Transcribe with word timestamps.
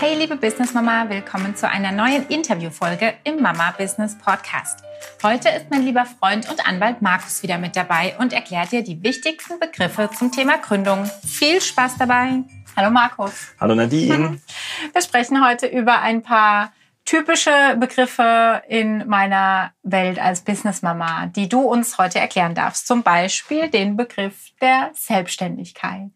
Hey 0.00 0.16
liebe 0.16 0.36
Business 0.36 0.72
Mama, 0.72 1.10
willkommen 1.10 1.54
zu 1.54 1.68
einer 1.68 1.92
neuen 1.92 2.26
Interviewfolge 2.28 3.12
im 3.24 3.42
Mama 3.42 3.74
Business 3.76 4.16
Podcast. 4.16 4.82
Heute 5.22 5.50
ist 5.50 5.66
mein 5.68 5.82
lieber 5.82 6.06
Freund 6.06 6.48
und 6.48 6.66
Anwalt 6.66 7.02
Markus 7.02 7.42
wieder 7.42 7.58
mit 7.58 7.76
dabei 7.76 8.16
und 8.18 8.32
erklärt 8.32 8.72
dir 8.72 8.82
die 8.82 9.02
wichtigsten 9.02 9.58
Begriffe 9.58 10.08
zum 10.18 10.32
Thema 10.32 10.56
Gründung. 10.56 11.04
Viel 11.22 11.60
Spaß 11.60 11.98
dabei. 11.98 12.42
Hallo 12.74 12.90
Markus. 12.90 13.48
Hallo 13.60 13.74
Nadine. 13.74 14.40
Wir 14.94 15.02
sprechen 15.02 15.46
heute 15.46 15.66
über 15.66 16.00
ein 16.00 16.22
paar 16.22 16.72
typische 17.04 17.76
Begriffe 17.78 18.62
in 18.68 19.06
meiner 19.06 19.74
Welt 19.82 20.18
als 20.18 20.40
Businessmama, 20.40 21.26
die 21.26 21.46
du 21.46 21.60
uns 21.60 21.98
heute 21.98 22.20
erklären 22.20 22.54
darfst. 22.54 22.86
Zum 22.86 23.02
Beispiel 23.02 23.68
den 23.68 23.98
Begriff 23.98 24.52
der 24.62 24.92
Selbstständigkeit. 24.94 26.08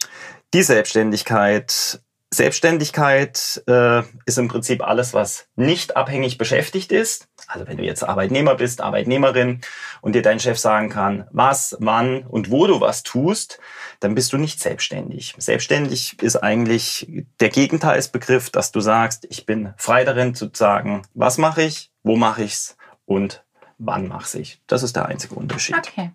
Die 0.55 0.63
Selbstständigkeit 0.63 2.01
Selbstständigkeit 2.37 3.63
äh, 3.67 4.03
ist 4.27 4.39
im 4.39 4.49
Prinzip 4.49 4.83
alles, 4.87 5.15
was 5.15 5.47
nicht 5.57 5.97
abhängig 5.97 6.39
beschäftigt 6.39 6.93
ist. 6.93 7.29
Also 7.47 7.67
wenn 7.67 7.77
du 7.77 7.85
jetzt 7.85 8.03
Arbeitnehmer 8.03 8.55
bist, 8.55 8.81
Arbeitnehmerin 8.81 9.61
und 10.01 10.15
dir 10.15 10.23
dein 10.23 10.41
Chef 10.41 10.59
sagen 10.59 10.89
kann, 10.89 11.27
was, 11.31 11.77
wann 11.81 12.25
und 12.25 12.51
wo 12.51 12.67
du 12.67 12.81
was 12.81 13.03
tust, 13.03 13.59
dann 14.01 14.15
bist 14.15 14.33
du 14.33 14.39
nicht 14.39 14.61
selbstständig. 14.61 15.35
Selbstständig 15.39 16.23
ist 16.23 16.37
eigentlich 16.37 17.07
der 17.41 17.51
Gegenteilsbegriff, 17.51 18.51
dass 18.51 18.73
du 18.73 18.81
sagst, 18.81 19.27
ich 19.31 19.47
bin 19.47 19.75
frei 19.77 20.05
darin 20.05 20.35
zu 20.35 20.51
sagen, 20.53 21.03
was 21.15 21.39
mache 21.39 21.63
ich, 21.63 21.91
wo 22.03 22.17
mache 22.17 22.45
ich's 22.45 22.77
und 23.07 23.45
wann 23.79 24.09
mache 24.09 24.39
ich. 24.39 24.61
Das 24.67 24.83
ist 24.83 24.97
der 24.97 25.07
einzige 25.07 25.35
Unterschied. 25.35 25.77
Okay. 25.77 26.11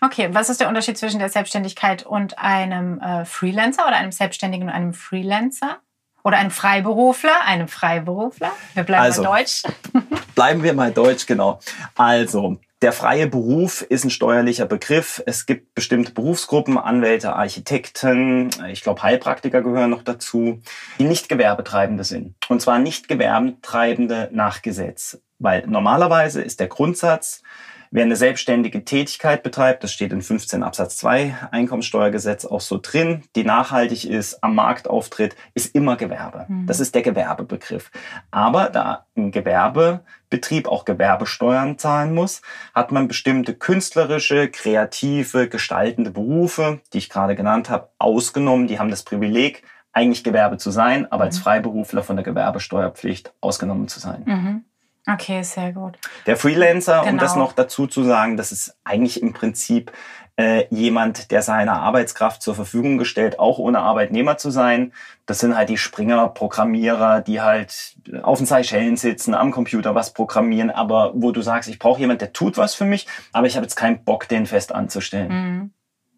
Okay, 0.00 0.28
was 0.32 0.48
ist 0.48 0.60
der 0.60 0.68
Unterschied 0.68 0.96
zwischen 0.96 1.18
der 1.18 1.28
Selbstständigkeit 1.28 2.06
und 2.06 2.38
einem 2.38 3.00
äh, 3.00 3.24
Freelancer 3.24 3.86
oder 3.86 3.96
einem 3.96 4.12
Selbstständigen 4.12 4.68
und 4.68 4.74
einem 4.74 4.94
Freelancer? 4.94 5.78
Oder 6.24 6.38
einem 6.38 6.50
Freiberufler, 6.50 7.42
einem 7.46 7.68
Freiberufler? 7.68 8.50
Wir 8.74 8.82
bleiben 8.82 9.04
also, 9.04 9.22
mal 9.22 9.38
deutsch. 9.38 9.62
bleiben 10.34 10.62
wir 10.62 10.74
mal 10.74 10.92
deutsch, 10.92 11.26
genau. 11.26 11.60
Also, 11.94 12.58
der 12.82 12.92
freie 12.92 13.26
Beruf 13.26 13.82
ist 13.82 14.04
ein 14.04 14.10
steuerlicher 14.10 14.66
Begriff. 14.66 15.22
Es 15.26 15.46
gibt 15.46 15.74
bestimmte 15.74 16.12
Berufsgruppen, 16.12 16.78
Anwälte, 16.78 17.34
Architekten, 17.34 18.50
ich 18.68 18.82
glaube 18.82 19.02
Heilpraktiker 19.02 19.62
gehören 19.62 19.90
noch 19.90 20.02
dazu, 20.02 20.60
die 20.98 21.04
nicht 21.04 21.28
Gewerbetreibende 21.28 22.04
sind. 22.04 22.36
Und 22.48 22.60
zwar 22.60 22.78
nicht 22.78 23.08
Gewerbetreibende 23.08 24.28
nach 24.32 24.62
Gesetz. 24.62 25.20
Weil 25.40 25.66
normalerweise 25.66 26.42
ist 26.42 26.60
der 26.60 26.68
Grundsatz, 26.68 27.42
Wer 27.90 28.04
eine 28.04 28.16
selbstständige 28.16 28.84
Tätigkeit 28.84 29.42
betreibt, 29.42 29.82
das 29.82 29.92
steht 29.92 30.12
in 30.12 30.22
15 30.22 30.62
Absatz 30.62 30.96
2 30.98 31.48
Einkommensteuergesetz 31.50 32.44
auch 32.44 32.60
so 32.60 32.78
drin, 32.80 33.22
die 33.34 33.44
nachhaltig 33.44 34.08
ist, 34.08 34.42
am 34.44 34.54
Markt 34.54 34.88
auftritt, 34.88 35.36
ist 35.54 35.74
immer 35.74 35.96
Gewerbe. 35.96 36.46
Mhm. 36.48 36.66
Das 36.66 36.80
ist 36.80 36.94
der 36.94 37.02
Gewerbebegriff. 37.02 37.90
Aber 38.30 38.68
da 38.68 39.06
ein 39.16 39.30
Gewerbebetrieb 39.30 40.68
auch 40.68 40.84
Gewerbesteuern 40.84 41.78
zahlen 41.78 42.14
muss, 42.14 42.42
hat 42.74 42.92
man 42.92 43.08
bestimmte 43.08 43.54
künstlerische, 43.54 44.48
kreative, 44.48 45.48
gestaltende 45.48 46.10
Berufe, 46.10 46.80
die 46.92 46.98
ich 46.98 47.08
gerade 47.08 47.36
genannt 47.36 47.70
habe, 47.70 47.88
ausgenommen. 47.98 48.66
Die 48.66 48.78
haben 48.78 48.90
das 48.90 49.02
Privileg, 49.02 49.62
eigentlich 49.92 50.22
Gewerbe 50.22 50.58
zu 50.58 50.70
sein, 50.70 51.10
aber 51.10 51.24
als 51.24 51.38
mhm. 51.38 51.42
Freiberufler 51.42 52.02
von 52.02 52.16
der 52.16 52.24
Gewerbesteuerpflicht 52.24 53.32
ausgenommen 53.40 53.88
zu 53.88 53.98
sein. 53.98 54.22
Mhm. 54.26 54.64
Okay, 55.10 55.42
sehr 55.42 55.72
gut. 55.72 55.98
Der 56.26 56.36
Freelancer, 56.36 57.00
genau. 57.00 57.12
um 57.12 57.18
das 57.18 57.32
genau. 57.32 57.46
noch 57.46 57.52
dazu 57.52 57.86
zu 57.86 58.04
sagen, 58.04 58.36
das 58.36 58.52
ist 58.52 58.76
eigentlich 58.84 59.22
im 59.22 59.32
Prinzip 59.32 59.92
äh, 60.36 60.66
jemand, 60.70 61.30
der 61.30 61.42
seine 61.42 61.72
Arbeitskraft 61.72 62.42
zur 62.42 62.54
Verfügung 62.54 62.98
gestellt, 62.98 63.38
auch 63.38 63.58
ohne 63.58 63.80
Arbeitnehmer 63.80 64.36
zu 64.36 64.50
sein. 64.50 64.92
Das 65.26 65.40
sind 65.40 65.56
halt 65.56 65.68
die 65.68 65.78
Springer, 65.78 66.28
Programmierer, 66.28 67.22
die 67.22 67.40
halt 67.40 67.96
auf 68.22 68.38
den 68.38 68.46
Seychellen 68.46 68.96
sitzen, 68.96 69.34
am 69.34 69.50
Computer 69.50 69.94
was 69.94 70.12
programmieren, 70.12 70.70
aber 70.70 71.12
wo 71.14 71.32
du 71.32 71.42
sagst, 71.42 71.68
ich 71.68 71.78
brauche 71.78 72.00
jemand, 72.00 72.20
der 72.20 72.32
tut 72.32 72.56
was 72.56 72.74
für 72.74 72.84
mich, 72.84 73.08
aber 73.32 73.46
ich 73.46 73.56
habe 73.56 73.64
jetzt 73.64 73.76
keinen 73.76 74.04
Bock, 74.04 74.28
den 74.28 74.46
fest 74.46 74.72
anzustellen. 74.72 75.28
Mhm. 75.28 75.70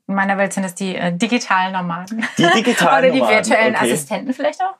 In 0.07 0.17
meiner 0.17 0.37
Welt 0.37 0.53
sind 0.53 0.65
es 0.65 0.75
die 0.75 0.97
äh, 0.97 1.17
digitalen 1.17 1.73
Nomaden. 1.73 2.27
Die 2.37 2.47
digitalen 2.57 3.11
Oder 3.13 3.27
die 3.27 3.33
virtuellen 3.33 3.77
okay. 3.77 3.93
Assistenten 3.93 4.35
vielleicht 4.35 4.61
auch. 4.61 4.75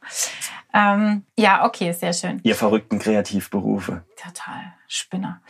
Ähm, 0.73 1.25
ja, 1.37 1.65
okay, 1.65 1.93
sehr 1.93 2.13
schön. 2.13 2.41
Ihr 2.43 2.55
verrückten 2.55 2.99
Kreativberufe. 2.99 4.05
Total, 4.17 4.75
Spinner. 4.89 5.41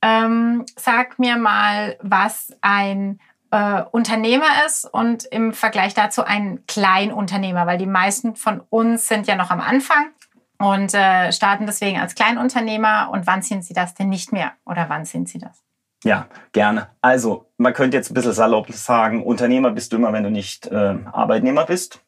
Ähm, 0.00 0.64
sag 0.76 1.18
mir 1.18 1.36
mal, 1.36 1.96
was 2.00 2.52
ein 2.60 3.20
äh, 3.52 3.82
Unternehmer 3.90 4.66
ist 4.66 4.84
und 4.84 5.24
im 5.24 5.52
Vergleich 5.52 5.94
dazu 5.94 6.24
ein 6.24 6.64
Kleinunternehmer, 6.66 7.66
weil 7.66 7.78
die 7.78 7.86
meisten 7.86 8.34
von 8.34 8.60
uns 8.70 9.08
sind 9.08 9.26
ja 9.26 9.36
noch 9.36 9.50
am 9.50 9.60
Anfang 9.60 10.10
und 10.58 10.94
äh, 10.94 11.32
starten 11.32 11.66
deswegen 11.66 12.00
als 12.00 12.14
Kleinunternehmer. 12.14 13.10
Und 13.12 13.26
wann 13.26 13.42
sind 13.42 13.64
sie 13.64 13.74
das 13.74 13.94
denn 13.94 14.08
nicht 14.08 14.32
mehr? 14.32 14.52
Oder 14.64 14.88
wann 14.88 15.04
sind 15.04 15.28
sie 15.28 15.38
das? 15.38 15.62
Ja, 16.04 16.26
gerne. 16.52 16.88
Also, 17.00 17.52
man 17.58 17.74
könnte 17.74 17.96
jetzt 17.96 18.10
ein 18.10 18.14
bisschen 18.14 18.32
salopp 18.32 18.72
sagen, 18.72 19.22
Unternehmer 19.22 19.70
bist 19.70 19.92
du 19.92 19.96
immer, 19.96 20.12
wenn 20.12 20.24
du 20.24 20.30
nicht 20.30 20.66
äh, 20.66 20.96
Arbeitnehmer 21.12 21.64
bist. 21.64 22.02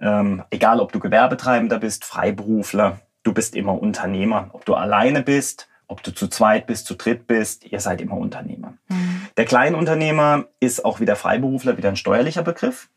Ähm, 0.00 0.42
egal, 0.50 0.80
ob 0.80 0.92
du 0.92 0.98
Gewerbetreibender 0.98 1.78
bist, 1.78 2.04
Freiberufler, 2.04 3.00
du 3.22 3.32
bist 3.32 3.54
immer 3.54 3.80
Unternehmer. 3.80 4.50
Ob 4.52 4.64
du 4.64 4.74
alleine 4.74 5.22
bist, 5.22 5.68
ob 5.86 6.02
du 6.02 6.12
zu 6.12 6.28
zweit 6.28 6.66
bist, 6.66 6.86
zu 6.86 6.94
dritt 6.94 7.26
bist, 7.26 7.64
ihr 7.70 7.80
seid 7.80 8.00
immer 8.00 8.16
Unternehmer. 8.16 8.74
Mhm. 8.88 9.26
Der 9.36 9.44
Kleinunternehmer 9.44 10.44
ist 10.60 10.84
auch 10.84 11.00
wie 11.00 11.04
der 11.04 11.16
Freiberufler 11.16 11.76
wieder 11.76 11.88
ein 11.88 11.96
steuerlicher 11.96 12.42
Begriff. 12.42 12.88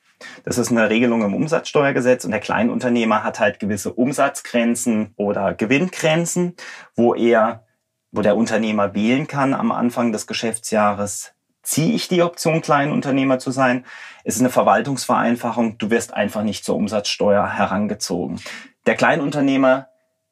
Das 0.45 0.57
ist 0.57 0.71
eine 0.71 0.89
Regelung 0.89 1.23
im 1.23 1.33
Umsatzsteuergesetz 1.33 2.23
und 2.23 2.31
der 2.31 2.39
Kleinunternehmer 2.39 3.23
hat 3.23 3.39
halt 3.39 3.59
gewisse 3.59 3.91
Umsatzgrenzen 3.91 5.13
oder 5.17 5.53
Gewinngrenzen, 5.53 6.55
wo 6.95 7.13
er, 7.13 7.65
wo 8.11 8.21
der 8.21 8.37
Unternehmer 8.37 8.93
wählen 8.93 9.27
kann 9.27 9.53
am 9.53 9.71
Anfang 9.71 10.11
des 10.11 10.27
Geschäftsjahres, 10.27 11.33
ziehe 11.63 11.93
ich 11.93 12.07
die 12.07 12.21
Option, 12.21 12.61
Kleinunternehmer 12.61 13.39
zu 13.39 13.51
sein. 13.51 13.85
Es 14.23 14.35
ist 14.35 14.41
eine 14.41 14.49
Verwaltungsvereinfachung. 14.49 15.77
Du 15.77 15.89
wirst 15.89 16.13
einfach 16.13 16.43
nicht 16.43 16.63
zur 16.65 16.75
Umsatzsteuer 16.75 17.47
herangezogen. 17.47 18.39
Der 18.85 18.95
Kleinunternehmer 18.95 19.87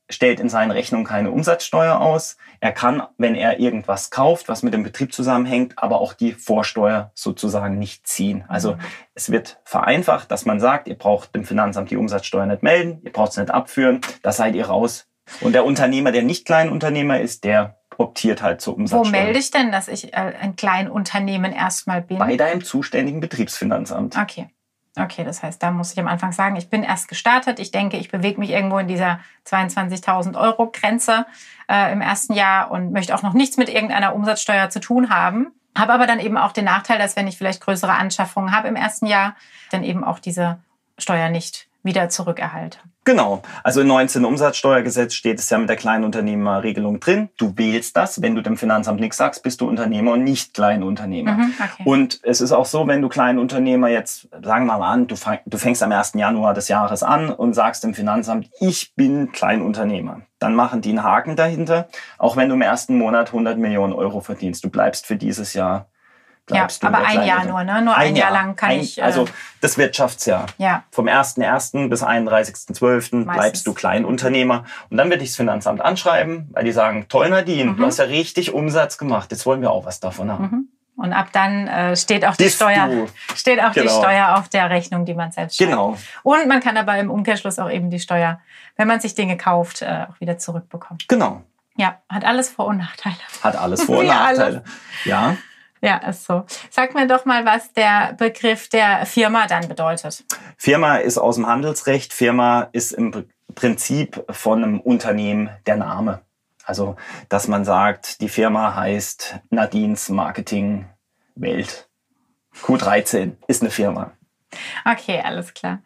stellt 0.09 0.39
in 0.39 0.49
seinen 0.49 0.71
Rechnungen 0.71 1.05
keine 1.05 1.31
Umsatzsteuer 1.31 1.99
aus. 1.99 2.37
Er 2.59 2.71
kann, 2.73 3.03
wenn 3.17 3.35
er 3.35 3.59
irgendwas 3.59 4.11
kauft, 4.11 4.49
was 4.49 4.61
mit 4.61 4.73
dem 4.73 4.83
Betrieb 4.83 5.13
zusammenhängt, 5.13 5.73
aber 5.77 6.01
auch 6.01 6.13
die 6.13 6.33
Vorsteuer 6.33 7.11
sozusagen 7.15 7.79
nicht 7.79 8.07
ziehen. 8.07 8.43
Also 8.47 8.73
mhm. 8.73 8.79
es 9.15 9.31
wird 9.31 9.59
vereinfacht, 9.63 10.29
dass 10.29 10.45
man 10.45 10.59
sagt, 10.59 10.87
ihr 10.87 10.97
braucht 10.97 11.33
dem 11.33 11.45
Finanzamt 11.45 11.91
die 11.91 11.97
Umsatzsteuer 11.97 12.45
nicht 12.45 12.63
melden, 12.63 13.01
ihr 13.03 13.11
braucht 13.11 13.31
es 13.31 13.37
nicht 13.37 13.51
abführen, 13.51 14.01
da 14.21 14.31
seid 14.31 14.55
ihr 14.55 14.67
raus. 14.67 15.07
Und 15.39 15.53
der 15.53 15.65
Unternehmer, 15.65 16.11
der 16.11 16.23
nicht 16.23 16.45
Kleinunternehmer 16.45 17.21
ist, 17.21 17.45
der 17.45 17.80
optiert 17.97 18.41
halt 18.41 18.61
zur 18.61 18.75
Umsatzsteuer. 18.75 19.05
Wo 19.05 19.09
melde 19.09 19.39
ich 19.39 19.51
denn, 19.51 19.71
dass 19.71 19.87
ich 19.87 20.13
äh, 20.13 20.33
ein 20.39 20.55
Kleinunternehmen 20.55 21.51
erstmal 21.53 22.01
bin? 22.01 22.17
Bei 22.17 22.37
deinem 22.37 22.63
zuständigen 22.63 23.19
Betriebsfinanzamt. 23.19 24.17
Okay. 24.17 24.49
Okay, 24.97 25.23
das 25.23 25.41
heißt, 25.41 25.63
da 25.63 25.71
muss 25.71 25.93
ich 25.93 25.99
am 25.99 26.07
Anfang 26.07 26.33
sagen, 26.33 26.57
ich 26.57 26.69
bin 26.69 26.83
erst 26.83 27.07
gestartet. 27.07 27.59
Ich 27.59 27.71
denke, 27.71 27.95
ich 27.95 28.11
bewege 28.11 28.39
mich 28.39 28.49
irgendwo 28.49 28.77
in 28.77 28.89
dieser 28.89 29.21
22.000 29.47 30.37
Euro 30.37 30.69
Grenze 30.69 31.25
äh, 31.69 31.93
im 31.93 32.01
ersten 32.01 32.33
Jahr 32.33 32.71
und 32.71 32.91
möchte 32.91 33.15
auch 33.15 33.23
noch 33.23 33.33
nichts 33.33 33.55
mit 33.55 33.69
irgendeiner 33.69 34.13
Umsatzsteuer 34.13 34.69
zu 34.69 34.81
tun 34.81 35.09
haben. 35.09 35.53
Habe 35.77 35.93
aber 35.93 36.07
dann 36.07 36.19
eben 36.19 36.37
auch 36.37 36.51
den 36.51 36.65
Nachteil, 36.65 36.97
dass 36.99 37.15
wenn 37.15 37.27
ich 37.27 37.37
vielleicht 37.37 37.61
größere 37.61 37.93
Anschaffungen 37.93 38.53
habe 38.53 38.67
im 38.67 38.75
ersten 38.75 39.05
Jahr, 39.05 39.35
dann 39.71 39.83
eben 39.83 40.03
auch 40.03 40.19
diese 40.19 40.59
Steuer 40.97 41.29
nicht 41.29 41.69
wieder 41.83 42.09
zurückerhalte. 42.09 42.79
Genau. 43.03 43.41
Also 43.63 43.81
im 43.81 43.87
19 43.87 44.25
Umsatzsteuergesetz 44.25 45.15
steht 45.15 45.39
es 45.39 45.49
ja 45.49 45.57
mit 45.57 45.69
der 45.69 45.75
Kleinunternehmerregelung 45.75 46.99
drin. 46.99 47.29
Du 47.37 47.57
wählst 47.57 47.97
das. 47.97 48.21
Wenn 48.21 48.35
du 48.35 48.41
dem 48.41 48.57
Finanzamt 48.57 48.99
nichts 48.99 49.17
sagst, 49.17 49.41
bist 49.41 49.61
du 49.61 49.67
Unternehmer 49.67 50.13
und 50.13 50.23
nicht 50.23 50.53
Kleinunternehmer. 50.53 51.33
Mhm, 51.33 51.53
okay. 51.59 51.83
Und 51.83 52.19
es 52.23 52.41
ist 52.41 52.51
auch 52.51 52.67
so, 52.67 52.87
wenn 52.87 53.01
du 53.01 53.09
Kleinunternehmer 53.09 53.89
jetzt, 53.89 54.29
sagen 54.43 54.67
wir 54.67 54.77
mal 54.77 54.91
an, 54.91 55.07
du, 55.07 55.15
du 55.45 55.57
fängst 55.57 55.81
am 55.81 55.91
1. 55.91 56.13
Januar 56.13 56.53
des 56.53 56.67
Jahres 56.67 57.01
an 57.01 57.31
und 57.31 57.53
sagst 57.53 57.83
dem 57.83 57.95
Finanzamt, 57.95 58.49
ich 58.59 58.93
bin 58.95 59.31
Kleinunternehmer. 59.31 60.21
Dann 60.37 60.53
machen 60.53 60.81
die 60.81 60.89
einen 60.89 61.03
Haken 61.03 61.35
dahinter. 61.35 61.87
Auch 62.19 62.35
wenn 62.35 62.49
du 62.49 62.55
im 62.55 62.61
ersten 62.61 62.97
Monat 62.97 63.27
100 63.27 63.57
Millionen 63.57 63.93
Euro 63.93 64.21
verdienst. 64.21 64.63
Du 64.63 64.69
bleibst 64.69 65.07
für 65.07 65.15
dieses 65.15 65.53
Jahr 65.53 65.90
bleibst 66.51 66.83
ja, 66.83 66.89
du. 66.89 66.95
Aber 66.95 67.05
ein 67.05 67.23
Jahr 67.23 67.45
nur, 67.45 67.63
ne? 67.63 67.81
Nur 67.81 67.95
ein, 67.95 68.09
ein 68.09 68.15
Jahr, 68.15 68.31
Jahr, 68.31 68.43
lang 68.43 68.55
kann 68.55 68.71
ein, 68.71 68.79
ich. 68.79 68.99
Äh, 68.99 69.01
also 69.01 69.25
das 69.61 69.77
Wirtschaftsjahr. 69.77 70.47
Ja. 70.57 70.83
Vom 70.91 71.07
1.1. 71.07 71.89
bis 71.89 72.03
31.12. 72.03 73.25
bleibst 73.25 73.65
du 73.65 73.73
Kleinunternehmer. 73.73 74.65
Und 74.89 74.97
dann 74.97 75.09
werde 75.09 75.23
ich 75.23 75.29
das 75.29 75.37
Finanzamt 75.37 75.81
anschreiben, 75.81 76.49
weil 76.51 76.63
die 76.63 76.71
sagen, 76.71 77.07
toll 77.09 77.29
Nadine, 77.29 77.71
mhm. 77.71 77.77
du 77.77 77.85
hast 77.85 77.99
ja 77.99 78.05
richtig 78.05 78.53
Umsatz 78.53 78.97
gemacht. 78.97 79.31
Jetzt 79.31 79.45
wollen 79.45 79.61
wir 79.61 79.71
auch 79.71 79.85
was 79.85 79.99
davon 79.99 80.31
haben. 80.31 80.43
Mhm. 80.43 80.67
Und 80.97 81.13
ab 81.13 81.29
dann 81.31 81.67
äh, 81.67 81.95
steht 81.95 82.25
auch 82.25 82.35
die 82.35 82.43
Bist 82.43 82.57
Steuer, 82.57 82.87
du. 82.87 83.07
steht 83.35 83.59
auch 83.59 83.71
genau. 83.71 83.87
die 83.87 83.89
Steuer 83.89 84.35
auf 84.37 84.49
der 84.49 84.69
Rechnung, 84.69 85.05
die 85.05 85.15
man 85.15 85.31
selbst 85.31 85.57
schreibt. 85.57 85.71
Genau. 85.71 85.97
Und 86.21 86.47
man 86.47 86.59
kann 86.59 86.77
aber 86.77 86.97
im 86.99 87.09
Umkehrschluss 87.09 87.57
auch 87.59 87.71
eben 87.71 87.89
die 87.89 87.99
Steuer, 87.99 88.39
wenn 88.75 88.87
man 88.87 88.99
sich 88.99 89.15
Dinge 89.15 89.35
kauft, 89.35 89.81
äh, 89.81 90.05
auch 90.09 90.19
wieder 90.19 90.37
zurückbekommen. 90.37 90.99
Genau. 91.07 91.43
Ja, 91.75 91.97
hat 92.09 92.25
alles 92.25 92.49
Vor- 92.49 92.67
und 92.67 92.77
Nachteile. 92.77 93.15
Hat 93.41 93.55
alles 93.55 93.83
Vor- 93.85 93.99
und 93.99 94.07
Nachteile. 94.07 94.63
Ja. 95.05 95.37
Ja, 95.81 95.97
ist 95.97 96.25
so. 96.25 96.45
Sag 96.69 96.93
mir 96.93 97.07
doch 97.07 97.25
mal, 97.25 97.45
was 97.45 97.73
der 97.73 98.13
Begriff 98.13 98.69
der 98.69 99.05
Firma 99.05 99.47
dann 99.47 99.67
bedeutet. 99.67 100.23
Firma 100.57 100.97
ist 100.97 101.17
aus 101.17 101.35
dem 101.35 101.47
Handelsrecht. 101.47 102.13
Firma 102.13 102.69
ist 102.71 102.91
im 102.91 103.25
Prinzip 103.55 104.23
von 104.29 104.63
einem 104.63 104.79
Unternehmen 104.79 105.49
der 105.65 105.77
Name. 105.77 106.21
Also, 106.65 106.95
dass 107.29 107.47
man 107.47 107.65
sagt, 107.65 108.21
die 108.21 108.29
Firma 108.29 108.75
heißt 108.75 109.39
Nadines 109.49 110.09
Marketing 110.09 110.87
Welt. 111.35 111.89
Q13 112.63 113.37
ist 113.47 113.61
eine 113.61 113.71
Firma. 113.71 114.11
Okay, 114.85 115.21
alles 115.23 115.53
klar. 115.53 115.79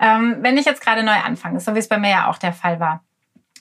Ähm, 0.00 0.38
wenn 0.40 0.56
ich 0.56 0.64
jetzt 0.64 0.80
gerade 0.80 1.02
neu 1.02 1.12
anfange, 1.12 1.60
so 1.60 1.74
wie 1.74 1.80
es 1.80 1.88
bei 1.88 1.98
mir 1.98 2.10
ja 2.10 2.30
auch 2.30 2.38
der 2.38 2.52
Fall 2.52 2.80
war, 2.80 3.04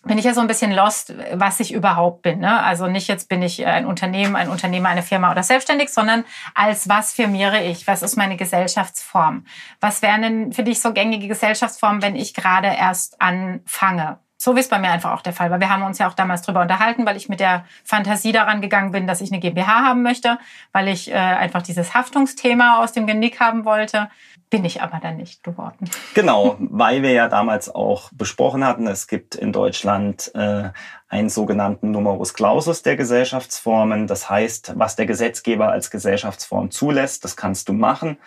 bin 0.03 0.17
ich 0.17 0.25
ja 0.25 0.33
so 0.33 0.41
ein 0.41 0.47
bisschen 0.47 0.71
lost, 0.71 1.13
was 1.33 1.59
ich 1.59 1.73
überhaupt 1.73 2.23
bin. 2.23 2.39
Ne? 2.39 2.61
Also 2.63 2.87
nicht 2.87 3.07
jetzt 3.07 3.29
bin 3.29 3.41
ich 3.43 3.65
ein 3.65 3.85
Unternehmen, 3.85 4.35
ein 4.35 4.49
Unternehmer, 4.49 4.89
eine 4.89 5.03
Firma 5.03 5.31
oder 5.31 5.43
selbstständig, 5.43 5.89
sondern 5.89 6.25
als 6.55 6.89
was 6.89 7.13
firmiere 7.13 7.63
ich? 7.63 7.85
Was 7.85 8.01
ist 8.01 8.17
meine 8.17 8.35
Gesellschaftsform? 8.35 9.45
Was 9.79 10.01
wären 10.01 10.21
denn 10.23 10.53
für 10.53 10.63
dich 10.63 10.81
so 10.81 10.93
gängige 10.93 11.27
Gesellschaftsformen, 11.27 12.01
wenn 12.01 12.15
ich 12.15 12.33
gerade 12.33 12.67
erst 12.67 13.21
anfange? 13.21 14.17
So 14.37 14.55
wie 14.55 14.59
es 14.59 14.69
bei 14.69 14.79
mir 14.79 14.89
einfach 14.89 15.11
auch 15.11 15.21
der 15.21 15.33
Fall 15.33 15.51
war. 15.51 15.59
Wir 15.59 15.69
haben 15.69 15.83
uns 15.83 15.99
ja 15.99 16.07
auch 16.07 16.15
damals 16.15 16.41
drüber 16.41 16.61
unterhalten, 16.61 17.05
weil 17.05 17.15
ich 17.15 17.29
mit 17.29 17.39
der 17.39 17.63
Fantasie 17.83 18.31
daran 18.31 18.59
gegangen 18.59 18.91
bin, 18.91 19.05
dass 19.05 19.21
ich 19.21 19.31
eine 19.31 19.39
GmbH 19.39 19.85
haben 19.85 20.01
möchte, 20.01 20.39
weil 20.71 20.87
ich 20.87 21.11
äh, 21.11 21.13
einfach 21.13 21.61
dieses 21.61 21.93
Haftungsthema 21.93 22.79
aus 22.81 22.91
dem 22.91 23.05
Genick 23.05 23.39
haben 23.39 23.65
wollte. 23.65 24.09
Bin 24.51 24.65
ich 24.65 24.81
aber 24.81 24.99
dann 25.01 25.15
nicht 25.15 25.43
geworden. 25.43 25.89
Genau, 26.13 26.57
weil 26.59 27.01
wir 27.03 27.13
ja 27.13 27.29
damals 27.29 27.73
auch 27.73 28.11
besprochen 28.11 28.65
hatten, 28.65 28.85
es 28.85 29.07
gibt 29.07 29.33
in 29.33 29.53
Deutschland 29.53 30.29
äh, 30.35 30.71
einen 31.07 31.29
sogenannten 31.29 31.91
Numerus 31.91 32.33
Clausus 32.33 32.83
der 32.83 32.97
Gesellschaftsformen. 32.97 34.07
Das 34.07 34.29
heißt, 34.29 34.73
was 34.75 34.97
der 34.97 35.05
Gesetzgeber 35.05 35.69
als 35.69 35.89
Gesellschaftsform 35.89 36.69
zulässt, 36.69 37.23
das 37.23 37.37
kannst 37.37 37.69
du 37.69 37.73
machen. 37.73 38.17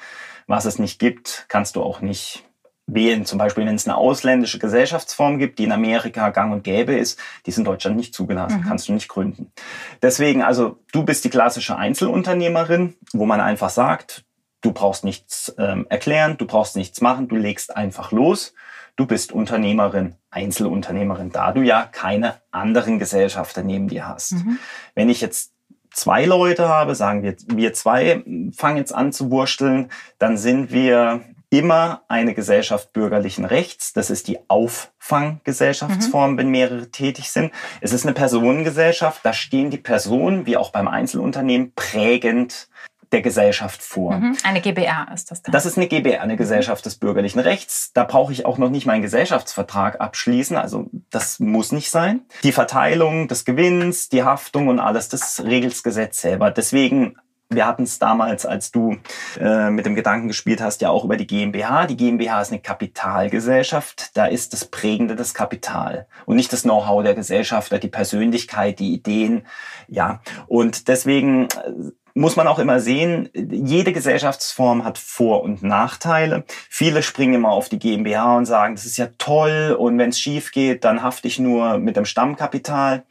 Was 0.47 0.65
es 0.65 0.79
nicht 0.79 0.99
gibt, 0.99 1.45
kannst 1.49 1.77
du 1.77 1.83
auch 1.83 2.01
nicht 2.01 2.43
wählen. 2.87 3.27
Zum 3.27 3.39
Beispiel, 3.39 3.67
wenn 3.67 3.75
es 3.75 3.87
eine 3.87 3.99
ausländische 3.99 4.59
Gesellschaftsform 4.59 5.39
gibt, 5.39 5.59
die 5.59 5.65
in 5.65 5.73
Amerika 5.73 6.31
gang 6.31 6.55
und 6.55 6.65
gäbe 6.65 6.95
ist, 6.95 7.19
die 7.45 7.51
ist 7.51 7.59
in 7.59 7.65
Deutschland 7.65 7.97
nicht 7.97 8.15
zugelassen, 8.15 8.61
mhm. 8.61 8.65
kannst 8.65 8.89
du 8.89 8.95
nicht 8.95 9.09
gründen. 9.09 9.53
Deswegen, 10.01 10.43
also 10.43 10.79
du 10.93 11.05
bist 11.05 11.25
die 11.25 11.31
klassische 11.31 11.77
Einzelunternehmerin, 11.77 12.95
wo 13.13 13.27
man 13.27 13.41
einfach 13.41 13.71
sagt, 13.71 14.25
du 14.65 14.73
brauchst 14.73 15.05
nichts 15.05 15.55
ähm, 15.59 15.87
erklären, 15.89 16.37
du 16.39 16.47
brauchst 16.47 16.77
nichts 16.77 17.01
machen, 17.01 17.29
du 17.29 17.37
legst 17.37 17.77
einfach 17.77 18.13
los. 18.13 18.55
Du 18.97 19.07
bist 19.07 19.33
Unternehmerin, 19.33 20.15
Einzelunternehmerin, 20.31 21.31
da 21.31 21.53
du 21.53 21.63
ja 21.63 21.85
keine 21.85 22.41
anderen 22.53 22.99
Gesellschafter 22.99 23.63
neben 23.63 23.89
dir 23.89 24.07
hast. 24.07 24.33
Mhm. 24.33 24.59
Wenn 24.95 25.09
ich 25.09 25.21
jetzt 25.21 25.53
zwei 25.91 26.25
Leute 26.25 26.69
habe, 26.69 26.95
sagen 26.95 27.23
wir, 27.23 27.37
wir 27.47 27.75
zwei 27.75 28.23
fangen 28.57 28.77
jetzt 28.77 28.95
an 28.95 29.13
zu 29.13 29.31
wursteln, 29.31 29.91
dann 30.19 30.37
sind 30.39 30.71
wir 30.73 31.23
immer 31.51 32.03
eine 32.09 32.35
Gesellschaft 32.35 32.93
bürgerlichen 32.93 33.45
Rechts. 33.45 33.93
Das 33.93 34.11
ist 34.11 34.29
die 34.29 34.39
Auffanggesellschaftsform, 34.49 36.33
mhm. 36.33 36.39
wenn 36.39 36.49
mehrere 36.49 36.91
tätig 36.91 37.31
sind. 37.31 37.53
Es 37.81 37.93
ist 37.93 38.05
eine 38.05 38.15
Personengesellschaft. 38.15 39.21
Da 39.25 39.33
stehen 39.33 39.71
die 39.71 39.79
Personen, 39.79 40.47
wie 40.47 40.57
auch 40.57 40.71
beim 40.71 40.89
Einzelunternehmen, 40.89 41.73
prägend 41.75 42.69
der 43.15 43.23
Gesellschaft 43.23 43.83
vor. 43.83 44.17
Mhm. 44.17 44.37
Eine 44.43 44.61
GBR 44.61 45.07
ist 45.15 45.31
das 45.31 45.41
dann? 45.41 45.53
Das 45.53 45.67
ist 45.67 45.79
eine 45.79 45.87
GBR, 45.87 46.21
eine 46.21 46.37
Gesellschaft 46.37 46.85
des 46.85 46.97
bürgerlichen 46.97 47.39
Rechts. 47.39 47.93
Da 47.95 48.05
brauche 48.05 48.33
ich 48.33 48.45
auch 48.45 48.59
noch 48.59 48.71
nicht 48.71 48.87
meinen 48.87 49.03
Gesellschaftsvertrag 49.03 50.01
abschließen. 50.01 50.57
Also 50.57 50.91
das 51.11 51.39
muss 51.39 51.71
nicht 51.71 51.91
sein. 51.91 52.23
Die 52.43 52.53
Verteilung 52.53 53.29
des 53.29 53.45
Gewinns, 53.45 54.09
die 54.09 54.25
Haftung 54.25 54.69
und 54.69 54.81
alles, 54.81 55.09
das 55.09 55.45
regelt 55.45 55.73
das 55.73 55.83
Gesetz 55.85 56.21
selber. 56.21 56.51
Deswegen 56.51 57.17
wir 57.51 57.67
hatten 57.67 57.85
es 57.85 57.99
damals, 57.99 58.47
als 58.47 58.73
du 58.73 58.97
äh, 59.39 59.71
mit 59.71 59.87
dem 59.87 59.95
Gedanken 59.95 60.29
gespielt 60.29 60.61
hast, 60.61 60.81
ja 60.81 60.91
auch 60.91 61.05
über 61.05 61.17
die 61.17 61.27
GmbH. 61.27 61.87
Die 61.87 61.97
GmbH 61.97 62.41
ist 62.41 62.51
eine 62.51 62.61
Kapitalgesellschaft. 62.61 64.17
Da 64.17 64.27
ist 64.27 64.53
das 64.55 64.65
Prägende 64.65 65.15
das 65.15 65.35
Kapital 65.35 66.07
und 66.27 66.37
nicht 66.37 66.53
das 66.53 66.63
Know-how 66.63 67.05
der 67.05 67.15
Gesellschafter, 67.15 67.79
die 67.79 67.89
Persönlichkeit, 67.89 68.79
die 68.79 68.95
Ideen. 68.95 69.47
Ja, 69.87 70.21
und 70.47 70.89
deswegen 70.89 71.45
äh, 71.45 71.93
muss 72.15 72.37
man 72.37 72.47
auch 72.47 72.61
immer 72.61 72.81
sehen, 72.81 73.29
jede 73.35 73.93
Gesellschaftsform 73.93 74.85
hat 74.85 74.99
Vor- 74.99 75.43
und 75.43 75.63
Nachteile. 75.63 76.45
Viele 76.71 77.03
springen 77.03 77.35
immer 77.35 77.51
auf 77.51 77.69
die 77.69 77.79
GmbH 77.79 78.37
und 78.37 78.47
sagen, 78.47 78.77
das 78.77 78.87
ist 78.87 78.97
ja 78.97 79.09
toll 79.19 79.77
und 79.79 79.99
wenn 79.99 80.11
es 80.11 80.21
schief 80.21 80.53
geht, 80.53 80.85
dann 80.85 81.03
hafte 81.03 81.29
ich 81.29 81.41
nur 81.41 81.79
mit 81.79 81.97
dem 81.97 82.05
Stammkapital. 82.05 83.03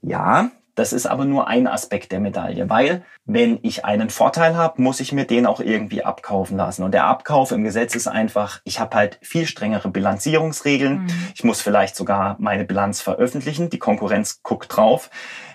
Ja, 0.00 0.50
das 0.76 0.92
ist 0.92 1.06
aber 1.06 1.24
nur 1.24 1.48
ein 1.48 1.66
Aspekt 1.66 2.12
der 2.12 2.20
Medaille, 2.20 2.68
weil 2.68 3.02
wenn 3.24 3.58
ich 3.62 3.86
einen 3.86 4.10
Vorteil 4.10 4.56
habe, 4.56 4.80
muss 4.80 5.00
ich 5.00 5.10
mir 5.10 5.24
den 5.24 5.46
auch 5.46 5.58
irgendwie 5.58 6.04
abkaufen 6.04 6.58
lassen. 6.58 6.82
Und 6.82 6.92
der 6.92 7.06
Abkauf 7.06 7.50
im 7.50 7.64
Gesetz 7.64 7.94
ist 7.94 8.06
einfach, 8.06 8.60
ich 8.62 8.78
habe 8.78 8.94
halt 8.94 9.18
viel 9.22 9.46
strengere 9.46 9.88
Bilanzierungsregeln. 9.88 11.04
Mhm. 11.04 11.06
Ich 11.34 11.44
muss 11.44 11.62
vielleicht 11.62 11.96
sogar 11.96 12.36
meine 12.38 12.64
Bilanz 12.64 13.00
veröffentlichen. 13.00 13.70
Die 13.70 13.78
Konkurrenz 13.78 14.42
guckt 14.42 14.76
drauf. 14.76 15.10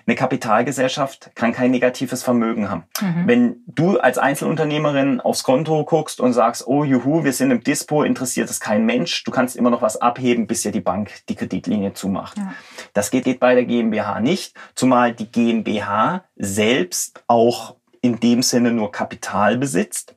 Eine 0.06 0.16
Kapitalgesellschaft 0.16 1.30
kann 1.34 1.52
kein 1.52 1.70
negatives 1.70 2.22
Vermögen 2.22 2.70
haben. 2.70 2.84
Mhm. 3.00 3.26
Wenn 3.26 3.56
du 3.66 3.98
als 3.98 4.18
Einzelunternehmerin 4.18 5.20
aufs 5.20 5.42
Konto 5.42 5.84
guckst 5.84 6.20
und 6.20 6.32
sagst, 6.32 6.66
oh 6.66 6.84
juhu, 6.84 7.24
wir 7.24 7.32
sind 7.32 7.50
im 7.50 7.62
Dispo, 7.62 8.02
interessiert 8.02 8.50
es 8.50 8.60
kein 8.60 8.84
Mensch, 8.84 9.24
du 9.24 9.30
kannst 9.30 9.56
immer 9.56 9.70
noch 9.70 9.82
was 9.82 10.00
abheben, 10.00 10.46
bis 10.46 10.62
dir 10.62 10.72
die 10.72 10.80
Bank 10.80 11.10
die 11.28 11.34
Kreditlinie 11.34 11.94
zumacht. 11.94 12.38
Ja. 12.38 12.54
Das 12.94 13.10
geht, 13.10 13.24
geht 13.24 13.40
bei 13.40 13.54
der 13.54 13.64
GmbH 13.64 14.20
nicht, 14.20 14.54
zumal 14.74 15.12
die 15.12 15.30
GmbH 15.30 16.24
selbst 16.36 17.22
auch 17.26 17.76
in 18.00 18.18
dem 18.18 18.42
Sinne 18.42 18.72
nur 18.72 18.90
Kapital 18.90 19.56
besitzt. 19.56 20.16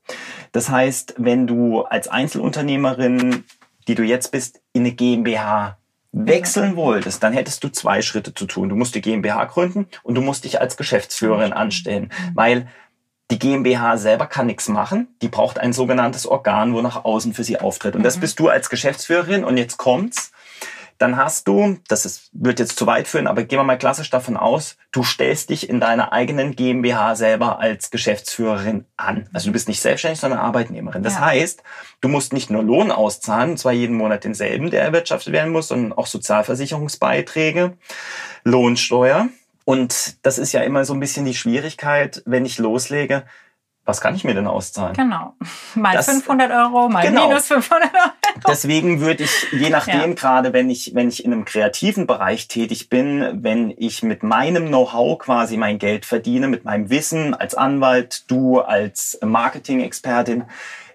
Das 0.52 0.70
heißt, 0.70 1.16
wenn 1.18 1.46
du 1.46 1.84
als 1.84 2.08
Einzelunternehmerin, 2.08 3.44
die 3.88 3.96
du 3.96 4.04
jetzt 4.04 4.32
bist, 4.32 4.62
in 4.74 4.82
eine 4.82 4.94
GmbH 4.94 5.78
wechseln 6.16 6.76
wolltest, 6.78 7.22
dann 7.24 7.34
hättest 7.34 7.64
du 7.64 7.70
zwei 7.70 8.02
Schritte 8.02 8.34
zu 8.34 8.46
tun. 8.46 8.70
Du 8.70 8.76
musst 8.76 8.96
die 8.96 9.02
GmbH 9.02 9.46
gründen 9.46 9.88
und 10.04 10.16
du 10.16 10.22
musst 10.22 10.46
dich 10.46 10.62
als 10.62 10.78
Geschäftsführerin 10.78 11.52
anstellen, 11.52 12.10
weil 12.34 12.68
die 13.32 13.40
GmbH 13.40 13.98
selber 13.98 14.28
kann 14.28 14.46
nichts 14.46 14.70
machen. 14.70 15.08
Die 15.22 15.28
braucht 15.28 15.60
ein 15.60 15.74
sogenanntes 15.74 16.26
Organ, 16.26 16.74
wo 16.74 16.82
nach 16.82 17.04
außen 17.04 17.34
für 17.34 17.44
sie 17.44 17.60
auftritt. 17.60 17.96
Und 17.96 18.04
das 18.04 18.18
mhm. 18.18 18.22
bist 18.22 18.40
du 18.40 18.50
als 18.50 18.70
Geschäftsführerin. 18.70 19.44
Und 19.44 19.58
jetzt 19.58 19.78
kommt's 19.78 20.32
dann 20.98 21.18
hast 21.18 21.48
du, 21.48 21.78
das 21.88 22.06
ist, 22.06 22.30
wird 22.32 22.60
jetzt 22.60 22.78
zu 22.78 22.88
weit 22.88 23.08
führen, 23.08 23.28
aber 23.28 23.44
gehen 23.44 23.60
wir 23.60 23.64
mal 23.64 23.78
klassisch 23.78 24.10
davon 24.10 24.38
aus, 24.38 24.78
du 24.92 25.04
stellst 25.04 25.50
dich 25.50 25.70
in 25.70 25.80
deiner 25.80 26.14
eigenen 26.14 26.56
GmbH 26.56 27.16
selber 27.16 27.60
als 27.60 27.92
Geschäftsführerin 27.92 28.86
an. 28.96 29.28
Also 29.34 29.48
du 29.50 29.54
bist 29.54 29.68
nicht 29.68 29.82
selbstständig, 29.82 30.20
sondern 30.20 30.40
Arbeitnehmerin. 30.40 31.04
Das 31.04 31.16
ja. 31.16 31.22
heißt, 31.22 31.64
du 32.02 32.08
musst 32.08 32.32
nicht 32.32 32.50
nur 32.50 32.64
Lohn 32.64 32.92
auszahlen, 32.92 33.52
und 33.52 33.58
zwar 33.58 33.74
jeden 33.74 33.98
Monat 33.98 34.24
denselben, 34.24 34.72
der 34.72 34.84
erwirtschaftet 34.84 35.34
werden 35.34 35.52
muss, 35.52 35.68
sondern 35.68 35.92
auch 35.94 36.08
Sozialversicherungsbeiträge, 36.08 37.74
Lohnsteuer. 38.44 39.28
Und 39.66 40.26
das 40.26 40.38
ist 40.38 40.54
ja 40.54 40.62
immer 40.62 40.86
so 40.86 40.94
ein 40.94 41.00
bisschen 41.00 41.26
die 41.26 41.34
Schwierigkeit, 41.34 42.22
wenn 42.26 42.46
ich 42.46 42.60
loslege, 42.60 43.24
was 43.86 44.02
kann 44.02 44.16
ich 44.16 44.24
mir 44.24 44.34
denn 44.34 44.48
auszahlen? 44.48 44.96
Genau. 44.96 45.36
Mal 45.76 45.94
das, 45.94 46.08
500 46.08 46.52
Euro, 46.52 46.90
mal 46.90 47.06
genau. 47.06 47.28
minus 47.28 47.48
500 47.48 47.94
Euro. 47.94 48.12
Deswegen 48.48 49.00
würde 49.00 49.24
ich, 49.24 49.52
je 49.52 49.70
nachdem, 49.72 50.10
ja. 50.10 50.14
gerade 50.14 50.54
wenn 50.54 50.70
ich, 50.70 50.96
wenn 50.96 51.08
ich 51.08 51.24
in 51.24 51.32
einem 51.32 51.46
kreativen 51.46 52.08
Bereich 52.08 52.48
tätig 52.48 52.90
bin, 52.90 53.44
wenn 53.44 53.74
ich 53.78 54.02
mit 54.02 54.24
meinem 54.24 54.68
Know-how 54.68 55.20
quasi 55.20 55.58
mein 55.58 55.78
Geld 55.78 56.06
verdiene, 56.06 56.48
mit 56.48 56.66
meinem 56.66 56.90
Wissen 56.90 57.36
als 57.36 57.54
Anwalt, 57.54 58.24
du 58.28 58.60
als 58.60 59.20
Marketing-Expertin, 59.24 60.46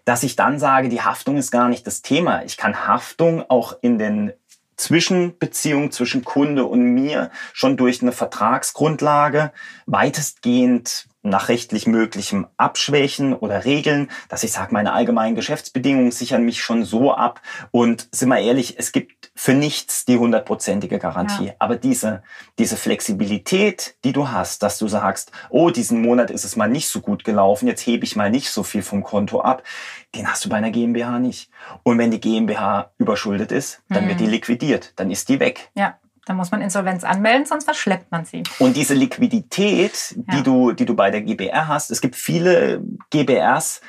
dass 0.04 0.25
ich 0.25 0.35
dann 0.35 0.59
sage, 0.59 0.88
die 0.88 1.02
Haftung 1.02 1.37
ist 1.37 1.52
gar 1.52 1.68
nicht 1.68 1.87
das 1.87 2.02
Thema. 2.02 2.42
Ich 2.44 2.56
kann 2.56 2.88
Haftung 2.88 3.44
auch 3.49 3.76
in 3.80 3.99
den 3.99 4.32
Zwischenbeziehungen 4.76 5.92
zwischen 5.92 6.25
Kunde 6.25 6.64
und 6.64 6.82
mir 6.82 7.30
schon 7.52 7.76
durch 7.76 8.02
eine 8.02 8.12
Vertragsgrundlage 8.12 9.52
weitestgehend 9.87 11.06
nach 11.23 11.49
rechtlich 11.49 11.87
möglichem 11.87 12.47
abschwächen 12.57 13.35
oder 13.35 13.65
regeln, 13.65 14.11
dass 14.29 14.43
ich 14.43 14.53
sage, 14.53 14.73
meine 14.73 14.93
allgemeinen 14.93 15.35
Geschäftsbedingungen 15.35 16.12
sichern 16.12 16.45
mich 16.45 16.62
schon 16.62 16.85
so 16.85 17.12
ab. 17.12 17.43
Und 17.71 18.09
sind 18.12 18.31
wir 18.31 18.39
ehrlich, 18.39 18.79
es 18.79 18.93
gibt 18.93 19.31
für 19.35 19.53
nichts 19.53 20.07
die 20.07 20.17
hundertprozentige 20.17 20.99
Garantie. 20.99 21.49
Ja. 21.49 21.55
Aber 21.59 21.77
diese, 21.77 22.23
diese 22.59 22.77
Flexibilität, 22.77 23.97
die 24.05 24.12
du 24.12 24.29
hast, 24.29 24.62
dass 24.62 24.79
du 24.79 24.89
sagst, 24.89 25.31
oh, 25.50 25.71
diesen 25.71 26.00
Monat 26.00 26.31
ist 26.31 26.45
es 26.45 26.57
mal 26.57 26.69
nicht 26.69 26.89
so 26.89 27.00
gut 27.00 27.25
gelaufen, 27.25 27.67
jetzt 27.69 27.87
hebe 27.87 28.05
ich 28.05 28.17
mal 28.17 28.31
nicht 28.31 28.50
so 28.50 28.62
viel 28.62 28.83
vom 28.83 29.03
Konto 29.03 29.41
ab, 29.41 29.62
den 30.15 30.27
hast 30.27 30.45
du 30.45 30.49
bei 30.49 30.57
einer 30.57 30.71
GmbH 30.71 31.19
nicht. 31.19 31.50
Und 31.83 31.99
wenn 31.99 32.11
die 32.11 32.21
GmbH 32.21 32.93
überschuldet 32.99 33.53
ist, 33.53 33.83
dann 33.89 34.05
mhm. 34.05 34.09
wird 34.09 34.21
die 34.21 34.25
mhm. 34.25 34.31
liquidiert, 34.31 34.93
dann 34.97 35.11
ist 35.11 35.29
die 35.29 35.39
weg. 35.39 35.71
Ja. 35.75 35.99
Da 36.27 36.35
muss 36.35 36.50
man 36.50 36.61
Insolvenz 36.61 37.05
anmelden, 37.05 37.47
sonst 37.47 37.65
verschleppt 37.65 38.11
man 38.11 38.25
sie. 38.25 38.43
Und 38.59 38.77
diese 38.77 38.95
Liquidität, 38.95 40.15
die, 40.17 40.37
ja. 40.37 40.43
du, 40.43 40.73
die 40.73 40.85
du 40.85 40.95
bei 40.95 41.11
der 41.11 41.23
GBR 41.23 41.69
hast, 41.69 41.91
es 41.91 42.00
gibt 42.00 42.17
viele 42.17 42.83
GBRs, 43.11 43.81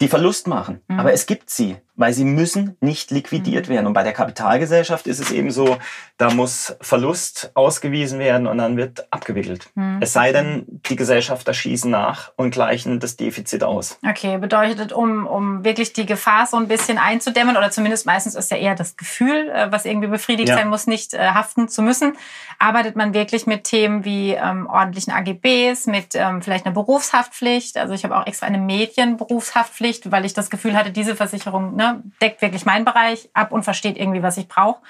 die 0.00 0.08
Verlust 0.08 0.46
machen. 0.46 0.80
Mhm. 0.88 1.00
Aber 1.00 1.12
es 1.12 1.26
gibt 1.26 1.50
sie, 1.50 1.76
weil 2.00 2.14
sie 2.14 2.24
müssen 2.24 2.78
nicht 2.80 3.10
liquidiert 3.10 3.68
mhm. 3.68 3.74
werden. 3.74 3.86
Und 3.86 3.92
bei 3.92 4.02
der 4.02 4.14
Kapitalgesellschaft 4.14 5.06
ist 5.06 5.20
es 5.20 5.30
eben 5.30 5.50
so, 5.50 5.76
da 6.16 6.30
muss 6.30 6.74
Verlust 6.80 7.50
ausgewiesen 7.52 8.18
werden 8.18 8.46
und 8.46 8.56
dann 8.56 8.78
wird 8.78 9.12
abgewickelt. 9.12 9.68
Mhm. 9.74 9.98
Es 10.00 10.14
sei 10.14 10.32
denn, 10.32 10.64
die 10.66 10.96
Gesellschafter 10.96 11.52
schießen 11.52 11.90
nach 11.90 12.32
und 12.36 12.52
gleichen 12.52 13.00
das 13.00 13.16
Defizit 13.16 13.62
aus. 13.62 13.98
Okay, 14.08 14.38
bedeutet, 14.38 14.94
um, 14.94 15.26
um 15.26 15.62
wirklich 15.62 15.92
die 15.92 16.06
Gefahr 16.06 16.46
so 16.46 16.56
ein 16.56 16.68
bisschen 16.68 16.96
einzudämmen, 16.96 17.58
oder 17.58 17.70
zumindest 17.70 18.06
meistens 18.06 18.34
ist 18.34 18.50
ja 18.50 18.56
eher 18.56 18.74
das 18.74 18.96
Gefühl, 18.96 19.50
äh, 19.50 19.70
was 19.70 19.84
irgendwie 19.84 20.08
befriedigt 20.08 20.48
ja. 20.48 20.56
sein 20.56 20.70
muss, 20.70 20.86
nicht 20.86 21.12
äh, 21.12 21.18
haften 21.18 21.68
zu 21.68 21.82
müssen, 21.82 22.14
arbeitet 22.58 22.96
man 22.96 23.12
wirklich 23.12 23.46
mit 23.46 23.64
Themen 23.64 24.06
wie 24.06 24.32
ähm, 24.32 24.66
ordentlichen 24.68 25.12
AGBs, 25.12 25.86
mit 25.86 26.14
ähm, 26.14 26.40
vielleicht 26.40 26.64
einer 26.64 26.74
Berufshaftpflicht. 26.74 27.76
Also 27.76 27.92
ich 27.92 28.04
habe 28.04 28.16
auch 28.16 28.26
extra 28.26 28.46
eine 28.46 28.58
Medienberufshaftpflicht, 28.58 30.10
weil 30.10 30.24
ich 30.24 30.32
das 30.32 30.48
Gefühl 30.48 30.74
hatte, 30.74 30.92
diese 30.92 31.14
Versicherung 31.14 31.76
ne, 31.76 31.89
deckt 32.20 32.42
wirklich 32.42 32.64
meinen 32.64 32.84
Bereich 32.84 33.28
ab 33.32 33.52
und 33.52 33.62
versteht 33.62 33.96
irgendwie, 33.96 34.22
was 34.22 34.36
ich 34.36 34.48
brauche. 34.48 34.80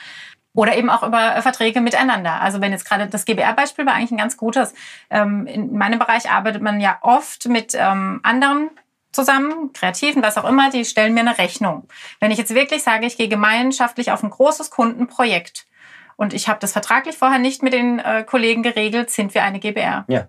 Oder 0.52 0.76
eben 0.76 0.90
auch 0.90 1.04
über 1.04 1.36
äh, 1.36 1.42
Verträge 1.42 1.80
miteinander. 1.80 2.40
Also 2.40 2.60
wenn 2.60 2.72
jetzt 2.72 2.84
gerade 2.84 3.06
das 3.06 3.24
GBR-Beispiel 3.24 3.86
war 3.86 3.94
eigentlich 3.94 4.10
ein 4.10 4.18
ganz 4.18 4.36
gutes. 4.36 4.74
Ähm, 5.08 5.46
in 5.46 5.76
meinem 5.76 5.98
Bereich 5.98 6.30
arbeitet 6.30 6.62
man 6.62 6.80
ja 6.80 6.98
oft 7.02 7.46
mit 7.48 7.74
ähm, 7.74 8.20
anderen 8.24 8.70
zusammen, 9.12 9.72
Kreativen, 9.72 10.22
was 10.22 10.38
auch 10.38 10.48
immer, 10.48 10.70
die 10.70 10.84
stellen 10.84 11.14
mir 11.14 11.20
eine 11.20 11.38
Rechnung. 11.38 11.88
Wenn 12.20 12.30
ich 12.30 12.38
jetzt 12.38 12.54
wirklich 12.54 12.82
sage, 12.82 13.06
ich 13.06 13.16
gehe 13.16 13.28
gemeinschaftlich 13.28 14.12
auf 14.12 14.22
ein 14.22 14.30
großes 14.30 14.70
Kundenprojekt 14.70 15.66
und 16.16 16.32
ich 16.32 16.48
habe 16.48 16.60
das 16.60 16.72
vertraglich 16.72 17.16
vorher 17.16 17.38
nicht 17.38 17.62
mit 17.62 17.72
den 17.72 17.98
äh, 17.98 18.24
Kollegen 18.24 18.62
geregelt, 18.62 19.10
sind 19.10 19.34
wir 19.34 19.42
eine 19.42 19.58
GBR. 19.58 20.04
Ja. 20.08 20.28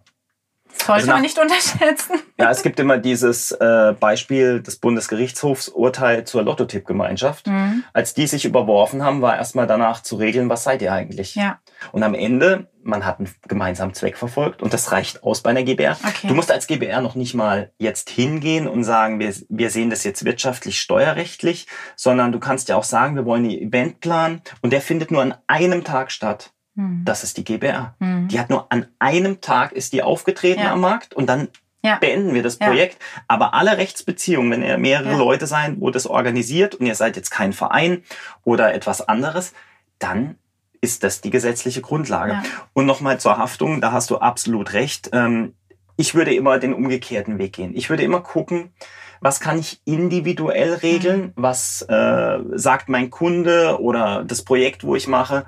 Sollte 0.78 0.94
also 0.94 1.08
nach, 1.08 1.14
man 1.16 1.22
nicht 1.22 1.40
unterschätzen. 1.40 2.20
Ja, 2.38 2.50
es 2.50 2.64
gibt 2.64 2.80
immer 2.80 2.98
dieses 2.98 3.52
äh, 3.52 3.94
Beispiel 4.00 4.62
des 4.62 4.78
Bundesgerichtshofsurteil 4.78 6.26
zur 6.26 6.44
Lottotipp-Gemeinschaft. 6.44 7.48
Mhm. 7.48 7.84
Als 7.94 8.14
die 8.14 8.28
sich 8.28 8.46
überworfen 8.46 9.04
haben, 9.04 9.22
war 9.22 9.38
erstmal 9.38 9.68
danach 9.68 10.02
zu 10.02 10.16
regeln, 10.16 10.50
was 10.50 10.64
seid 10.64 10.82
ihr 10.82 10.92
eigentlich? 10.92 11.36
Ja. 11.36 11.60
Und 11.92 12.04
am 12.04 12.14
Ende, 12.14 12.68
man 12.84 13.06
hat 13.06 13.20
einen 13.20 13.30
gemeinsamen 13.48 13.94
Zweck 13.94 14.18
verfolgt 14.18 14.62
und 14.62 14.74
das 14.74 14.92
reicht 14.92 15.24
aus 15.24 15.42
bei 15.42 15.52
einer 15.52 15.64
GBR. 15.64 15.98
Okay. 16.04 16.28
Du 16.28 16.34
musst 16.34 16.52
als 16.52 16.68
GBR 16.68 17.02
noch 17.02 17.16
nicht 17.16 17.34
mal 17.34 17.72
jetzt 17.78 18.10
hingehen 18.10 18.68
und 18.68 18.84
sagen, 18.84 19.20
wir, 19.20 19.34
wir 19.50 19.70
sehen 19.70 19.90
das 19.90 20.04
jetzt 20.04 20.26
wirtschaftlich, 20.26 20.80
steuerrechtlich, 20.80 21.68
sondern 21.96 22.32
du 22.32 22.40
kannst 22.40 22.70
ja 22.70 22.76
auch 22.76 22.84
sagen, 22.84 23.16
wir 23.16 23.26
wollen 23.26 23.46
ein 23.46 23.52
Event 23.52 24.00
planen 24.00 24.42
und 24.62 24.74
der 24.74 24.82
findet 24.82 25.12
nur 25.12 25.22
an 25.22 25.36
einem 25.48 25.84
Tag 25.84 26.12
statt. 26.12 26.52
Mhm. 26.76 27.04
Das 27.06 27.24
ist 27.24 27.38
die 27.38 27.44
GBR. 27.44 27.96
Mhm. 28.00 28.28
Die 28.28 28.40
hat 28.40 28.50
nur 28.50 28.72
an 28.72 28.88
einem 29.00 29.42
Tag 29.42 29.72
ist 29.72 29.94
die 29.94 30.04
aufgetreten 30.04 30.62
ja. 30.62 30.74
am 30.74 30.82
Markt 30.82 31.14
und 31.14 31.28
dann 31.28 31.50
ja. 31.84 31.98
beenden 31.98 32.34
wir 32.34 32.44
das 32.44 32.58
Projekt. 32.58 33.02
Ja. 33.02 33.24
Aber 33.28 33.54
alle 33.54 33.78
Rechtsbeziehungen, 33.78 34.52
wenn 34.52 34.64
ihr 34.64 34.78
mehrere 34.78 35.18
Leute 35.18 35.48
seid, 35.48 35.80
wo 35.80 35.90
das 35.90 36.08
organisiert 36.08 36.76
und 36.76 36.86
ihr 36.86 36.96
seid 36.96 37.16
jetzt 37.16 37.32
kein 37.32 37.54
Verein 37.54 38.04
oder 38.44 38.74
etwas 38.74 39.08
anderes, 39.08 39.54
dann 40.00 40.36
ist 40.82 41.04
das 41.04 41.22
die 41.22 41.30
gesetzliche 41.30 41.82
Grundlage. 41.82 42.42
Und 42.74 42.86
nochmal 42.86 43.20
zur 43.20 43.38
Haftung, 43.38 43.82
da 43.82 43.92
hast 43.92 44.10
du 44.10 44.18
absolut 44.18 44.74
recht. 44.74 45.12
Ähm, 45.14 45.54
ich 45.96 46.16
würde 46.16 46.34
immer 46.34 46.58
den 46.58 46.74
umgekehrten 46.74 47.38
Weg 47.38 47.54
gehen. 47.54 47.76
Ich 47.76 47.90
würde 47.90 48.04
immer 48.04 48.22
gucken, 48.22 48.74
was 49.22 49.40
kann 49.40 49.60
ich 49.60 49.80
individuell 49.86 50.74
regeln, 50.74 51.22
mhm. 51.22 51.34
was 51.36 51.84
äh, 51.84 52.40
sagt 52.54 52.90
mein 52.90 53.10
Kunde 53.10 53.80
oder 53.80 54.24
das 54.26 54.44
Projekt, 54.44 54.84
wo 54.84 54.96
ich 54.96 55.08
mache 55.08 55.46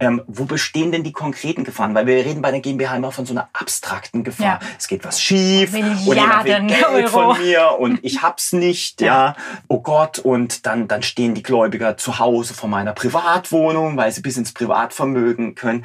ähm, 0.00 0.22
wo 0.26 0.44
bestehen 0.44 0.92
denn 0.92 1.02
die 1.02 1.12
konkreten 1.12 1.64
Gefahren? 1.64 1.94
Weil 1.94 2.06
wir 2.06 2.16
reden 2.16 2.42
bei 2.42 2.50
der 2.50 2.60
GmbH 2.60 2.96
immer 2.96 3.12
von 3.12 3.26
so 3.26 3.32
einer 3.32 3.48
abstrakten 3.52 4.24
Gefahr. 4.24 4.60
Ja. 4.60 4.60
Es 4.78 4.88
geht 4.88 5.04
was 5.04 5.20
schief 5.20 5.72
Milliarden 5.72 6.06
und 6.06 6.16
jemand 6.16 6.44
will 6.44 6.66
Geld 6.66 7.14
Euro. 7.14 7.34
von 7.34 7.42
mir 7.42 7.76
und 7.78 8.00
ich 8.02 8.22
hab's 8.22 8.52
nicht, 8.52 9.00
ja. 9.00 9.06
ja. 9.06 9.36
Oh 9.68 9.80
Gott, 9.80 10.18
und 10.18 10.66
dann, 10.66 10.88
dann 10.88 11.02
stehen 11.02 11.34
die 11.34 11.42
Gläubiger 11.42 11.96
zu 11.96 12.18
Hause 12.18 12.54
vor 12.54 12.68
meiner 12.68 12.92
Privatwohnung, 12.92 13.96
weil 13.96 14.12
sie 14.12 14.20
bis 14.20 14.36
ins 14.36 14.52
Privatvermögen 14.52 15.54
können. 15.54 15.84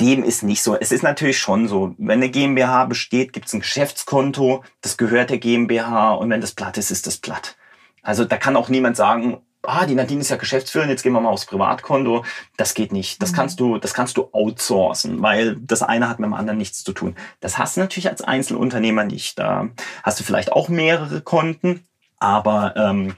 Dem 0.00 0.24
ist 0.24 0.42
nicht 0.42 0.62
so. 0.62 0.76
Es 0.76 0.90
ist 0.90 1.02
natürlich 1.02 1.38
schon 1.38 1.68
so, 1.68 1.94
wenn 1.98 2.20
eine 2.20 2.30
GmbH 2.30 2.86
besteht, 2.86 3.32
gibt's 3.32 3.52
ein 3.52 3.60
Geschäftskonto, 3.60 4.64
das 4.80 4.96
gehört 4.96 5.30
der 5.30 5.38
GmbH 5.38 6.14
und 6.14 6.30
wenn 6.30 6.40
das 6.40 6.52
platt 6.52 6.76
ist, 6.78 6.90
ist 6.90 7.06
das 7.06 7.18
platt. 7.18 7.56
Also 8.02 8.24
da 8.24 8.36
kann 8.36 8.56
auch 8.56 8.68
niemand 8.68 8.96
sagen, 8.96 9.38
ah, 9.66 9.86
die 9.86 9.94
Nadine 9.94 10.20
ist 10.20 10.30
ja 10.30 10.36
Geschäftsführerin, 10.36 10.90
jetzt 10.90 11.02
gehen 11.02 11.12
wir 11.12 11.20
mal 11.20 11.30
aufs 11.30 11.46
Privatkonto. 11.46 12.24
Das 12.56 12.74
geht 12.74 12.92
nicht. 12.92 13.22
Das 13.22 13.32
mhm. 13.32 13.36
kannst 13.36 13.60
du, 13.60 13.78
das 13.78 13.94
kannst 13.94 14.16
du 14.16 14.28
outsourcen, 14.32 15.22
weil 15.22 15.56
das 15.56 15.82
eine 15.82 16.08
hat 16.08 16.18
mit 16.18 16.26
dem 16.26 16.34
anderen 16.34 16.58
nichts 16.58 16.84
zu 16.84 16.92
tun. 16.92 17.16
Das 17.40 17.58
hast 17.58 17.76
du 17.76 17.80
natürlich 17.80 18.08
als 18.08 18.22
Einzelunternehmer 18.22 19.04
nicht. 19.04 19.38
Da 19.38 19.68
hast 20.02 20.20
du 20.20 20.24
vielleicht 20.24 20.52
auch 20.52 20.68
mehrere 20.68 21.20
Konten. 21.20 21.86
Aber 22.24 22.74
ähm, 22.74 23.16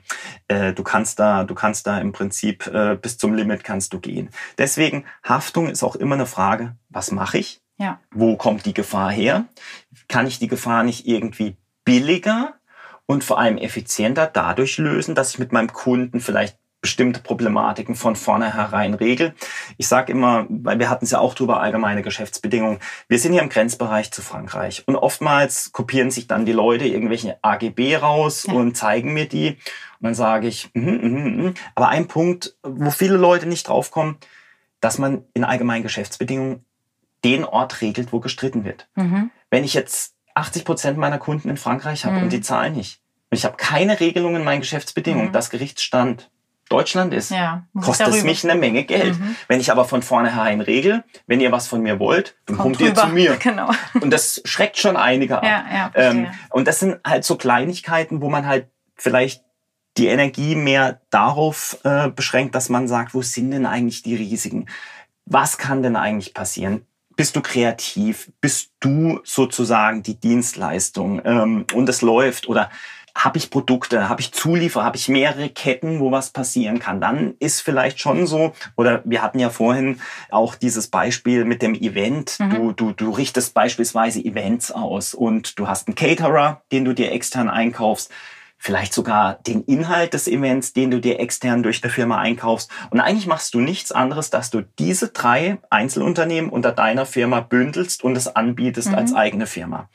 äh, 0.48 0.72
du 0.72 0.82
kannst 0.82 1.20
da, 1.20 1.44
du 1.44 1.54
kannst 1.54 1.86
da 1.86 1.98
im 1.98 2.10
Prinzip 2.10 2.66
äh, 2.66 2.96
bis 3.00 3.18
zum 3.18 3.34
Limit 3.34 3.62
kannst 3.62 3.92
du 3.92 4.00
gehen. 4.00 4.30
Deswegen 4.58 5.04
Haftung 5.22 5.68
ist 5.68 5.84
auch 5.84 5.94
immer 5.94 6.16
eine 6.16 6.26
Frage: 6.26 6.75
Was 6.88 7.12
mache 7.12 7.38
ich? 7.38 7.60
Ja. 7.76 8.00
Wo 8.10 8.36
kommt 8.36 8.66
die 8.66 8.75
Gefahr 8.75 9.12
her? 9.12 9.44
Kann 10.08 10.26
ich 10.26 10.40
die 10.40 10.48
Gefahr 10.48 10.82
nicht 10.82 11.06
irgendwie 11.06 11.56
billiger 11.84 12.54
und 13.06 13.22
vor 13.22 13.38
allem 13.38 13.58
effizienter 13.58 14.26
dadurch 14.26 14.76
lösen, 14.78 15.14
dass 15.14 15.30
ich 15.30 15.38
mit 15.38 15.52
meinem 15.52 15.72
Kunden 15.72 16.18
vielleicht 16.18 16.58
bestimmte 16.80 17.21
Problematiken 17.21 17.95
von 17.95 18.16
vornherein 18.16 18.95
regel. 18.95 19.35
Ich 19.76 19.88
sage 19.88 20.12
immer, 20.12 20.47
weil 20.49 20.78
wir 20.78 20.88
hatten 20.88 21.04
es 21.04 21.11
ja 21.11 21.18
auch 21.18 21.35
drüber, 21.35 21.61
allgemeine 21.61 22.02
Geschäftsbedingungen. 22.02 22.78
Wir 23.09 23.18
sind 23.18 23.33
hier 23.33 23.42
im 23.42 23.49
Grenzbereich 23.49 24.12
zu 24.12 24.23
Frankreich 24.23 24.85
und 24.87 24.97
oftmals 24.97 25.73
kopieren 25.73 26.11
sich 26.11 26.26
dann 26.26 26.47
die 26.47 26.52
Leute 26.52 26.87
irgendwelche 26.87 27.38
AGB 27.42 27.97
raus 27.97 28.45
ja. 28.47 28.54
und 28.54 28.76
zeigen 28.76 29.12
mir 29.12 29.28
die 29.28 29.59
und 30.00 30.04
dann 30.04 30.14
sage 30.14 30.47
ich, 30.47 30.71
mm, 30.75 30.80
mm, 30.80 31.47
mm. 31.47 31.54
aber 31.75 31.88
ein 31.88 32.06
Punkt, 32.06 32.56
wo 32.62 32.90
viele 32.90 33.16
Leute 33.16 33.47
nicht 33.47 33.68
draufkommen, 33.68 34.16
dass 34.80 34.99
man 34.99 35.25
in 35.35 35.45
allgemeinen 35.45 35.83
Geschäftsbedingungen 35.83 36.64
den 37.25 37.45
Ort 37.45 37.80
regelt, 37.80 38.12
wo 38.12 38.21
gestritten 38.21 38.64
wird. 38.64 38.88
Mhm. 38.95 39.30
Wenn 39.50 39.64
ich 39.64 39.75
jetzt 39.75 40.14
80 40.35 40.64
Prozent 40.64 40.99
meiner 40.99 41.18
Kunden 41.18 41.49
in 41.49 41.56
Frankreich 41.56 42.04
habe 42.04 42.16
mhm. 42.16 42.25
und 42.25 42.33
die 42.33 42.42
zahlen 42.42 42.75
nicht. 42.75 43.00
Und 43.30 43.38
ich 43.38 43.45
habe 43.45 43.56
keine 43.56 43.99
Regelungen 43.99 44.37
in 44.37 44.45
meinen 44.45 44.61
Geschäftsbedingungen. 44.61 45.28
Mhm. 45.28 45.33
Das 45.33 45.50
Gerichtsstand 45.50 46.30
Deutschland 46.68 47.14
ist, 47.14 47.30
ja, 47.30 47.64
kostet 47.80 48.08
es 48.08 48.25
mich 48.25 48.42
eine 48.44 48.58
Menge 48.58 48.85
Geld. 48.85 49.18
Mhm. 49.18 49.37
Wenn 49.46 49.61
ich 49.61 49.70
aber 49.70 49.85
von 49.85 50.02
vornherein 50.02 50.61
regel, 50.61 51.04
wenn 51.26 51.40
ihr 51.40 51.52
was 51.52 51.68
von 51.68 51.80
mir 51.80 52.00
wollt, 52.00 52.37
dann 52.46 52.56
kommt, 52.56 52.78
kommt 52.78 52.88
ihr 52.88 52.94
zu 52.94 53.06
mir. 53.08 53.37
Genau. 53.46 53.70
Und 54.00 54.11
das 54.11 54.42
schreckt 54.44 54.76
schon 54.78 54.96
einige 54.96 55.38
ab. 55.38 55.44
Ja, 55.44 55.64
ja, 55.73 55.90
ähm, 55.94 56.26
und 56.50 56.66
das 56.66 56.80
sind 56.80 56.99
halt 57.06 57.25
so 57.25 57.37
Kleinigkeiten, 57.37 58.20
wo 58.20 58.28
man 58.28 58.46
halt 58.46 58.68
vielleicht 58.96 59.44
die 59.96 60.08
Energie 60.08 60.56
mehr 60.56 61.00
darauf 61.11 61.78
äh, 61.85 62.08
beschränkt, 62.08 62.54
dass 62.54 62.68
man 62.68 62.88
sagt, 62.88 63.14
wo 63.14 63.23
sind 63.23 63.52
denn 63.52 63.66
eigentlich 63.66 64.02
die 64.02 64.16
Risiken? 64.16 64.66
Was 65.25 65.58
kann 65.58 65.82
denn 65.82 65.96
eigentlich 65.96 66.35
passieren? 66.35 66.87
bist 67.16 67.35
du 67.35 67.40
kreativ? 67.40 68.30
Bist 68.40 68.73
du 68.80 69.20
sozusagen 69.25 70.02
die 70.02 70.20
Dienstleistung 70.20 71.23
ähm, 71.25 71.66
und 71.75 71.88
es 71.88 72.02
läuft? 72.02 72.49
Oder 72.49 72.70
habe 73.16 73.38
ich 73.38 73.50
Produkte, 73.50 74.08
habe 74.08 74.20
ich 74.20 74.32
Zuliefer, 74.32 74.85
habe 74.85 74.99
ich 74.99 75.08
mehrere 75.08 75.49
Ketten, 75.49 76.00
wo 76.00 76.12
was 76.12 76.30
passieren 76.30 76.78
kann? 76.78 77.00
Dann 77.00 77.35
ist 77.38 77.62
vielleicht 77.62 77.99
schon 77.99 78.26
so, 78.26 78.52
oder 78.76 79.02
wir 79.04 79.23
hatten 79.23 79.38
ja 79.38 79.49
vorhin 79.49 80.00
auch 80.30 80.54
dieses 80.54 80.88
Beispiel 80.88 81.46
mit 81.46 81.62
dem 81.62 81.75
Event. 81.75 82.37
Mhm. 82.38 82.50
Du, 82.50 82.73
du, 82.73 82.92
du 82.92 83.11
richtest 83.11 83.54
beispielsweise 83.54 84.20
Events 84.20 84.70
aus 84.70 85.14
und 85.14 85.58
du 85.58 85.66
hast 85.66 85.88
einen 85.88 85.94
Caterer, 85.94 86.62
den 86.70 86.85
du 86.85 86.92
dir 86.92 87.11
extern 87.12 87.49
einkaufst 87.49 88.12
vielleicht 88.58 88.94
sogar 88.94 89.35
den 89.46 89.62
Inhalt 89.64 90.14
des 90.14 90.26
Events, 90.26 90.73
den 90.73 90.90
du 90.90 91.00
dir 91.00 91.20
extern 91.20 91.62
durch 91.62 91.82
die 91.82 91.90
Firma 91.90 92.18
einkaufst. 92.18 92.70
Und 92.90 93.00
eigentlich 93.00 93.26
machst 93.26 93.54
du 93.54 93.61
nichts 93.61 93.92
anderes, 93.92 94.30
dass 94.30 94.50
du 94.50 94.62
diese 94.78 95.08
drei 95.08 95.58
Einzelunternehmen 95.70 96.50
unter 96.50 96.73
deiner 96.73 97.06
Firma 97.06 97.40
bündelst 97.40 98.02
und 98.02 98.16
es 98.16 98.35
anbietest 98.35 98.88
mhm. 98.88 98.94
als 98.94 99.14
eigene 99.14 99.46
Firma. 99.46 99.88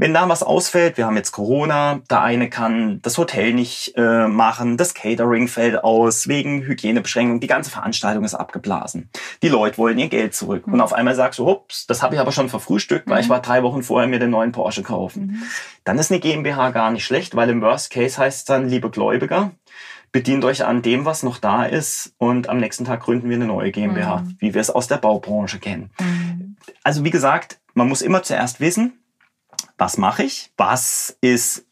Wenn 0.00 0.14
da 0.14 0.28
was 0.28 0.44
ausfällt, 0.44 0.96
wir 0.96 1.06
haben 1.06 1.16
jetzt 1.16 1.32
Corona, 1.32 2.02
der 2.08 2.22
eine 2.22 2.48
kann 2.48 3.02
das 3.02 3.18
Hotel 3.18 3.52
nicht 3.52 3.94
äh, 3.96 4.28
machen, 4.28 4.76
das 4.76 4.94
Catering 4.94 5.48
fällt 5.48 5.82
aus 5.82 6.28
wegen 6.28 6.62
Hygienebeschränkungen, 6.62 7.40
die 7.40 7.48
ganze 7.48 7.72
Veranstaltung 7.72 8.22
ist 8.22 8.36
abgeblasen. 8.36 9.10
Die 9.42 9.48
Leute 9.48 9.76
wollen 9.76 9.98
ihr 9.98 10.08
Geld 10.08 10.36
zurück. 10.36 10.68
Mhm. 10.68 10.74
Und 10.74 10.80
auf 10.82 10.92
einmal 10.92 11.16
sagst 11.16 11.40
du, 11.40 11.46
hups, 11.46 11.88
das 11.88 12.00
habe 12.00 12.14
ich 12.14 12.20
aber 12.20 12.30
schon 12.30 12.48
verfrühstückt, 12.48 13.08
mhm. 13.08 13.10
weil 13.10 13.20
ich 13.22 13.26
mhm. 13.26 13.32
war 13.32 13.42
drei 13.42 13.64
Wochen 13.64 13.82
vorher 13.82 14.08
mir 14.08 14.20
den 14.20 14.30
neuen 14.30 14.52
Porsche 14.52 14.84
kaufen. 14.84 15.26
Mhm. 15.26 15.42
Dann 15.82 15.98
ist 15.98 16.12
eine 16.12 16.20
GmbH 16.20 16.70
gar 16.70 16.92
nicht 16.92 17.04
schlecht, 17.04 17.34
weil 17.34 17.50
im 17.50 17.60
Worst 17.60 17.90
Case 17.90 18.18
heißt 18.18 18.38
es 18.38 18.44
dann, 18.44 18.68
liebe 18.68 18.90
Gläubiger, 18.90 19.50
bedient 20.12 20.44
euch 20.44 20.64
an 20.64 20.80
dem, 20.80 21.06
was 21.06 21.24
noch 21.24 21.38
da 21.38 21.64
ist 21.64 22.14
und 22.18 22.48
am 22.48 22.58
nächsten 22.58 22.84
Tag 22.84 23.00
gründen 23.00 23.28
wir 23.28 23.36
eine 23.36 23.46
neue 23.46 23.72
GmbH, 23.72 24.18
mhm. 24.18 24.36
wie 24.38 24.54
wir 24.54 24.60
es 24.60 24.70
aus 24.70 24.86
der 24.86 24.98
Baubranche 24.98 25.58
kennen. 25.58 25.90
Mhm. 25.98 26.56
Also 26.84 27.02
wie 27.02 27.10
gesagt, 27.10 27.58
man 27.74 27.88
muss 27.88 28.00
immer 28.00 28.22
zuerst 28.22 28.60
wissen, 28.60 28.92
was 29.78 29.96
mache 29.96 30.24
ich? 30.24 30.50
Was 30.56 31.16
ist 31.20 31.64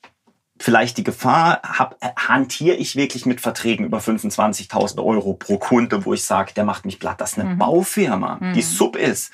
vielleicht 0.59 0.97
die 0.97 1.05
Gefahr? 1.05 1.61
Hab, 1.63 1.97
hantiere 2.17 2.77
ich 2.77 2.97
wirklich 2.97 3.27
mit 3.27 3.41
Verträgen 3.41 3.85
über 3.85 3.99
25.000 3.99 5.05
Euro 5.05 5.35
pro 5.35 5.59
Kunde, 5.59 6.05
wo 6.05 6.15
ich 6.15 6.25
sage, 6.25 6.55
der 6.55 6.65
macht 6.65 6.87
mich 6.87 6.99
platt. 6.99 7.21
Das 7.21 7.33
ist 7.33 7.39
eine 7.39 7.51
mhm. 7.51 7.59
Baufirma, 7.59 8.39
mhm. 8.41 8.53
die 8.55 8.63
sub 8.63 8.97
ist. 8.97 9.33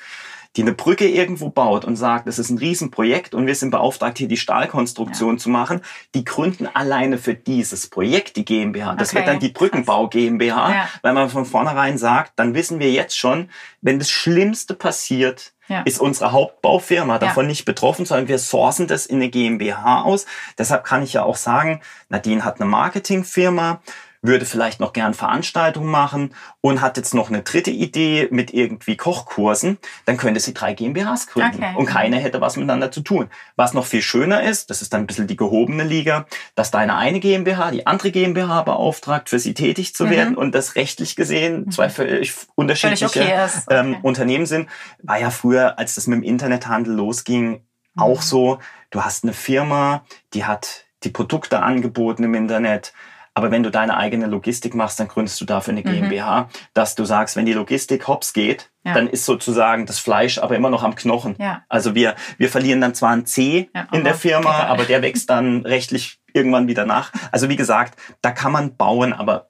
Die 0.55 0.61
eine 0.61 0.73
Brücke 0.73 1.07
irgendwo 1.07 1.49
baut 1.49 1.85
und 1.85 1.95
sagt, 1.95 2.27
das 2.27 2.39
ist 2.39 2.49
ein 2.49 2.57
Riesenprojekt 2.57 3.33
und 3.33 3.47
wir 3.47 3.55
sind 3.55 3.71
beauftragt, 3.71 4.17
hier 4.17 4.27
die 4.27 4.37
Stahlkonstruktion 4.37 5.35
ja. 5.35 5.37
zu 5.37 5.49
machen, 5.49 5.81
die 6.13 6.23
gründen 6.23 6.67
alleine 6.67 7.17
für 7.17 7.33
dieses 7.33 7.87
Projekt 7.87 8.35
die 8.35 8.45
GmbH. 8.45 8.95
Das 8.95 9.09
okay. 9.09 9.17
wird 9.17 9.27
dann 9.27 9.39
die 9.39 9.49
Brückenbau 9.49 10.07
GmbH, 10.07 10.71
ja. 10.71 10.89
weil 11.01 11.13
man 11.13 11.29
von 11.29 11.45
vornherein 11.45 11.97
sagt, 11.97 12.33
dann 12.35 12.53
wissen 12.53 12.79
wir 12.79 12.91
jetzt 12.91 13.17
schon, 13.17 13.49
wenn 13.81 13.99
das 13.99 14.11
Schlimmste 14.11 14.75
passiert, 14.75 15.53
ja. 15.67 15.81
ist 15.81 15.99
unsere 15.99 16.31
Hauptbaufirma 16.31 17.19
davon 17.19 17.45
ja. 17.45 17.49
nicht 17.49 17.65
betroffen, 17.65 18.05
sondern 18.05 18.27
wir 18.27 18.37
sourcen 18.37 18.87
das 18.87 19.05
in 19.05 19.17
eine 19.17 19.29
GmbH 19.29 20.01
aus. 20.03 20.25
Deshalb 20.57 20.83
kann 20.83 21.03
ich 21.03 21.13
ja 21.13 21.23
auch 21.23 21.37
sagen, 21.37 21.81
Nadine 22.09 22.45
hat 22.45 22.59
eine 22.59 22.69
Marketingfirma, 22.69 23.81
würde 24.23 24.45
vielleicht 24.45 24.79
noch 24.79 24.93
gern 24.93 25.13
Veranstaltungen 25.13 25.91
machen 25.91 26.33
und 26.61 26.81
hat 26.81 26.97
jetzt 26.97 27.13
noch 27.13 27.29
eine 27.29 27.43
dritte 27.43 27.71
Idee 27.71 28.29
mit 28.31 28.53
irgendwie 28.53 28.95
Kochkursen, 28.95 29.77
dann 30.05 30.17
könnte 30.17 30.39
sie 30.39 30.53
drei 30.53 30.73
GmbHs 30.73 31.27
gründen 31.27 31.57
okay. 31.57 31.75
und 31.75 31.85
keine 31.85 32.17
hätte 32.17 32.41
was 32.41 32.55
miteinander 32.55 32.89
zu 32.89 33.01
tun. 33.01 33.29
Was 33.57 33.73
noch 33.73 33.85
viel 33.85 34.01
schöner 34.01 34.41
ist, 34.41 34.69
das 34.69 34.81
ist 34.81 34.93
dann 34.93 35.01
ein 35.01 35.07
bisschen 35.07 35.27
die 35.27 35.35
gehobene 35.35 35.83
Liga, 35.83 36.25
dass 36.55 36.71
deine 36.71 36.95
eine 36.95 37.19
GmbH 37.19 37.71
die 37.71 37.85
andere 37.85 38.11
GmbH 38.11 38.63
beauftragt, 38.63 39.29
für 39.29 39.39
sie 39.39 39.53
tätig 39.53 39.93
zu 39.93 40.05
mhm. 40.05 40.09
werden 40.09 40.35
und 40.35 40.55
das 40.55 40.75
rechtlich 40.75 41.15
gesehen 41.15 41.65
mhm. 41.65 41.71
zwei 41.71 41.89
völlig 41.89 42.33
unterschiedliche 42.55 43.05
okay 43.05 43.33
ähm, 43.33 43.49
okay. 43.67 43.75
Ähm, 43.77 43.97
Unternehmen 44.01 44.45
sind. 44.45 44.69
War 45.01 45.19
ja 45.19 45.29
früher, 45.29 45.77
als 45.77 45.95
das 45.95 46.07
mit 46.07 46.17
dem 46.17 46.23
Internethandel 46.23 46.93
losging, 46.93 47.49
mhm. 47.49 47.59
auch 48.01 48.21
so, 48.21 48.59
du 48.89 49.01
hast 49.01 49.25
eine 49.25 49.33
Firma, 49.33 50.05
die 50.33 50.45
hat 50.45 50.85
die 51.03 51.09
Produkte 51.09 51.61
angeboten 51.61 52.23
im 52.23 52.33
Internet, 52.33 52.93
aber 53.35 53.51
wenn 53.51 53.63
du 53.63 53.71
deine 53.71 53.97
eigene 53.97 54.27
Logistik 54.27 54.75
machst, 54.75 54.99
dann 54.99 55.07
gründest 55.07 55.41
du 55.41 55.45
dafür 55.45 55.71
eine 55.71 55.83
GmbH, 55.83 56.41
mhm. 56.41 56.45
dass 56.73 56.95
du 56.95 57.03
sagst, 57.05 57.35
wenn 57.35 57.45
die 57.45 57.53
Logistik 57.53 58.07
hops 58.07 58.33
geht, 58.33 58.71
ja. 58.83 58.93
dann 58.93 59.07
ist 59.07 59.25
sozusagen 59.25 59.85
das 59.85 59.99
Fleisch 59.99 60.37
aber 60.37 60.55
immer 60.55 60.69
noch 60.69 60.83
am 60.83 60.95
Knochen. 60.95 61.35
Ja. 61.39 61.63
Also 61.67 61.95
wir, 61.95 62.15
wir 62.37 62.49
verlieren 62.49 62.81
dann 62.81 62.93
zwar 62.93 63.11
ein 63.11 63.25
C 63.25 63.69
ja, 63.73 63.87
in 63.91 64.03
der 64.03 64.15
Firma, 64.15 64.65
aber 64.65 64.83
der 64.83 65.01
wächst 65.01 65.29
dann 65.29 65.61
rechtlich 65.65 66.19
irgendwann 66.33 66.67
wieder 66.67 66.85
nach. 66.85 67.11
Also 67.31 67.49
wie 67.49 67.55
gesagt, 67.55 67.99
da 68.21 68.31
kann 68.31 68.51
man 68.51 68.75
bauen, 68.75 69.13
aber 69.13 69.49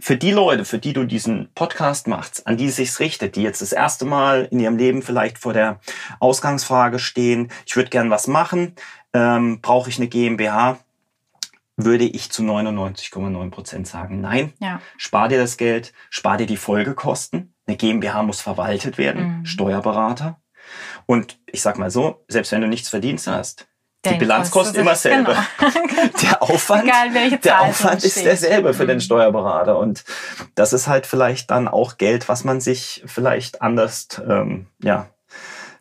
für 0.00 0.16
die 0.16 0.32
Leute, 0.32 0.64
für 0.64 0.78
die 0.78 0.94
du 0.94 1.04
diesen 1.04 1.50
Podcast 1.54 2.08
machst, 2.08 2.46
an 2.46 2.56
die 2.56 2.70
sich's 2.70 3.00
richtet, 3.00 3.36
die 3.36 3.42
jetzt 3.42 3.60
das 3.60 3.72
erste 3.72 4.06
Mal 4.06 4.48
in 4.50 4.58
ihrem 4.58 4.78
Leben 4.78 5.02
vielleicht 5.02 5.38
vor 5.38 5.52
der 5.52 5.78
Ausgangsfrage 6.18 6.98
stehen, 6.98 7.50
ich 7.66 7.76
würde 7.76 7.90
gern 7.90 8.10
was 8.10 8.26
machen, 8.26 8.74
ähm, 9.12 9.60
brauche 9.60 9.90
ich 9.90 9.98
eine 9.98 10.08
GmbH? 10.08 10.78
Würde 11.84 12.04
ich 12.04 12.30
zu 12.30 12.42
99,9 12.42 13.50
Prozent 13.50 13.86
sagen, 13.86 14.20
nein, 14.20 14.52
ja. 14.58 14.80
spar 14.96 15.28
dir 15.28 15.38
das 15.38 15.56
Geld, 15.56 15.92
spar 16.08 16.36
dir 16.36 16.46
die 16.46 16.56
Folgekosten. 16.56 17.54
Eine 17.66 17.76
GmbH 17.76 18.22
muss 18.22 18.40
verwaltet 18.40 18.98
werden, 18.98 19.38
mhm. 19.38 19.46
Steuerberater. 19.46 20.40
Und 21.06 21.38
ich 21.46 21.62
sag 21.62 21.78
mal 21.78 21.90
so, 21.90 22.24
selbst 22.28 22.52
wenn 22.52 22.60
du 22.60 22.68
nichts 22.68 22.88
verdienst 22.88 23.26
hast, 23.26 23.66
die 24.04 24.14
Bilanz 24.14 24.50
kostet 24.50 24.76
immer 24.78 24.94
selber. 24.94 25.36
Genau. 25.58 26.08
der 26.22 26.42
Aufwand, 26.42 26.90
der 27.44 27.60
Aufwand 27.60 28.02
ist 28.02 28.24
derselbe 28.24 28.72
für 28.72 28.84
mhm. 28.84 28.88
den 28.88 29.00
Steuerberater. 29.00 29.78
Und 29.78 30.04
das 30.54 30.72
ist 30.72 30.88
halt 30.88 31.06
vielleicht 31.06 31.50
dann 31.50 31.68
auch 31.68 31.98
Geld, 31.98 32.28
was 32.28 32.44
man 32.44 32.60
sich 32.60 33.02
vielleicht 33.04 33.60
anders 33.60 34.08
ähm, 34.26 34.68
ja, 34.82 35.10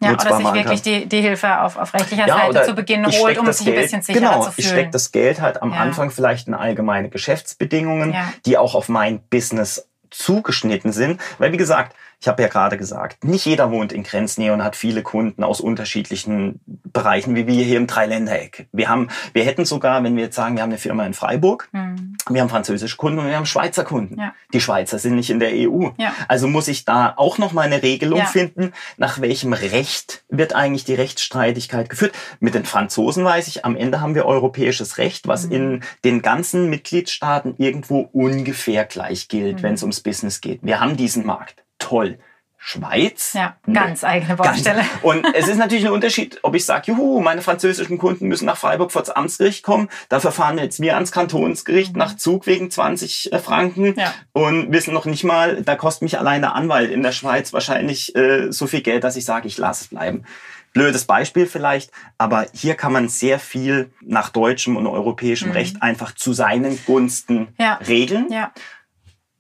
ja, 0.01 0.13
oder 0.13 0.37
sich 0.37 0.53
wirklich 0.53 0.81
die, 0.81 1.05
die 1.07 1.21
Hilfe 1.21 1.61
auf, 1.61 1.77
auf 1.77 1.93
rechtlicher 1.93 2.27
ja, 2.27 2.51
Seite 2.51 2.67
zu 2.67 2.73
Beginn 2.73 3.05
holt, 3.05 3.37
um 3.37 3.51
sich 3.51 3.65
Geld, 3.65 3.77
ein 3.77 3.83
bisschen 3.83 4.01
sicherer 4.01 4.31
genau, 4.31 4.43
zu 4.43 4.51
fühlen. 4.51 4.65
Ich 4.65 4.67
stecke 4.67 4.91
das 4.91 5.11
Geld 5.11 5.41
halt 5.41 5.61
am 5.61 5.73
ja. 5.73 5.79
Anfang 5.79 6.09
vielleicht 6.09 6.47
in 6.47 6.53
allgemeine 6.53 7.09
Geschäftsbedingungen, 7.09 8.13
ja. 8.13 8.31
die 8.45 8.57
auch 8.57 8.75
auf 8.75 8.87
mein 8.87 9.19
Business 9.29 9.89
zugeschnitten 10.09 10.91
sind. 10.91 11.19
Weil 11.37 11.51
wie 11.51 11.57
gesagt, 11.57 11.95
ich 12.21 12.27
habe 12.27 12.41
ja 12.41 12.49
gerade 12.49 12.77
gesagt, 12.77 13.23
nicht 13.23 13.45
jeder 13.45 13.71
wohnt 13.71 13.93
in 13.93 14.03
Grenznähe 14.03 14.51
und 14.51 14.61
hat 14.61 14.75
viele 14.75 15.03
Kunden 15.03 15.41
aus 15.41 15.61
unterschiedlichen 15.61 16.59
Bereichen, 16.65 17.35
wie 17.35 17.47
wir 17.47 17.63
hier 17.63 17.77
im 17.77 17.87
Dreiländereck. 17.87 18.67
Wir 18.73 18.89
haben, 18.89 19.07
wir 19.31 19.45
hätten 19.45 19.63
sogar, 19.63 20.03
wenn 20.03 20.17
wir 20.17 20.23
jetzt 20.23 20.35
sagen, 20.35 20.55
wir 20.55 20.63
haben 20.63 20.69
eine 20.69 20.77
Firma 20.77 21.05
in 21.05 21.13
Freiburg, 21.13 21.69
mhm. 21.71 22.17
wir 22.29 22.41
haben 22.41 22.49
französische 22.49 22.97
Kunden 22.97 23.19
und 23.19 23.27
wir 23.27 23.37
haben 23.37 23.45
Schweizer 23.45 23.85
Kunden. 23.85 24.19
Ja. 24.19 24.33
Die 24.53 24.59
Schweizer 24.59 24.99
sind 24.99 25.15
nicht 25.15 25.29
in 25.29 25.39
der 25.39 25.51
EU. 25.53 25.91
Ja. 25.97 26.13
Also 26.27 26.47
muss 26.47 26.67
ich 26.67 26.83
da 26.83 27.13
auch 27.15 27.37
noch 27.37 27.53
mal 27.53 27.61
eine 27.61 27.83
Regelung 27.83 28.19
ja. 28.19 28.25
finden, 28.25 28.73
nach 28.97 29.21
welchem 29.21 29.53
Recht 29.53 30.23
wird 30.27 30.53
eigentlich 30.53 30.83
die 30.83 30.95
Rechtsstreitigkeit 30.95 31.89
geführt. 31.89 32.13
Mit 32.41 32.53
den 32.53 32.65
Franzosen 32.65 33.23
weiß 33.23 33.47
ich, 33.47 33.63
am 33.63 33.77
Ende 33.77 34.01
haben 34.01 34.13
wir 34.13 34.25
europäisches 34.25 34.97
Recht, 34.97 35.29
was 35.29 35.45
mhm. 35.45 35.51
in 35.53 35.83
den 36.03 36.21
ganzen 36.21 36.69
Mitgliedstaaten 36.69 37.55
irgendwo 37.57 38.09
ungefähr 38.11 38.83
gleich 38.83 39.29
gilt, 39.29 39.59
mhm. 39.59 39.63
wenn 39.63 39.73
es 39.75 39.83
ums 39.83 40.01
Business 40.01 40.41
geht. 40.41 40.59
Wir 40.63 40.81
haben 40.81 40.97
diesen 40.97 41.25
Markt 41.25 41.63
toll. 41.79 42.19
Schweiz. 42.61 43.33
Ja, 43.33 43.55
ganz 43.71 44.01
nee, 44.01 44.09
eigene 44.09 44.35
Baustelle. 44.35 44.79
Ganz. 44.81 44.89
Und 45.01 45.25
es 45.33 45.47
ist 45.47 45.57
natürlich 45.57 45.85
ein 45.85 45.93
Unterschied, 45.93 46.39
ob 46.43 46.55
ich 46.55 46.65
sage, 46.65 46.91
juhu, 46.91 47.21
meine 47.21 47.41
französischen 47.41 47.97
Kunden 47.97 48.27
müssen 48.27 48.45
nach 48.45 48.57
Freiburg 48.57 48.91
vor 48.91 49.01
das 49.01 49.11
Amtsgericht 49.11 49.63
kommen. 49.63 49.87
Dafür 50.09 50.33
fahren 50.33 50.57
wir 50.57 50.63
jetzt 50.63 50.81
wir 50.81 50.95
ans 50.95 51.13
Kantonsgericht 51.13 51.93
mhm. 51.93 51.99
nach 51.99 52.17
Zug 52.17 52.47
wegen 52.47 52.69
20 52.69 53.31
äh, 53.31 53.39
Franken 53.39 53.95
ja. 53.97 54.13
und 54.33 54.73
wissen 54.73 54.93
noch 54.93 55.05
nicht 55.05 55.23
mal, 55.23 55.63
da 55.63 55.75
kostet 55.77 56.03
mich 56.03 56.19
allein 56.19 56.41
der 56.41 56.53
Anwalt 56.53 56.91
in 56.91 57.01
der 57.01 57.13
Schweiz 57.13 57.53
wahrscheinlich 57.53 58.13
äh, 58.15 58.51
so 58.51 58.67
viel 58.67 58.81
Geld, 58.81 59.05
dass 59.05 59.15
ich 59.15 59.23
sage, 59.23 59.47
ich 59.47 59.57
lasse 59.57 59.85
es 59.85 59.87
bleiben. 59.87 60.25
Blödes 60.73 61.05
Beispiel 61.05 61.47
vielleicht, 61.47 61.91
aber 62.17 62.45
hier 62.53 62.75
kann 62.75 62.91
man 62.91 63.09
sehr 63.09 63.39
viel 63.39 63.89
nach 64.01 64.29
deutschem 64.29 64.75
und 64.75 64.85
europäischem 64.85 65.49
mhm. 65.49 65.53
Recht 65.55 65.81
einfach 65.81 66.13
zu 66.13 66.33
seinen 66.33 66.77
Gunsten 66.85 67.47
ja. 67.57 67.79
regeln. 67.87 68.27
Ja. 68.29 68.51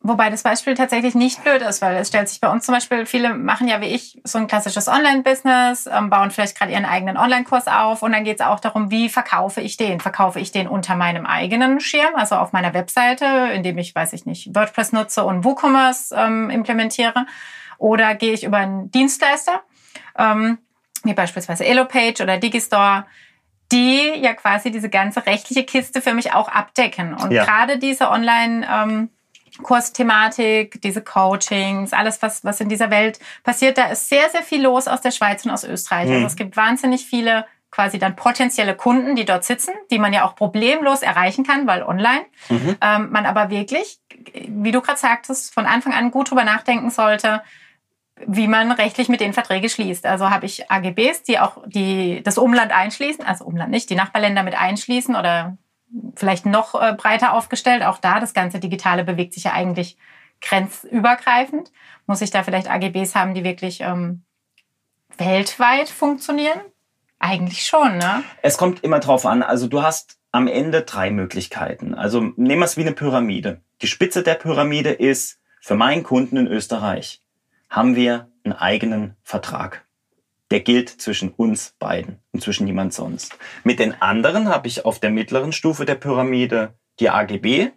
Wobei 0.01 0.29
das 0.29 0.43
Beispiel 0.43 0.75
tatsächlich 0.75 1.13
nicht 1.13 1.43
blöd 1.43 1.61
ist, 1.61 1.81
weil 1.81 1.97
es 1.97 2.07
stellt 2.07 2.29
sich 2.29 2.39
bei 2.39 2.49
uns 2.49 2.65
zum 2.65 2.73
Beispiel, 2.73 3.05
viele 3.05 3.33
machen 3.33 3.67
ja 3.67 3.81
wie 3.81 3.87
ich 3.87 4.21
so 4.23 4.37
ein 4.37 4.47
klassisches 4.47 4.87
Online-Business, 4.87 5.89
ähm, 5.91 6.09
bauen 6.09 6.31
vielleicht 6.31 6.57
gerade 6.57 6.71
ihren 6.71 6.85
eigenen 6.85 7.17
Online-Kurs 7.17 7.67
auf 7.67 8.01
und 8.01 8.13
dann 8.13 8.23
geht 8.23 8.39
es 8.39 8.45
auch 8.45 8.61
darum, 8.61 8.91
wie 8.91 9.09
verkaufe 9.09 9.59
ich 9.59 9.75
den? 9.75 9.99
Verkaufe 9.99 10.39
ich 10.39 10.53
den 10.53 10.69
unter 10.69 10.95
meinem 10.95 11.25
eigenen 11.25 11.81
Schirm, 11.81 12.15
also 12.15 12.35
auf 12.35 12.53
meiner 12.53 12.73
Webseite, 12.73 13.25
indem 13.53 13.77
ich, 13.77 13.93
weiß 13.93 14.13
ich 14.13 14.25
nicht, 14.25 14.55
WordPress 14.55 14.93
nutze 14.93 15.25
und 15.25 15.43
WooCommerce 15.43 16.15
ähm, 16.15 16.49
implementiere? 16.49 17.25
Oder 17.77 18.15
gehe 18.15 18.31
ich 18.31 18.45
über 18.45 18.57
einen 18.57 18.89
Dienstleister, 18.91 19.63
ähm, 20.17 20.59
wie 21.03 21.13
beispielsweise 21.13 21.65
Elopage 21.65 22.23
oder 22.23 22.37
Digistore, 22.37 23.05
die 23.73 24.13
ja 24.15 24.33
quasi 24.33 24.71
diese 24.71 24.89
ganze 24.89 25.25
rechtliche 25.25 25.65
Kiste 25.65 26.01
für 26.01 26.13
mich 26.13 26.33
auch 26.33 26.47
abdecken. 26.47 27.13
Und 27.13 27.31
ja. 27.31 27.43
gerade 27.43 27.77
diese 27.77 28.09
Online- 28.09 28.65
ähm, 28.71 29.09
Kursthematik, 29.63 30.81
diese 30.81 31.01
Coachings, 31.01 31.93
alles, 31.93 32.21
was, 32.21 32.43
was 32.43 32.61
in 32.61 32.69
dieser 32.69 32.89
Welt 32.89 33.19
passiert, 33.43 33.77
da 33.77 33.85
ist 33.85 34.09
sehr, 34.09 34.29
sehr 34.29 34.43
viel 34.43 34.61
los 34.61 34.87
aus 34.87 35.01
der 35.01 35.11
Schweiz 35.11 35.45
und 35.45 35.51
aus 35.51 35.63
Österreich. 35.63 36.07
Mhm. 36.07 36.15
Also 36.15 36.27
es 36.27 36.35
gibt 36.35 36.57
wahnsinnig 36.57 37.05
viele 37.05 37.45
quasi 37.71 37.99
dann 37.99 38.15
potenzielle 38.15 38.75
Kunden, 38.75 39.15
die 39.15 39.25
dort 39.25 39.43
sitzen, 39.43 39.73
die 39.91 39.99
man 39.99 40.11
ja 40.11 40.25
auch 40.25 40.35
problemlos 40.35 41.01
erreichen 41.01 41.45
kann, 41.45 41.67
weil 41.67 41.83
online. 41.83 42.25
Mhm. 42.49 42.77
Ähm, 42.81 43.11
man 43.11 43.25
aber 43.25 43.49
wirklich, 43.49 43.99
wie 44.47 44.71
du 44.71 44.81
gerade 44.81 44.99
sagtest, 44.99 45.53
von 45.53 45.65
Anfang 45.65 45.93
an 45.93 46.11
gut 46.11 46.31
drüber 46.31 46.43
nachdenken 46.43 46.89
sollte, 46.89 47.41
wie 48.25 48.47
man 48.47 48.71
rechtlich 48.71 49.07
mit 49.07 49.21
den 49.21 49.33
Verträge 49.33 49.69
schließt. 49.69 50.05
Also 50.05 50.29
habe 50.29 50.45
ich 50.45 50.69
AGBs, 50.69 51.23
die 51.23 51.39
auch 51.39 51.57
die, 51.65 52.21
das 52.23 52.37
Umland 52.37 52.71
einschließen, 52.71 53.23
also 53.23 53.45
Umland 53.45 53.71
nicht, 53.71 53.89
die 53.89 53.95
Nachbarländer 53.95 54.43
mit 54.43 54.59
einschließen 54.59 55.15
oder 55.15 55.57
vielleicht 56.15 56.45
noch 56.45 56.75
äh, 56.75 56.93
breiter 56.93 57.33
aufgestellt. 57.33 57.83
Auch 57.83 57.97
da, 57.97 58.19
das 58.19 58.33
ganze 58.33 58.59
Digitale 58.59 59.03
bewegt 59.03 59.33
sich 59.33 59.45
ja 59.45 59.53
eigentlich 59.53 59.97
grenzübergreifend. 60.41 61.71
Muss 62.05 62.21
ich 62.21 62.31
da 62.31 62.43
vielleicht 62.43 62.69
AGBs 62.69 63.15
haben, 63.15 63.33
die 63.33 63.43
wirklich 63.43 63.81
ähm, 63.81 64.23
weltweit 65.17 65.89
funktionieren? 65.89 66.59
Eigentlich 67.19 67.65
schon, 67.65 67.97
ne? 67.97 68.23
Es 68.41 68.57
kommt 68.57 68.83
immer 68.83 68.99
drauf 68.99 69.25
an. 69.25 69.43
Also 69.43 69.67
du 69.67 69.81
hast 69.81 70.17
am 70.31 70.47
Ende 70.47 70.83
drei 70.83 71.11
Möglichkeiten. 71.11 71.93
Also 71.93 72.21
nehmen 72.21 72.59
wir 72.59 72.65
es 72.65 72.77
wie 72.77 72.81
eine 72.81 72.93
Pyramide. 72.93 73.61
Die 73.81 73.87
Spitze 73.87 74.23
der 74.23 74.35
Pyramide 74.35 74.91
ist, 74.91 75.39
für 75.61 75.75
meinen 75.75 76.03
Kunden 76.03 76.37
in 76.37 76.47
Österreich 76.47 77.21
haben 77.69 77.95
wir 77.95 78.29
einen 78.43 78.53
eigenen 78.53 79.17
Vertrag 79.23 79.85
der 80.51 80.61
gilt 80.61 80.89
zwischen 80.89 81.29
uns 81.29 81.75
beiden 81.79 82.19
und 82.31 82.41
zwischen 82.41 82.65
niemand 82.65 82.93
sonst. 82.93 83.37
Mit 83.63 83.79
den 83.79 84.01
anderen 84.01 84.49
habe 84.49 84.67
ich 84.67 84.85
auf 84.85 84.99
der 84.99 85.11
mittleren 85.11 85.51
Stufe 85.51 85.85
der 85.85 85.95
Pyramide 85.95 86.73
die 86.99 87.09
AGB. 87.09 87.71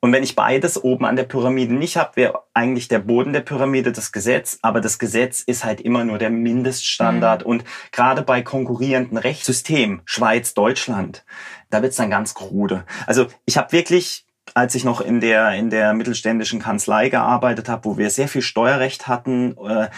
Und 0.00 0.12
wenn 0.12 0.22
ich 0.22 0.36
beides 0.36 0.82
oben 0.82 1.04
an 1.04 1.16
der 1.16 1.24
Pyramide 1.24 1.74
nicht 1.74 1.96
habe, 1.96 2.14
wäre 2.14 2.44
eigentlich 2.54 2.86
der 2.86 3.00
Boden 3.00 3.32
der 3.32 3.40
Pyramide 3.40 3.90
das 3.90 4.12
Gesetz. 4.12 4.58
Aber 4.62 4.80
das 4.80 4.98
Gesetz 5.00 5.42
ist 5.42 5.64
halt 5.64 5.80
immer 5.80 6.04
nur 6.04 6.18
der 6.18 6.30
Mindeststandard. 6.30 7.42
Mhm. 7.42 7.50
Und 7.50 7.64
gerade 7.90 8.22
bei 8.22 8.42
konkurrierenden 8.42 9.18
Rechtssystemen, 9.18 10.02
Schweiz, 10.04 10.54
Deutschland, 10.54 11.24
da 11.70 11.82
wird's 11.82 11.96
dann 11.96 12.10
ganz 12.10 12.34
krude. 12.34 12.84
Also 13.06 13.26
ich 13.44 13.58
habe 13.58 13.72
wirklich 13.72 14.24
als 14.54 14.74
ich 14.74 14.84
noch 14.84 15.00
in 15.00 15.20
der 15.20 15.52
in 15.52 15.70
der 15.70 15.92
mittelständischen 15.92 16.60
Kanzlei 16.60 17.08
gearbeitet 17.08 17.68
habe, 17.68 17.84
wo 17.84 17.98
wir 17.98 18.10
sehr 18.10 18.28
viel 18.28 18.42
Steuerrecht 18.42 19.06
hatten, 19.06 19.56
äh, 19.58 19.88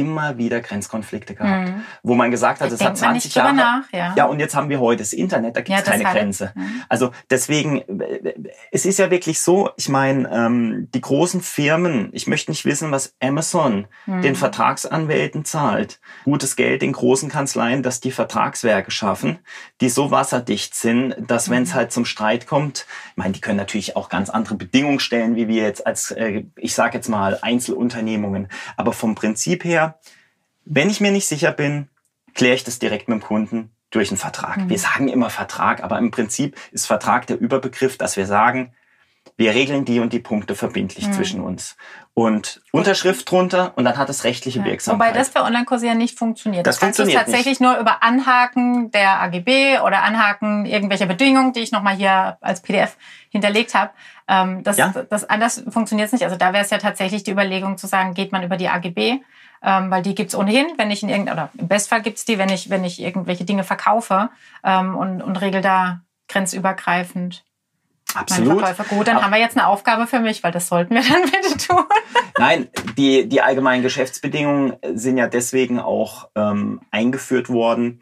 immer 0.00 0.38
wieder 0.38 0.60
Grenzkonflikte 0.60 1.34
gehabt, 1.34 1.68
mhm. 1.68 1.82
wo 2.02 2.14
man 2.14 2.30
gesagt 2.30 2.60
hat, 2.60 2.70
es 2.70 2.82
hat 2.82 2.96
20 2.96 3.34
Jahre. 3.34 3.54
Nach, 3.54 3.82
ja. 3.92 4.14
ja, 4.16 4.26
und 4.26 4.40
jetzt 4.40 4.54
haben 4.54 4.68
wir 4.68 4.80
heute 4.80 5.02
das 5.02 5.12
Internet, 5.12 5.56
da 5.56 5.60
gibt 5.60 5.78
es 5.78 5.86
ja, 5.86 5.92
keine 5.92 6.04
Grenze. 6.04 6.52
Mhm. 6.54 6.82
Also 6.88 7.10
deswegen, 7.30 7.82
es 8.70 8.86
ist 8.86 8.98
ja 8.98 9.10
wirklich 9.10 9.40
so, 9.40 9.70
ich 9.76 9.88
meine, 9.88 10.30
ähm, 10.30 10.88
die 10.94 11.00
großen 11.00 11.40
Firmen, 11.40 12.10
ich 12.12 12.26
möchte 12.26 12.50
nicht 12.50 12.64
wissen, 12.64 12.90
was 12.90 13.14
Amazon 13.20 13.86
mhm. 14.06 14.22
den 14.22 14.34
Vertragsanwälten 14.34 15.44
zahlt. 15.44 16.00
Gutes 16.24 16.56
Geld 16.56 16.82
in 16.82 16.92
großen 16.92 17.28
Kanzleien, 17.28 17.82
dass 17.82 18.00
die 18.00 18.10
Vertragswerke 18.10 18.90
schaffen, 18.90 19.38
die 19.80 19.88
so 19.88 20.10
wasserdicht 20.10 20.74
sind, 20.74 21.14
dass 21.18 21.50
wenn 21.50 21.62
es 21.62 21.70
mhm. 21.70 21.74
halt 21.74 21.92
zum 21.92 22.04
Streit 22.04 22.46
kommt, 22.46 22.86
ich 23.10 23.16
meine, 23.16 23.32
die 23.32 23.40
können 23.40 23.58
natürlich 23.58 23.96
auch 23.96 24.08
ganz 24.08 24.30
andere 24.30 24.56
Bedingungen 24.56 25.00
stellen, 25.00 25.36
wie 25.36 25.48
wir 25.48 25.62
jetzt 25.62 25.86
als, 25.86 26.10
äh, 26.10 26.44
ich 26.56 26.74
sage 26.74 26.96
jetzt 26.96 27.08
mal, 27.08 27.38
Einzelunternehmungen. 27.40 28.48
Aber 28.76 28.92
vom 28.92 29.14
Prinzip 29.14 29.64
her, 29.64 29.85
wenn 30.64 30.90
ich 30.90 31.00
mir 31.00 31.12
nicht 31.12 31.26
sicher 31.26 31.52
bin, 31.52 31.88
kläre 32.34 32.54
ich 32.54 32.64
das 32.64 32.78
direkt 32.78 33.08
mit 33.08 33.20
dem 33.20 33.22
Kunden 33.22 33.70
durch 33.90 34.10
einen 34.10 34.18
Vertrag. 34.18 34.58
Mhm. 34.58 34.68
Wir 34.68 34.78
sagen 34.78 35.08
immer 35.08 35.30
Vertrag, 35.30 35.82
aber 35.82 35.98
im 35.98 36.10
Prinzip 36.10 36.56
ist 36.72 36.86
Vertrag 36.86 37.26
der 37.26 37.38
Überbegriff, 37.38 37.96
dass 37.96 38.16
wir 38.16 38.26
sagen, 38.26 38.74
wir 39.36 39.54
regeln 39.54 39.84
die 39.84 40.00
und 40.00 40.12
die 40.12 40.18
Punkte 40.18 40.54
verbindlich 40.54 41.08
mhm. 41.08 41.12
zwischen 41.12 41.40
uns. 41.40 41.76
Und 42.14 42.62
Unterschrift 42.72 43.30
drunter 43.30 43.72
und 43.76 43.84
dann 43.84 43.98
hat 43.98 44.08
es 44.08 44.24
rechtliche 44.24 44.60
ja. 44.60 44.64
Wirksamkeit. 44.64 45.08
Wobei 45.08 45.18
das 45.18 45.28
für 45.28 45.42
Online-Kurse 45.42 45.86
ja 45.86 45.94
nicht 45.94 46.18
funktioniert. 46.18 46.66
Das, 46.66 46.76
das 46.76 46.80
kannst 46.80 46.96
funktioniert 46.96 47.26
du 47.26 47.32
tatsächlich 47.32 47.60
nicht. 47.60 47.68
nur 47.68 47.78
über 47.78 48.02
Anhaken 48.02 48.90
der 48.92 49.20
AGB 49.20 49.80
oder 49.80 50.02
Anhaken 50.02 50.64
irgendwelcher 50.64 51.06
Bedingungen, 51.06 51.52
die 51.52 51.60
ich 51.60 51.72
nochmal 51.72 51.96
hier 51.96 52.38
als 52.40 52.62
PDF 52.62 52.96
hinterlegt 53.28 53.74
habe. 53.74 53.90
Ähm, 54.28 54.62
das, 54.64 54.78
ja? 54.78 54.94
das, 55.10 55.28
anders 55.28 55.62
funktioniert 55.68 56.06
es 56.06 56.12
nicht. 56.12 56.24
Also 56.24 56.36
da 56.36 56.54
wäre 56.54 56.64
es 56.64 56.70
ja 56.70 56.78
tatsächlich 56.78 57.22
die 57.22 57.32
Überlegung 57.32 57.76
zu 57.76 57.86
sagen, 57.86 58.14
geht 58.14 58.32
man 58.32 58.42
über 58.42 58.56
die 58.56 58.68
AGB, 58.68 59.20
ähm, 59.62 59.90
weil 59.90 60.02
die 60.02 60.14
gibt's 60.14 60.34
ohnehin, 60.34 60.66
wenn 60.76 60.90
ich 60.90 61.02
in 61.02 61.08
irgendeiner, 61.08 61.50
oder 61.50 61.50
im 61.58 61.68
Bestfall 61.68 62.02
gibt's 62.02 62.24
die, 62.24 62.38
wenn 62.38 62.48
ich, 62.48 62.70
wenn 62.70 62.84
ich 62.84 63.00
irgendwelche 63.00 63.44
Dinge 63.44 63.64
verkaufe 63.64 64.30
ähm, 64.64 64.96
und, 64.96 65.22
und 65.22 65.40
regel 65.40 65.60
da 65.60 66.00
grenzübergreifend 66.28 67.44
Absolut. 68.14 68.60
Verkäufer. 68.60 68.84
Gut, 68.84 69.08
dann 69.08 69.16
Ab 69.16 69.24
haben 69.24 69.32
wir 69.32 69.40
jetzt 69.40 69.56
eine 69.56 69.66
Aufgabe 69.66 70.06
für 70.06 70.20
mich, 70.20 70.42
weil 70.42 70.52
das 70.52 70.68
sollten 70.68 70.94
wir 70.94 71.02
dann 71.08 71.22
bitte 71.22 71.56
tun. 71.58 71.84
Nein, 72.38 72.68
die, 72.96 73.28
die 73.28 73.42
allgemeinen 73.42 73.82
Geschäftsbedingungen 73.82 74.76
sind 74.94 75.18
ja 75.18 75.26
deswegen 75.26 75.78
auch 75.78 76.28
ähm, 76.34 76.80
eingeführt 76.90 77.48
worden, 77.48 78.00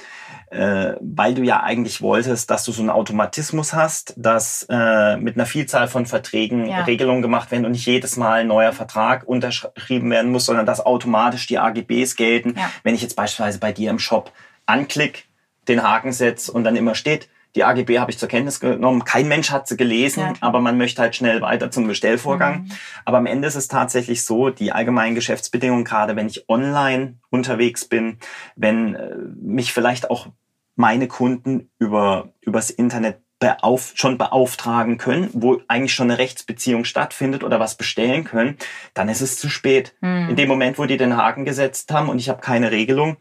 äh, 0.54 0.94
weil 1.00 1.34
du 1.34 1.42
ja 1.42 1.62
eigentlich 1.62 2.00
wolltest, 2.00 2.50
dass 2.50 2.64
du 2.64 2.72
so 2.72 2.80
einen 2.80 2.90
Automatismus 2.90 3.74
hast, 3.74 4.14
dass 4.16 4.64
äh, 4.70 5.16
mit 5.16 5.36
einer 5.36 5.46
Vielzahl 5.46 5.88
von 5.88 6.06
Verträgen 6.06 6.66
ja. 6.66 6.84
Regelungen 6.84 7.22
gemacht 7.22 7.50
werden 7.50 7.64
und 7.64 7.72
nicht 7.72 7.86
jedes 7.86 8.16
Mal 8.16 8.42
ein 8.42 8.46
neuer 8.46 8.72
Vertrag 8.72 9.24
unterschrieben 9.24 10.10
werden 10.10 10.30
muss, 10.30 10.46
sondern 10.46 10.64
dass 10.64 10.84
automatisch 10.84 11.48
die 11.48 11.58
AGBs 11.58 12.14
gelten. 12.14 12.54
Ja. 12.56 12.70
Wenn 12.84 12.94
ich 12.94 13.02
jetzt 13.02 13.16
beispielsweise 13.16 13.58
bei 13.58 13.72
dir 13.72 13.90
im 13.90 13.98
Shop 13.98 14.32
anklick, 14.64 15.26
den 15.66 15.82
Haken 15.82 16.12
setze 16.12 16.52
und 16.52 16.62
dann 16.62 16.76
immer 16.76 16.94
steht, 16.94 17.28
die 17.56 17.64
AGB 17.64 17.98
habe 17.98 18.10
ich 18.10 18.18
zur 18.18 18.28
Kenntnis 18.28 18.58
genommen. 18.58 19.04
Kein 19.04 19.28
Mensch 19.28 19.50
hat 19.50 19.68
sie 19.68 19.76
gelesen, 19.76 20.20
ja, 20.20 20.32
aber 20.40 20.60
man 20.60 20.76
möchte 20.76 21.00
halt 21.00 21.14
schnell 21.14 21.40
weiter 21.40 21.70
zum 21.70 21.86
Bestellvorgang. 21.86 22.62
Mhm. 22.62 22.70
Aber 23.04 23.18
am 23.18 23.26
Ende 23.26 23.46
ist 23.46 23.54
es 23.54 23.68
tatsächlich 23.68 24.24
so, 24.24 24.50
die 24.50 24.72
allgemeinen 24.72 25.14
Geschäftsbedingungen, 25.14 25.84
gerade 25.84 26.16
wenn 26.16 26.26
ich 26.26 26.48
online 26.48 27.14
unterwegs 27.30 27.84
bin, 27.84 28.18
wenn 28.56 28.96
äh, 28.96 29.14
mich 29.40 29.72
vielleicht 29.72 30.10
auch 30.10 30.28
meine 30.76 31.08
Kunden 31.08 31.70
über 31.78 32.30
übers 32.40 32.70
Internet 32.70 33.20
beauf 33.44 33.92
schon 33.94 34.16
beauftragen 34.16 34.96
können, 34.96 35.28
wo 35.32 35.60
eigentlich 35.68 35.92
schon 35.92 36.10
eine 36.10 36.18
Rechtsbeziehung 36.18 36.84
stattfindet 36.84 37.44
oder 37.44 37.60
was 37.60 37.76
bestellen 37.76 38.24
können, 38.24 38.56
dann 38.94 39.08
ist 39.08 39.20
es 39.20 39.38
zu 39.38 39.48
spät. 39.48 39.94
Mhm. 40.00 40.30
In 40.30 40.36
dem 40.36 40.48
Moment, 40.48 40.78
wo 40.78 40.86
die 40.86 40.96
den 40.96 41.16
Haken 41.16 41.44
gesetzt 41.44 41.92
haben 41.92 42.08
und 42.08 42.18
ich 42.18 42.28
habe 42.28 42.40
keine 42.40 42.70
Regelung, 42.70 43.16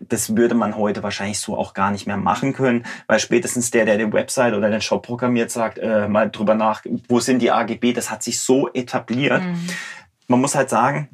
das 0.00 0.36
würde 0.36 0.54
man 0.54 0.76
heute 0.76 1.02
wahrscheinlich 1.02 1.38
so 1.38 1.56
auch 1.56 1.74
gar 1.74 1.90
nicht 1.90 2.06
mehr 2.06 2.16
machen 2.16 2.52
können, 2.52 2.84
weil 3.06 3.18
spätestens 3.18 3.70
der, 3.70 3.84
der 3.84 3.98
den 3.98 4.12
Website 4.12 4.54
oder 4.54 4.70
den 4.70 4.80
Shop 4.80 5.04
programmiert, 5.04 5.50
sagt, 5.50 5.78
äh, 5.78 6.08
mal 6.08 6.30
drüber 6.30 6.54
nach, 6.54 6.82
wo 7.08 7.20
sind 7.20 7.40
die 7.40 7.50
AGB, 7.50 7.92
das 7.92 8.10
hat 8.10 8.22
sich 8.22 8.40
so 8.40 8.72
etabliert. 8.72 9.42
Mhm. 9.42 9.66
Man 10.26 10.40
muss 10.40 10.54
halt 10.54 10.70
sagen, 10.70 11.08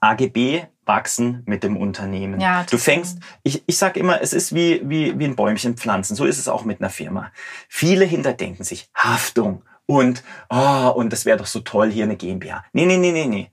AGB 0.00 0.64
wachsen 0.92 1.42
mit 1.46 1.62
dem 1.62 1.78
Unternehmen. 1.78 2.38
Ja, 2.38 2.66
du 2.70 2.76
fängst, 2.76 3.18
ich, 3.42 3.62
ich 3.66 3.78
sage 3.78 3.98
immer, 3.98 4.20
es 4.20 4.34
ist 4.34 4.54
wie, 4.54 4.82
wie, 4.84 5.18
wie 5.18 5.24
ein 5.24 5.36
Bäumchen 5.36 5.78
pflanzen. 5.78 6.14
So 6.14 6.26
ist 6.26 6.38
es 6.38 6.48
auch 6.48 6.66
mit 6.66 6.82
einer 6.82 6.90
Firma. 6.90 7.32
Viele 7.66 8.04
hinterdenken 8.04 8.62
sich 8.62 8.90
Haftung 8.94 9.62
und, 9.86 10.22
oh, 10.50 10.92
und 10.94 11.10
das 11.10 11.24
wäre 11.24 11.38
doch 11.38 11.46
so 11.46 11.60
toll, 11.60 11.90
hier 11.90 12.04
eine 12.04 12.16
GmbH. 12.16 12.62
Nee, 12.74 12.84
nee, 12.84 12.98
nee, 12.98 13.12
nee, 13.12 13.24
nee. 13.24 13.50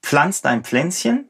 Pflanz 0.00 0.42
dein 0.42 0.62
Pflänzchen 0.62 1.28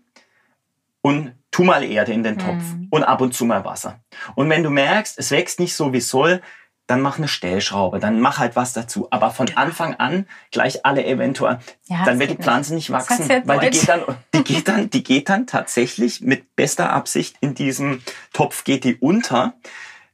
und 1.01 1.33
tu 1.51 1.65
mal 1.65 1.83
Erde 1.85 2.13
in 2.13 2.23
den 2.23 2.37
Topf 2.37 2.75
mhm. 2.75 2.89
und 2.91 3.05
ab 3.05 3.23
und 3.23 3.33
zu 3.33 3.47
mal 3.47 3.65
Wasser. 3.65 4.01
Und 4.35 4.51
wenn 4.51 4.63
du 4.63 4.69
merkst, 4.69 5.19
es 5.19 5.31
wächst 5.31 5.59
nicht 5.59 5.75
so 5.75 5.95
wie 5.95 5.99
es 5.99 6.11
soll, 6.11 6.43
dann 6.87 7.01
mach 7.01 7.19
eine 7.19 7.29
Stellschraube, 7.29 7.99
dann 7.99 8.21
mach 8.21 8.39
halt 8.39 8.55
was 8.55 8.73
dazu. 8.73 9.09
Aber 9.11 9.31
von 9.31 9.51
Anfang 9.57 9.95
an 9.95 10.27
gleich 10.53 10.87
alle 10.87 11.05
eventuell, 11.05 11.59
ja, 11.87 12.05
dann 12.05 12.19
wird 12.19 12.31
die 12.31 12.37
Pflanze 12.37 12.75
nicht, 12.75 12.91
nicht 12.91 12.97
wachsen, 12.97 13.29
weil 13.45 13.59
die 13.59 13.71
geht, 13.71 13.89
dann, 13.89 14.03
die 14.35 14.45
geht 14.45 14.69
dann, 14.69 14.91
die 14.91 15.03
geht 15.03 15.29
dann 15.29 15.47
tatsächlich 15.47 16.21
mit 16.21 16.55
bester 16.55 16.93
Absicht 16.93 17.37
in 17.41 17.55
diesem 17.55 18.03
Topf 18.33 18.65
geht 18.65 18.85
die 18.85 18.97
unter, 18.97 19.55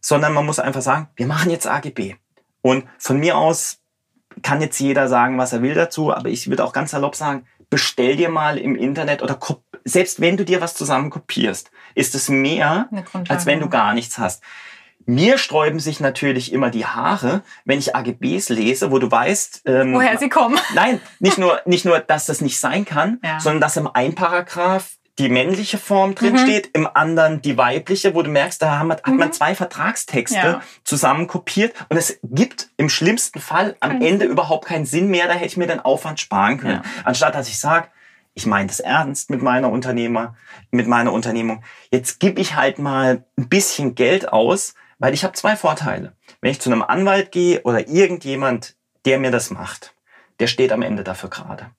sondern 0.01 0.33
man 0.33 0.47
muss 0.47 0.59
einfach 0.59 0.83
sagen, 0.83 1.09
wir 1.17 1.27
machen 1.27 1.51
jetzt 1.51 1.67
AGB. 1.67 2.15
Und 2.63 2.87
von 2.99 3.19
mir 3.19 3.37
aus 3.37 3.81
kann 4.41 4.63
jetzt 4.63 4.81
jeder 4.81 5.09
sagen, 5.09 5.37
was 5.37 5.53
er 5.53 5.63
will 5.63 5.75
dazu, 5.75 6.15
aber 6.15 6.29
ich 6.29 6.49
würde 6.49 6.65
auch 6.65 6.73
ganz 6.73 6.93
salopp 6.93 7.17
sagen, 7.17 7.47
bestell 7.69 8.17
dir 8.17 8.29
mal 8.29 8.59
im 8.59 8.77
Internet 8.77 9.23
oder 9.23 9.39
selbst 9.85 10.21
wenn 10.21 10.37
du 10.37 10.45
dir 10.45 10.61
was 10.61 10.75
zusammen 10.75 11.11
kopierst, 11.11 11.71
ist 11.95 12.15
es 12.15 12.29
mehr, 12.29 12.89
als 13.29 13.47
wenn 13.47 13.61
du 13.61 13.69
gar 13.69 13.95
nichts 13.95 14.19
hast. 14.19 14.43
Mir 15.07 15.39
sträuben 15.39 15.81
sich 15.81 16.01
natürlich 16.01 16.53
immer 16.53 16.71
die 16.71 16.87
Haare, 16.87 17.43
wenn 17.65 17.79
ich 17.79 17.95
AGBs 17.97 18.49
lese, 18.49 18.91
wo 18.91 18.99
du 18.99 19.11
weißt, 19.11 19.63
ähm, 19.67 19.95
woher 19.95 20.19
sie 20.19 20.29
kommen. 20.29 20.59
Nein, 20.75 21.01
nicht 21.19 21.39
nur, 21.39 21.61
nicht 21.65 21.85
nur, 21.85 22.01
dass 22.01 22.27
das 22.27 22.41
nicht 22.41 22.59
sein 22.59 22.85
kann, 22.85 23.19
ja. 23.23 23.41
sondern 23.41 23.61
dass 23.61 23.77
im 23.77 23.87
einen 23.87 24.15
Paragraph 24.15 24.97
die 25.19 25.29
männliche 25.29 25.77
Form 25.77 26.15
drin 26.15 26.35
mhm. 26.35 26.39
steht, 26.39 26.71
im 26.73 26.89
anderen 26.93 27.43
die 27.43 27.57
weibliche, 27.59 28.15
wo 28.15 28.23
du 28.23 28.31
merkst, 28.31 28.63
da 28.63 28.79
hat 28.79 28.87
man, 28.87 28.97
mhm. 28.97 29.11
hat 29.11 29.15
man 29.19 29.29
mhm. 29.29 29.33
zwei 29.33 29.55
Vertragstexte 29.55 30.37
ja. 30.37 30.63
zusammen 30.85 31.27
kopiert 31.27 31.75
und 31.91 31.97
es 31.97 32.19
gibt 32.23 32.71
im 32.79 32.89
schlimmsten 32.89 33.41
Fall 33.41 33.77
am 33.81 33.97
mhm. 33.97 34.03
Ende 34.03 34.25
überhaupt 34.25 34.67
keinen 34.67 34.87
Sinn 34.87 35.09
mehr, 35.09 35.29
da 35.29 35.35
hätte 35.35 35.47
ich 35.47 35.57
mir 35.57 35.67
den 35.67 35.81
Aufwand 35.81 36.21
sparen 36.21 36.59
können. 36.59 36.83
Ja. 36.83 37.03
Anstatt 37.05 37.35
dass 37.35 37.49
ich 37.49 37.59
sage, 37.59 37.89
ich 38.35 38.47
meine 38.47 38.69
das 38.69 38.81
ernst 38.81 39.29
mit 39.29 39.43
meiner 39.43 39.71
Unternehmer, 39.71 40.37
mit 40.71 40.89
meiner 40.89 41.13
Unternehmung. 41.13 41.63
Jetzt 41.91 42.19
gebe 42.19 42.41
ich 42.41 42.57
halt 42.57 42.79
mal 42.79 43.25
ein 43.37 43.49
bisschen 43.49 43.95
Geld 43.95 44.33
aus, 44.33 44.75
weil 45.03 45.15
ich 45.15 45.25
habe 45.25 45.35
zwei 45.35 45.57
Vorteile. 45.57 46.13
Wenn 46.41 46.53
ich 46.53 46.61
zu 46.61 46.71
einem 46.71 46.83
Anwalt 46.83 47.33
gehe 47.33 47.63
oder 47.63 47.89
irgendjemand, 47.89 48.77
der 49.05 49.19
mir 49.19 49.33
das 49.33 49.51
macht, 49.51 49.97
der 50.39 50.47
steht 50.47 50.71
am 50.71 50.81
Ende 50.81 51.03
dafür 51.03 51.29
gerade. 51.29 51.73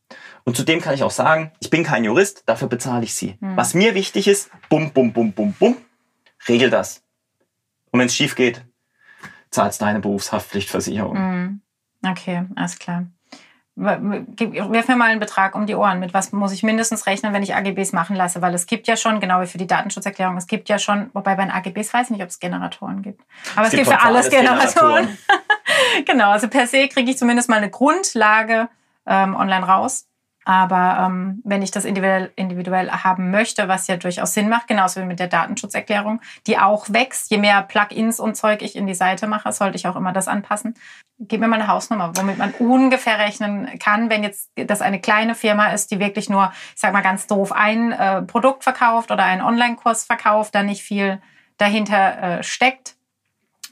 Und 0.44 0.58
zudem 0.58 0.82
kann 0.82 0.94
ich 0.94 1.04
auch 1.04 1.12
sagen, 1.12 1.54
ich 1.62 1.70
bin 1.70 1.86
kein 1.86 2.04
Jurist, 2.04 2.44
dafür 2.48 2.68
bezahle 2.68 3.06
ich 3.06 3.16
sie. 3.16 3.38
Mhm. 3.40 3.56
Was 3.56 3.76
mir 3.76 3.96
wichtig 3.96 4.28
ist, 4.28 4.50
bum, 4.68 4.92
bum, 4.92 5.14
bum, 5.14 5.32
bum, 5.32 5.54
bum, 5.54 5.78
regel 6.50 6.70
das. 6.70 7.02
Und 7.92 8.02
wenn 8.02 8.08
es 8.08 8.16
schief 8.16 8.36
geht, 8.36 8.66
zahlst 9.52 9.82
deine 9.82 10.02
Berufshaftpflichtversicherung. 10.02 11.18
Mhm. 11.18 11.62
Okay, 12.06 12.44
alles 12.58 12.78
klar. 12.78 13.06
Werf 13.76 14.88
mir 14.88 14.96
mal 14.96 15.10
einen 15.10 15.20
Betrag 15.20 15.56
um 15.56 15.66
die 15.66 15.74
Ohren. 15.74 16.00
Mit 16.00 16.14
was 16.14 16.32
muss 16.32 16.52
ich 16.52 16.62
mindestens 16.62 17.08
rechnen, 17.08 17.34
wenn 17.34 17.42
ich 17.42 17.56
AGBs 17.56 17.92
machen 17.92 18.16
lasse? 18.16 18.42
Weil 18.42 18.54
es 18.54 18.68
gibt 18.68 18.88
ja 18.88 18.96
schon, 18.96 19.20
genau 19.20 19.42
wie 19.42 19.48
für 19.48 19.58
die 19.58 19.66
Datenschutzerklärung, 19.66 20.38
es 20.38 20.46
gibt 20.46 20.70
ja 20.70 20.78
schon, 20.78 21.10
wobei 21.14 21.36
bei 21.36 21.44
den 21.44 21.52
AGBs 21.52 21.92
weiß 21.94 22.08
ich 22.08 22.12
nicht, 22.12 22.22
ob 22.22 22.30
es 22.30 22.40
Generatoren 22.40 23.02
gibt. 23.02 23.22
Aber 23.56 23.66
es, 23.66 23.74
es 23.74 23.80
gibt, 23.80 23.90
für 23.90 24.00
alles, 24.00 24.30
Generatoren. 24.30 25.08
Generatoren. 25.08 25.18
genau, 26.06 26.32
also 26.32 26.48
per 26.50 26.68
se 26.68 26.88
kriege 26.88 27.10
ich 27.10 27.18
zumindest 27.18 27.50
mal 27.50 27.58
eine 27.58 27.72
Grundlage 27.72 28.70
ähm, 29.08 29.36
online 29.36 29.66
raus. 29.66 30.08
Aber 30.46 31.06
ähm, 31.06 31.42
wenn 31.44 31.62
ich 31.62 31.72
das 31.72 31.86
individuell, 31.86 32.32
individuell 32.36 32.92
haben 32.92 33.32
möchte, 33.32 33.68
was 33.68 33.88
ja 33.88 33.98
durchaus 33.98 34.34
Sinn 34.34 34.50
macht, 34.50 34.68
genauso 34.68 35.02
wie 35.02 35.06
mit 35.06 35.20
der 35.20 35.28
Datenschutzerklärung, 35.28 36.22
die 36.48 36.58
auch 36.58 36.88
wächst, 36.90 37.32
je 37.32 37.38
mehr 37.38 37.62
Plugins 37.62 38.20
und 38.20 38.36
Zeug 38.36 38.62
ich 38.62 38.76
in 38.76 38.88
die 38.88 38.94
Seite 38.94 39.28
mache, 39.28 39.52
sollte 39.52 39.78
ich 39.78 39.88
auch 39.88 39.96
immer 39.96 40.12
das 40.12 40.28
anpassen. 40.28 40.76
Gib 41.20 41.40
mir 41.40 41.48
mal 41.48 41.60
eine 41.60 41.68
Hausnummer, 41.68 42.12
womit 42.16 42.38
man 42.38 42.52
ungefähr 42.60 43.20
rechnen 43.20 43.80
kann, 43.80 44.10
wenn 44.10 44.24
jetzt 44.24 44.52
das 44.56 44.82
eine 44.82 45.00
kleine 45.00 45.36
Firma 45.36 45.68
ist, 45.68 45.92
die 45.92 46.00
wirklich 46.00 46.30
nur, 46.30 46.52
ich 46.74 46.82
sag 46.82 46.92
mal 46.92 47.02
ganz 47.02 47.28
doof, 47.28 47.52
ein 47.54 47.92
äh, 47.92 48.22
Produkt 48.24 48.64
verkauft 48.64 49.12
oder 49.12 49.24
einen 49.24 49.42
Online-Kurs 49.42 50.04
verkauft, 50.04 50.56
da 50.56 50.64
nicht 50.64 50.84
viel 50.84 51.22
dahinter 51.58 52.40
äh, 52.40 52.44
steckt 52.44 52.96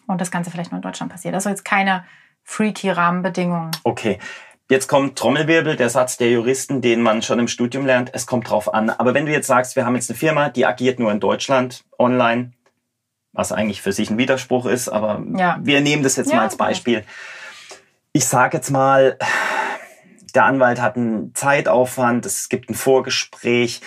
und 0.08 0.22
das 0.22 0.32
Ganze 0.32 0.52
vielleicht 0.52 0.72
nur 0.72 0.78
in 0.78 0.84
Deutschland 0.84 1.12
passiert. 1.12 1.34
Also 1.34 1.50
jetzt 1.50 1.66
keine 1.66 2.06
freaky 2.44 2.90
Rahmenbedingungen. 2.90 3.72
Okay. 3.84 4.20
Jetzt 4.72 4.88
kommt 4.88 5.20
Trommelwirbel, 5.20 5.76
der 5.76 5.90
Satz 5.90 6.16
der 6.16 6.32
Juristen, 6.32 6.80
den 6.80 7.02
man 7.02 7.22
schon 7.22 7.40
im 7.40 7.50
Studium 7.50 7.86
lernt. 7.86 8.10
Es 8.14 8.26
kommt 8.26 8.50
drauf 8.50 8.74
an. 8.74 8.90
Aber 8.90 9.14
wenn 9.14 9.26
du 9.26 9.32
jetzt 9.34 9.48
sagst, 9.48 9.76
wir 9.76 9.86
haben 9.86 9.96
jetzt 9.96 10.10
eine 10.10 10.18
Firma, 10.18 10.48
die 10.48 10.66
agiert 10.66 10.98
nur 10.98 11.12
in 11.12 11.20
Deutschland 11.20 11.84
online, 12.00 12.54
was 13.34 13.52
eigentlich 13.52 13.82
für 13.82 13.92
sich 13.92 14.10
ein 14.10 14.18
Widerspruch 14.18 14.66
ist, 14.66 14.88
aber 14.88 15.22
ja. 15.38 15.60
wir 15.62 15.82
nehmen 15.82 16.04
das 16.04 16.16
jetzt 16.16 16.30
ja, 16.30 16.38
mal 16.38 16.44
als 16.44 16.56
Beispiel. 16.56 17.04
Ich 18.14 18.24
sage 18.24 18.56
jetzt 18.56 18.72
mal, 18.72 19.18
der 20.36 20.46
Anwalt 20.46 20.80
hat 20.80 20.96
einen 20.96 21.36
Zeitaufwand, 21.36 22.26
es 22.26 22.48
gibt 22.48 22.70
ein 22.70 22.74
Vorgespräch. 22.74 23.82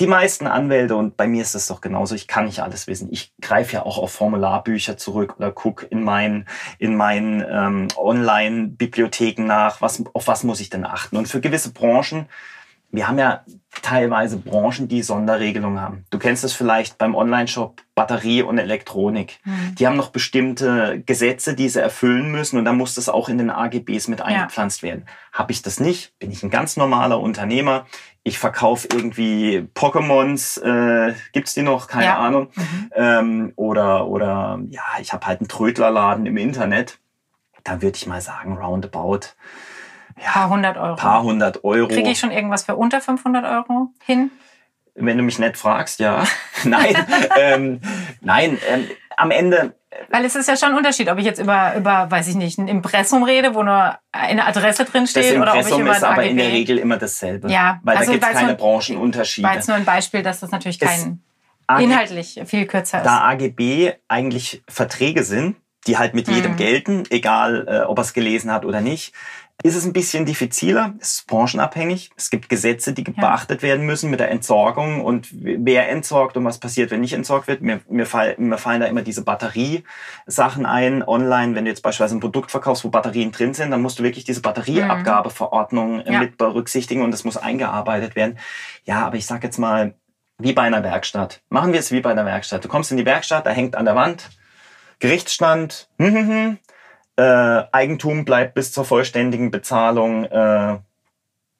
Die 0.00 0.06
meisten 0.06 0.46
Anwälte, 0.46 0.94
und 0.94 1.16
bei 1.16 1.26
mir 1.26 1.42
ist 1.42 1.54
es 1.54 1.66
doch 1.66 1.80
genauso, 1.80 2.14
ich 2.14 2.28
kann 2.28 2.44
nicht 2.44 2.60
alles 2.60 2.86
wissen. 2.86 3.08
Ich 3.10 3.32
greife 3.40 3.74
ja 3.74 3.82
auch 3.84 3.98
auf 3.98 4.12
Formularbücher 4.12 4.96
zurück 4.96 5.34
oder 5.38 5.50
gucke 5.50 5.86
in 5.86 6.04
meinen, 6.04 6.46
in 6.78 6.96
meinen 6.96 7.44
ähm, 7.48 7.88
Online-Bibliotheken 7.96 9.44
nach, 9.46 9.80
was, 9.82 10.02
auf 10.12 10.28
was 10.28 10.44
muss 10.44 10.60
ich 10.60 10.70
denn 10.70 10.84
achten. 10.84 11.16
Und 11.16 11.26
für 11.26 11.40
gewisse 11.40 11.72
Branchen 11.72 12.28
wir 12.90 13.06
haben 13.06 13.18
ja 13.18 13.44
teilweise 13.82 14.38
Branchen, 14.38 14.88
die 14.88 15.02
Sonderregelungen 15.02 15.80
haben. 15.80 16.06
Du 16.10 16.18
kennst 16.18 16.42
es 16.42 16.54
vielleicht 16.54 16.96
beim 16.96 17.14
Online-Shop 17.14 17.82
Batterie 17.94 18.42
und 18.42 18.58
Elektronik. 18.58 19.40
Mhm. 19.44 19.74
Die 19.74 19.86
haben 19.86 19.96
noch 19.96 20.08
bestimmte 20.08 21.02
Gesetze, 21.04 21.54
die 21.54 21.68
sie 21.68 21.82
erfüllen 21.82 22.32
müssen 22.32 22.58
und 22.58 22.64
dann 22.64 22.76
muss 22.76 22.94
das 22.94 23.08
auch 23.08 23.28
in 23.28 23.38
den 23.38 23.50
AGBs 23.50 24.08
mit 24.08 24.22
eingepflanzt 24.22 24.82
ja. 24.82 24.88
werden. 24.88 25.06
Habe 25.32 25.52
ich 25.52 25.62
das 25.62 25.80
nicht, 25.80 26.18
bin 26.18 26.30
ich 26.30 26.42
ein 26.42 26.50
ganz 26.50 26.76
normaler 26.76 27.20
Unternehmer. 27.20 27.86
Ich 28.28 28.38
verkaufe 28.38 28.86
irgendwie 28.92 29.66
Pokémons, 29.74 30.60
äh, 30.62 31.14
gibt's 31.32 31.54
die 31.54 31.62
noch? 31.62 31.88
Keine 31.88 32.04
ja. 32.04 32.18
Ahnung. 32.18 32.48
Mhm. 32.54 32.90
Ähm, 32.94 33.52
oder, 33.56 34.06
oder 34.06 34.60
ja, 34.68 34.82
ich 35.00 35.14
habe 35.14 35.26
halt 35.26 35.40
einen 35.40 35.48
Trödlerladen 35.48 36.26
im 36.26 36.36
Internet. 36.36 36.98
Da 37.64 37.80
würde 37.80 37.96
ich 37.96 38.06
mal 38.06 38.20
sagen, 38.20 38.58
roundabout 38.58 39.34
ja, 40.22 40.30
paar 40.32 40.50
hundert 40.50 40.76
Euro. 40.76 40.96
Paar 40.96 41.22
hundert 41.22 41.64
Euro. 41.64 41.88
Kriege 41.88 42.10
ich 42.10 42.18
schon 42.18 42.30
irgendwas 42.30 42.64
für 42.64 42.76
unter 42.76 43.00
500 43.00 43.44
Euro 43.44 43.92
hin? 44.04 44.30
Wenn 44.94 45.16
du 45.16 45.22
mich 45.22 45.38
nett 45.38 45.56
fragst, 45.56 45.98
ja. 45.98 46.24
nein, 46.64 46.94
ähm, 47.38 47.80
nein, 48.20 48.58
ähm, 48.68 48.88
am 49.18 49.30
Ende. 49.30 49.74
Weil 50.10 50.24
es 50.24 50.36
ist 50.36 50.48
ja 50.48 50.56
schon 50.56 50.70
ein 50.70 50.76
Unterschied, 50.76 51.10
ob 51.10 51.18
ich 51.18 51.24
jetzt 51.24 51.40
über, 51.40 51.74
über, 51.76 52.10
weiß 52.10 52.28
ich 52.28 52.36
nicht, 52.36 52.58
ein 52.58 52.68
Impressum 52.68 53.22
rede, 53.22 53.54
wo 53.54 53.62
nur 53.62 53.98
eine 54.12 54.46
Adresse 54.46 54.84
drin 54.84 55.06
steht, 55.06 55.38
oder 55.38 55.54
ob 55.54 55.66
ich 55.66 55.78
über 55.78 55.92
ist 55.92 56.04
aber 56.04 56.24
in 56.24 56.36
der 56.36 56.48
Regel 56.48 56.78
immer 56.78 56.98
dasselbe. 56.98 57.50
Ja, 57.50 57.80
weil 57.82 57.96
also, 57.96 58.12
da 58.12 58.18
gibt 58.18 58.24
es 58.24 58.38
keine 58.38 58.54
Branchenunterschiede. 58.54 59.46
War 59.46 59.54
jetzt 59.54 59.66
nur 59.66 59.76
ein 59.76 59.84
Beispiel, 59.84 60.22
dass 60.22 60.40
das 60.40 60.50
natürlich 60.50 60.78
kein 60.78 61.22
AG, 61.66 61.82
inhaltlich 61.82 62.40
viel 62.46 62.66
kürzer 62.66 62.98
ist. 62.98 63.06
Da 63.06 63.28
AGB 63.28 63.94
eigentlich 64.08 64.62
Verträge 64.68 65.24
sind, 65.24 65.56
die 65.86 65.98
halt 65.98 66.14
mit 66.14 66.28
jedem 66.28 66.52
mhm. 66.52 66.56
gelten, 66.56 67.02
egal 67.10 67.66
äh, 67.66 67.80
ob 67.80 67.98
er 67.98 68.02
es 68.02 68.12
gelesen 68.12 68.52
hat 68.52 68.64
oder 68.64 68.80
nicht, 68.80 69.14
ist 69.64 69.74
es 69.74 69.84
ein 69.84 69.92
bisschen 69.92 70.24
diffiziler, 70.24 70.94
es 71.00 71.14
ist 71.14 71.26
branchenabhängig. 71.26 72.10
Es 72.16 72.30
gibt 72.30 72.48
Gesetze, 72.48 72.92
die 72.92 73.02
beachtet 73.02 73.62
werden 73.62 73.84
müssen 73.86 74.08
mit 74.08 74.20
der 74.20 74.30
Entsorgung 74.30 75.04
und 75.04 75.28
wer 75.32 75.88
entsorgt 75.88 76.36
und 76.36 76.44
was 76.44 76.58
passiert, 76.58 76.92
wenn 76.92 77.00
nicht 77.00 77.12
entsorgt 77.12 77.48
wird. 77.48 77.60
Mir, 77.60 77.80
mir, 77.88 78.06
fall, 78.06 78.36
mir 78.38 78.56
fallen 78.56 78.80
da 78.80 78.86
immer 78.86 79.02
diese 79.02 79.24
Batteriesachen 79.24 80.64
ein 80.64 81.02
online. 81.02 81.56
Wenn 81.56 81.64
du 81.64 81.70
jetzt 81.70 81.82
beispielsweise 81.82 82.16
ein 82.16 82.20
Produkt 82.20 82.52
verkaufst, 82.52 82.84
wo 82.84 82.90
Batterien 82.90 83.32
drin 83.32 83.52
sind, 83.52 83.72
dann 83.72 83.82
musst 83.82 83.98
du 83.98 84.04
wirklich 84.04 84.24
diese 84.24 84.42
Batterieabgabeverordnung 84.42 85.96
mhm. 85.96 86.12
ja. 86.12 86.20
mit 86.20 86.38
berücksichtigen 86.38 87.02
und 87.02 87.10
das 87.10 87.24
muss 87.24 87.36
eingearbeitet 87.36 88.14
werden. 88.14 88.38
Ja, 88.84 89.04
aber 89.06 89.16
ich 89.16 89.26
sag 89.26 89.42
jetzt 89.42 89.58
mal, 89.58 89.94
wie 90.38 90.52
bei 90.52 90.62
einer 90.62 90.84
Werkstatt. 90.84 91.42
Machen 91.48 91.72
wir 91.72 91.80
es 91.80 91.90
wie 91.90 92.00
bei 92.00 92.12
einer 92.12 92.24
Werkstatt. 92.24 92.64
Du 92.64 92.68
kommst 92.68 92.92
in 92.92 92.96
die 92.96 93.06
Werkstatt, 93.06 93.44
da 93.44 93.50
hängt 93.50 93.74
an 93.74 93.86
der 93.86 93.96
Wand 93.96 94.28
Gerichtsstand, 95.00 95.88
hm, 95.98 96.14
hm, 96.14 96.28
hm, 96.28 96.58
äh, 97.18 97.64
Eigentum 97.72 98.24
bleibt 98.24 98.54
bis 98.54 98.70
zur 98.70 98.84
vollständigen 98.84 99.50
Bezahlung, 99.50 100.24
äh, 100.24 100.78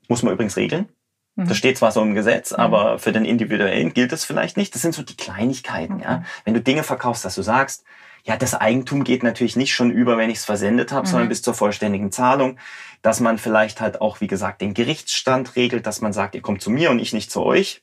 muss 0.07 0.23
man 0.23 0.33
übrigens 0.33 0.57
regeln. 0.57 0.88
Mhm. 1.35 1.49
Das 1.49 1.57
steht 1.57 1.77
zwar 1.79 1.90
so 1.90 2.01
im 2.01 2.14
Gesetz, 2.14 2.53
mhm. 2.53 2.59
aber 2.59 2.99
für 3.01 3.11
den 3.11 3.25
Individuellen 3.25 3.92
gilt 3.92 4.12
es 4.12 4.25
vielleicht 4.25 4.57
nicht. 4.57 4.73
Das 4.75 4.83
sind 4.83 4.94
so 4.94 5.03
die 5.03 5.16
Kleinigkeiten, 5.16 5.97
mhm. 5.97 6.03
ja. 6.03 6.23
Wenn 6.44 6.55
du 6.55 6.61
Dinge 6.61 6.85
verkaufst, 6.85 7.25
dass 7.25 7.35
du 7.35 7.42
sagst, 7.42 7.85
ja, 8.23 8.37
das 8.37 8.55
Eigentum 8.55 9.03
geht 9.03 9.25
natürlich 9.25 9.57
nicht 9.57 9.75
schon 9.75 9.90
über, 9.90 10.16
wenn 10.16 10.31
ich 10.31 10.38
es 10.38 10.44
versendet 10.44 10.92
habe, 10.92 11.09
sondern 11.09 11.27
mhm. 11.27 11.31
bis 11.31 11.42
zur 11.42 11.55
vollständigen 11.55 12.12
Zahlung. 12.12 12.59
Dass 13.03 13.21
man 13.21 13.38
vielleicht 13.38 13.81
halt 13.81 14.01
auch, 14.01 14.21
wie 14.21 14.27
gesagt, 14.27 14.61
den 14.61 14.75
Gerichtsstand 14.75 15.57
regelt, 15.57 15.87
dass 15.87 16.01
man 16.01 16.12
sagt, 16.12 16.35
ihr 16.35 16.42
kommt 16.42 16.62
zu 16.62 16.71
mir 16.71 16.90
und 16.90 16.99
ich 17.01 17.12
nicht 17.12 17.31
zu 17.31 17.42
euch 17.42 17.83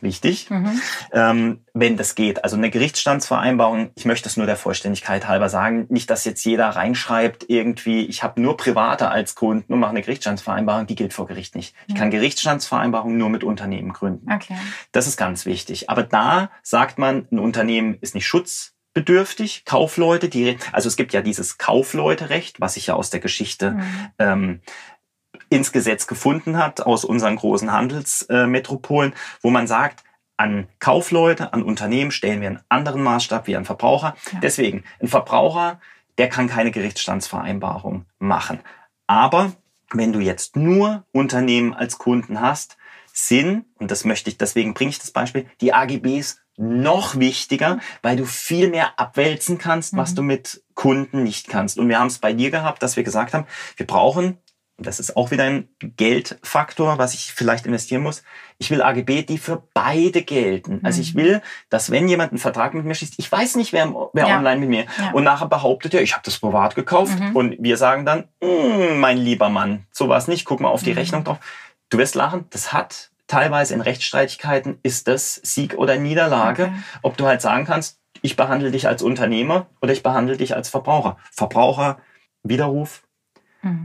wichtig, 0.00 0.50
mhm. 0.50 0.80
ähm, 1.12 1.60
wenn 1.74 1.96
das 1.96 2.14
geht. 2.14 2.44
Also 2.44 2.56
eine 2.56 2.70
Gerichtsstandsvereinbarung, 2.70 3.90
ich 3.94 4.04
möchte 4.04 4.28
es 4.28 4.36
nur 4.36 4.46
der 4.46 4.56
Vollständigkeit 4.56 5.28
halber 5.28 5.48
sagen, 5.48 5.86
nicht, 5.88 6.10
dass 6.10 6.24
jetzt 6.24 6.44
jeder 6.44 6.68
reinschreibt, 6.68 7.46
irgendwie, 7.48 8.06
ich 8.06 8.22
habe 8.22 8.40
nur 8.40 8.56
Private 8.56 9.08
als 9.08 9.34
Kunden 9.34 9.72
und 9.72 9.80
mache 9.80 9.90
eine 9.90 10.02
Gerichtsstandsvereinbarung, 10.02 10.86
die 10.86 10.94
gilt 10.94 11.12
vor 11.12 11.26
Gericht 11.26 11.54
nicht. 11.54 11.74
Mhm. 11.74 11.82
Ich 11.88 11.94
kann 11.94 12.10
Gerichtsstandsvereinbarungen 12.10 13.18
nur 13.18 13.28
mit 13.28 13.44
Unternehmen 13.44 13.92
gründen. 13.92 14.32
Okay. 14.32 14.56
Das 14.92 15.06
ist 15.06 15.16
ganz 15.16 15.46
wichtig. 15.46 15.90
Aber 15.90 16.02
da 16.02 16.50
sagt 16.62 16.98
man, 16.98 17.26
ein 17.30 17.38
Unternehmen 17.38 17.98
ist 18.00 18.14
nicht 18.14 18.26
schutzbedürftig. 18.26 19.64
Kaufleute, 19.64 20.28
die, 20.28 20.56
also 20.72 20.88
es 20.88 20.96
gibt 20.96 21.12
ja 21.12 21.20
dieses 21.20 21.58
Kaufleuterecht, 21.58 22.60
was 22.60 22.74
sich 22.74 22.86
ja 22.86 22.94
aus 22.94 23.10
der 23.10 23.20
Geschichte 23.20 23.72
mhm. 23.72 24.08
ähm, 24.18 24.60
ins 25.48 25.72
Gesetz 25.72 26.06
gefunden 26.06 26.58
hat 26.58 26.80
aus 26.80 27.04
unseren 27.04 27.36
großen 27.36 27.72
Handelsmetropolen, 27.72 29.14
wo 29.42 29.50
man 29.50 29.66
sagt, 29.66 30.04
an 30.36 30.68
Kaufleute, 30.80 31.52
an 31.52 31.62
Unternehmen 31.62 32.10
stellen 32.10 32.40
wir 32.40 32.48
einen 32.48 32.60
anderen 32.68 33.02
Maßstab 33.02 33.46
wie 33.46 33.56
an 33.56 33.64
Verbraucher. 33.64 34.16
Ja. 34.32 34.40
Deswegen, 34.40 34.84
ein 35.00 35.08
Verbraucher, 35.08 35.80
der 36.18 36.28
kann 36.28 36.48
keine 36.48 36.70
Gerichtsstandsvereinbarung 36.70 38.04
machen. 38.18 38.60
Aber 39.06 39.52
wenn 39.92 40.12
du 40.12 40.20
jetzt 40.20 40.56
nur 40.56 41.04
Unternehmen 41.12 41.74
als 41.74 41.98
Kunden 41.98 42.40
hast, 42.40 42.76
sind, 43.12 43.64
und 43.78 43.90
das 43.90 44.04
möchte 44.04 44.28
ich, 44.28 44.36
deswegen 44.36 44.74
bringe 44.74 44.90
ich 44.90 44.98
das 44.98 45.10
Beispiel, 45.10 45.46
die 45.60 45.72
AGBs 45.72 46.38
noch 46.58 47.18
wichtiger, 47.18 47.80
weil 48.02 48.16
du 48.16 48.24
viel 48.24 48.68
mehr 48.68 48.98
abwälzen 48.98 49.58
kannst, 49.58 49.96
was 49.96 50.12
mhm. 50.12 50.16
du 50.16 50.22
mit 50.22 50.62
Kunden 50.74 51.22
nicht 51.22 51.48
kannst. 51.48 51.78
Und 51.78 51.88
wir 51.88 51.98
haben 51.98 52.08
es 52.08 52.18
bei 52.18 52.32
dir 52.32 52.50
gehabt, 52.50 52.82
dass 52.82 52.96
wir 52.96 53.04
gesagt 53.04 53.34
haben, 53.34 53.46
wir 53.76 53.86
brauchen 53.86 54.38
das 54.78 55.00
ist 55.00 55.16
auch 55.16 55.30
wieder 55.30 55.44
ein 55.44 55.68
Geldfaktor, 55.80 56.98
was 56.98 57.14
ich 57.14 57.32
vielleicht 57.32 57.64
investieren 57.64 58.02
muss. 58.02 58.22
Ich 58.58 58.70
will 58.70 58.82
AGB, 58.82 59.22
die 59.22 59.38
für 59.38 59.62
beide 59.72 60.22
gelten. 60.22 60.80
Also 60.82 61.00
ich 61.00 61.14
mhm. 61.14 61.18
will, 61.18 61.42
dass 61.70 61.90
wenn 61.90 62.08
jemand 62.08 62.32
einen 62.32 62.38
Vertrag 62.38 62.74
mit 62.74 62.84
mir 62.84 62.94
schließt, 62.94 63.14
ich 63.16 63.30
weiß 63.30 63.56
nicht, 63.56 63.72
wer, 63.72 63.94
wer 64.12 64.28
ja. 64.28 64.36
online 64.36 64.60
mit 64.60 64.68
mir. 64.68 64.84
Ja. 64.98 65.12
Und 65.12 65.24
nachher 65.24 65.48
behauptet 65.48 65.94
er, 65.94 66.02
ich 66.02 66.12
habe 66.12 66.22
das 66.24 66.38
privat 66.38 66.74
gekauft. 66.74 67.18
Mhm. 67.18 67.36
Und 67.36 67.56
wir 67.58 67.78
sagen 67.78 68.04
dann, 68.04 68.24
mm, 68.42 68.98
mein 68.98 69.16
lieber 69.16 69.48
Mann, 69.48 69.86
sowas 69.92 70.28
nicht, 70.28 70.44
guck 70.44 70.60
mal 70.60 70.68
auf 70.68 70.82
die 70.82 70.92
mhm. 70.92 70.98
Rechnung 70.98 71.24
drauf. 71.24 71.38
Du 71.88 71.96
wirst 71.96 72.14
lachen, 72.14 72.44
das 72.50 72.74
hat 72.74 73.10
teilweise 73.28 73.72
in 73.72 73.80
Rechtsstreitigkeiten, 73.80 74.78
ist 74.82 75.08
das 75.08 75.36
Sieg 75.36 75.74
oder 75.78 75.96
Niederlage. 75.96 76.64
Okay. 76.64 76.74
Ob 77.02 77.16
du 77.16 77.26
halt 77.26 77.40
sagen 77.40 77.64
kannst, 77.64 77.98
ich 78.20 78.36
behandle 78.36 78.70
dich 78.70 78.88
als 78.88 79.02
Unternehmer 79.02 79.66
oder 79.80 79.92
ich 79.92 80.02
behandle 80.02 80.36
dich 80.36 80.54
als 80.54 80.68
Verbraucher. 80.68 81.16
Verbraucher, 81.32 81.98
Widerruf. 82.42 83.05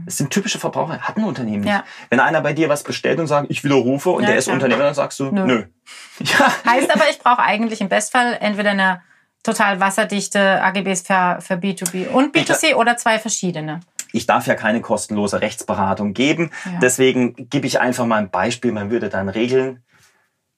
Das 0.06 0.16
sind 0.18 0.30
typische 0.30 0.58
Verbraucher, 0.58 1.00
hat 1.00 1.16
ein 1.16 1.24
Unternehmen 1.24 1.62
nicht. 1.62 1.72
Ja. 1.72 1.84
Wenn 2.10 2.20
einer 2.20 2.40
bei 2.40 2.52
dir 2.52 2.68
was 2.68 2.82
bestellt 2.82 3.18
und 3.20 3.26
sagt, 3.26 3.50
ich 3.50 3.64
widerrufe 3.64 4.10
und 4.10 4.22
ja, 4.22 4.30
der 4.30 4.38
ist 4.38 4.44
klar. 4.44 4.54
Unternehmer, 4.54 4.84
dann 4.84 4.94
sagst 4.94 5.20
du, 5.20 5.30
nö. 5.30 5.44
nö. 5.44 5.64
Ja. 6.20 6.52
Heißt 6.64 6.94
aber, 6.94 7.08
ich 7.10 7.18
brauche 7.18 7.40
eigentlich 7.40 7.80
im 7.80 7.88
Bestfall 7.88 8.36
entweder 8.40 8.70
eine 8.70 9.02
total 9.42 9.80
wasserdichte 9.80 10.62
AGBs 10.62 11.02
für, 11.02 11.38
für 11.40 11.54
B2B 11.54 12.08
und 12.08 12.34
B2C 12.34 12.68
ich, 12.68 12.76
oder 12.76 12.96
zwei 12.96 13.18
verschiedene. 13.18 13.80
Ich 14.12 14.26
darf 14.26 14.46
ja 14.46 14.54
keine 14.54 14.80
kostenlose 14.80 15.40
Rechtsberatung 15.40 16.12
geben. 16.12 16.50
Deswegen 16.80 17.48
gebe 17.48 17.66
ich 17.66 17.80
einfach 17.80 18.04
mal 18.04 18.16
ein 18.16 18.30
Beispiel. 18.30 18.70
Man 18.70 18.90
würde 18.90 19.08
dann 19.08 19.28
regeln, 19.28 19.82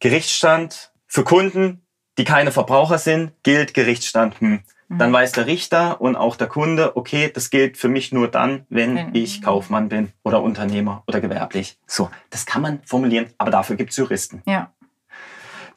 Gerichtsstand 0.01 0.93
für 1.07 1.25
Kunden, 1.25 1.87
die 2.19 2.25
keine 2.25 2.53
Verbraucher 2.53 2.99
sind, 2.99 3.33
gilt 3.43 3.73
Gerichtsstand, 3.73 4.41
hm, 4.41 4.61
dann 4.99 5.11
mhm. 5.11 5.15
weiß 5.15 5.33
der 5.33 5.47
Richter 5.47 6.01
und 6.01 6.17
auch 6.17 6.37
der 6.37 6.47
Kunde, 6.47 6.97
okay, 6.97 7.31
das 7.33 7.51
gilt 7.51 7.77
für 7.77 7.89
mich 7.89 8.13
nur 8.13 8.29
dann, 8.29 8.67
wenn, 8.69 9.15
ich 9.15 9.43
Kaufmann 9.43 9.89
bin 9.89 10.13
oder 10.23 10.43
Unternehmer 10.43 11.03
oder 11.07 11.21
gewerblich. 11.21 11.79
So, 11.87 12.11
das 12.31 12.47
kann 12.47 12.63
man 12.63 12.81
formulieren, 12.85 13.27
aber 13.39 13.51
dafür 13.51 13.77
gibt's 13.77 13.97
Juristen. 13.97 14.43
Ja. 14.47 14.73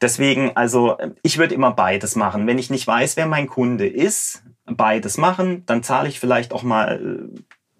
Deswegen, 0.01 0.55
also 0.55 0.97
ich 1.23 1.37
würde 1.37 1.55
immer 1.55 1.71
beides 1.71 2.15
machen. 2.15 2.45
Wenn 2.45 2.59
ich 2.59 2.69
nicht 2.69 2.85
weiß, 2.85 3.17
wer 3.17 3.25
mein 3.25 3.47
Kunde 3.47 3.87
ist, 3.87 4.43
beides 4.65 5.17
machen, 5.17 5.63
dann 5.65 5.81
zahle 5.81 6.07
ich 6.09 6.19
vielleicht 6.19 6.53
auch 6.53 6.63
mal 6.63 7.29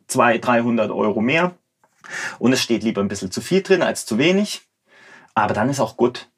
200, 0.07 0.45
300 0.45 0.91
Euro 0.91 1.21
mehr. 1.21 1.53
Und 2.39 2.53
es 2.53 2.61
steht 2.61 2.83
lieber 2.83 3.01
ein 3.01 3.07
bisschen 3.07 3.31
zu 3.31 3.41
viel 3.41 3.61
drin 3.61 3.83
als 3.83 4.05
zu 4.05 4.17
wenig. 4.17 4.61
Aber 5.35 5.53
dann 5.53 5.69
ist 5.69 5.79
auch 5.79 5.97
gut. 5.97 6.29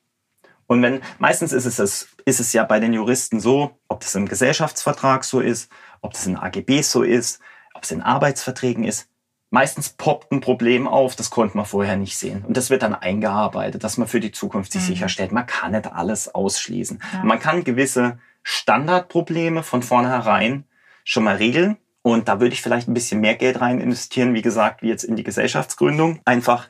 Und 0.67 0.81
wenn, 0.81 1.01
meistens 1.17 1.53
ist 1.53 1.65
es, 1.65 2.09
ist 2.29 2.39
es 2.39 2.53
ja 2.53 2.63
bei 2.63 2.79
den 2.79 2.93
Juristen 2.93 3.39
so, 3.39 3.77
ob 3.87 4.01
das 4.01 4.15
im 4.15 4.27
Gesellschaftsvertrag 4.27 5.23
so 5.23 5.39
ist, 5.39 5.69
ob 6.01 6.13
das 6.13 6.25
in 6.25 6.37
AGB 6.37 6.81
so 6.81 7.03
ist, 7.03 7.41
ob 7.73 7.83
es 7.83 7.91
in 7.91 8.01
Arbeitsverträgen 8.01 8.83
ist. 8.83 9.09
Meistens 9.51 9.89
poppt 9.89 10.31
ein 10.31 10.41
Problem 10.41 10.87
auf, 10.87 11.15
das 11.15 11.31
konnte 11.31 11.57
man 11.57 11.65
vorher 11.65 11.97
nicht 11.97 12.17
sehen. 12.17 12.45
Und 12.47 12.55
das 12.55 12.69
wird 12.69 12.83
dann 12.83 12.93
eingearbeitet, 12.93 13.83
dass 13.83 13.97
man 13.97 14.07
für 14.07 14.19
die 14.19 14.31
Zukunft 14.31 14.71
sich 14.71 14.83
mhm. 14.83 14.87
sicherstellt. 14.87 15.31
Man 15.31 15.47
kann 15.47 15.71
nicht 15.71 15.91
alles 15.91 16.33
ausschließen. 16.33 17.01
Ja. 17.13 17.23
Man 17.23 17.39
kann 17.39 17.63
gewisse 17.63 18.19
Standardprobleme 18.43 19.63
von 19.63 19.81
vornherein 19.81 20.65
schon 21.03 21.23
mal 21.23 21.35
regeln. 21.35 21.77
Und 22.03 22.27
da 22.27 22.39
würde 22.39 22.53
ich 22.53 22.61
vielleicht 22.61 22.87
ein 22.87 22.93
bisschen 22.93 23.21
mehr 23.21 23.35
Geld 23.35 23.59
rein 23.59 23.81
investieren, 23.81 24.33
wie 24.35 24.41
gesagt, 24.41 24.83
wie 24.83 24.87
jetzt 24.87 25.03
in 25.03 25.15
die 25.15 25.23
Gesellschaftsgründung. 25.23 26.21
Einfach 26.25 26.69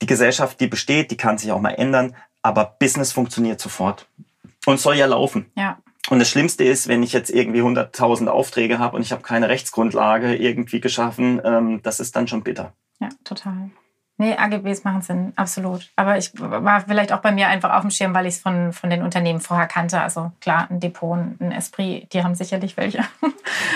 die 0.00 0.06
Gesellschaft, 0.06 0.60
die 0.60 0.68
besteht, 0.68 1.10
die 1.10 1.16
kann 1.16 1.36
sich 1.36 1.50
auch 1.50 1.60
mal 1.60 1.70
ändern 1.70 2.14
aber 2.42 2.76
Business 2.78 3.12
funktioniert 3.12 3.60
sofort 3.60 4.06
und 4.68 4.78
soll 4.78 4.96
ja 4.96 5.06
laufen. 5.06 5.50
Ja. 5.56 5.78
Und 6.10 6.18
das 6.18 6.30
Schlimmste 6.30 6.64
ist, 6.64 6.88
wenn 6.88 7.02
ich 7.02 7.12
jetzt 7.12 7.30
irgendwie 7.30 7.60
100.000 7.60 8.28
Aufträge 8.28 8.78
habe 8.78 8.96
und 8.96 9.02
ich 9.02 9.12
habe 9.12 9.22
keine 9.22 9.48
Rechtsgrundlage 9.48 10.36
irgendwie 10.36 10.80
geschaffen, 10.80 11.40
ähm, 11.44 11.80
das 11.82 12.00
ist 12.00 12.16
dann 12.16 12.28
schon 12.28 12.42
bitter. 12.42 12.72
Ja, 13.00 13.08
total. 13.24 13.70
Nee, 14.20 14.34
AGBs 14.36 14.82
machen 14.82 15.00
Sinn, 15.02 15.32
absolut. 15.36 15.90
Aber 15.94 16.18
ich 16.18 16.32
war 16.34 16.80
vielleicht 16.80 17.12
auch 17.12 17.20
bei 17.20 17.30
mir 17.30 17.46
einfach 17.46 17.72
auf 17.72 17.82
dem 17.82 17.90
Schirm, 17.90 18.14
weil 18.14 18.26
ich 18.26 18.34
es 18.34 18.40
von, 18.40 18.72
von 18.72 18.90
den 18.90 19.02
Unternehmen 19.02 19.40
vorher 19.40 19.68
kannte. 19.68 20.00
Also 20.00 20.32
klar, 20.40 20.66
ein 20.70 20.80
Depot, 20.80 21.16
ein 21.16 21.52
Esprit, 21.52 22.12
die 22.12 22.24
haben 22.24 22.34
sicherlich 22.34 22.76
welche. 22.76 23.04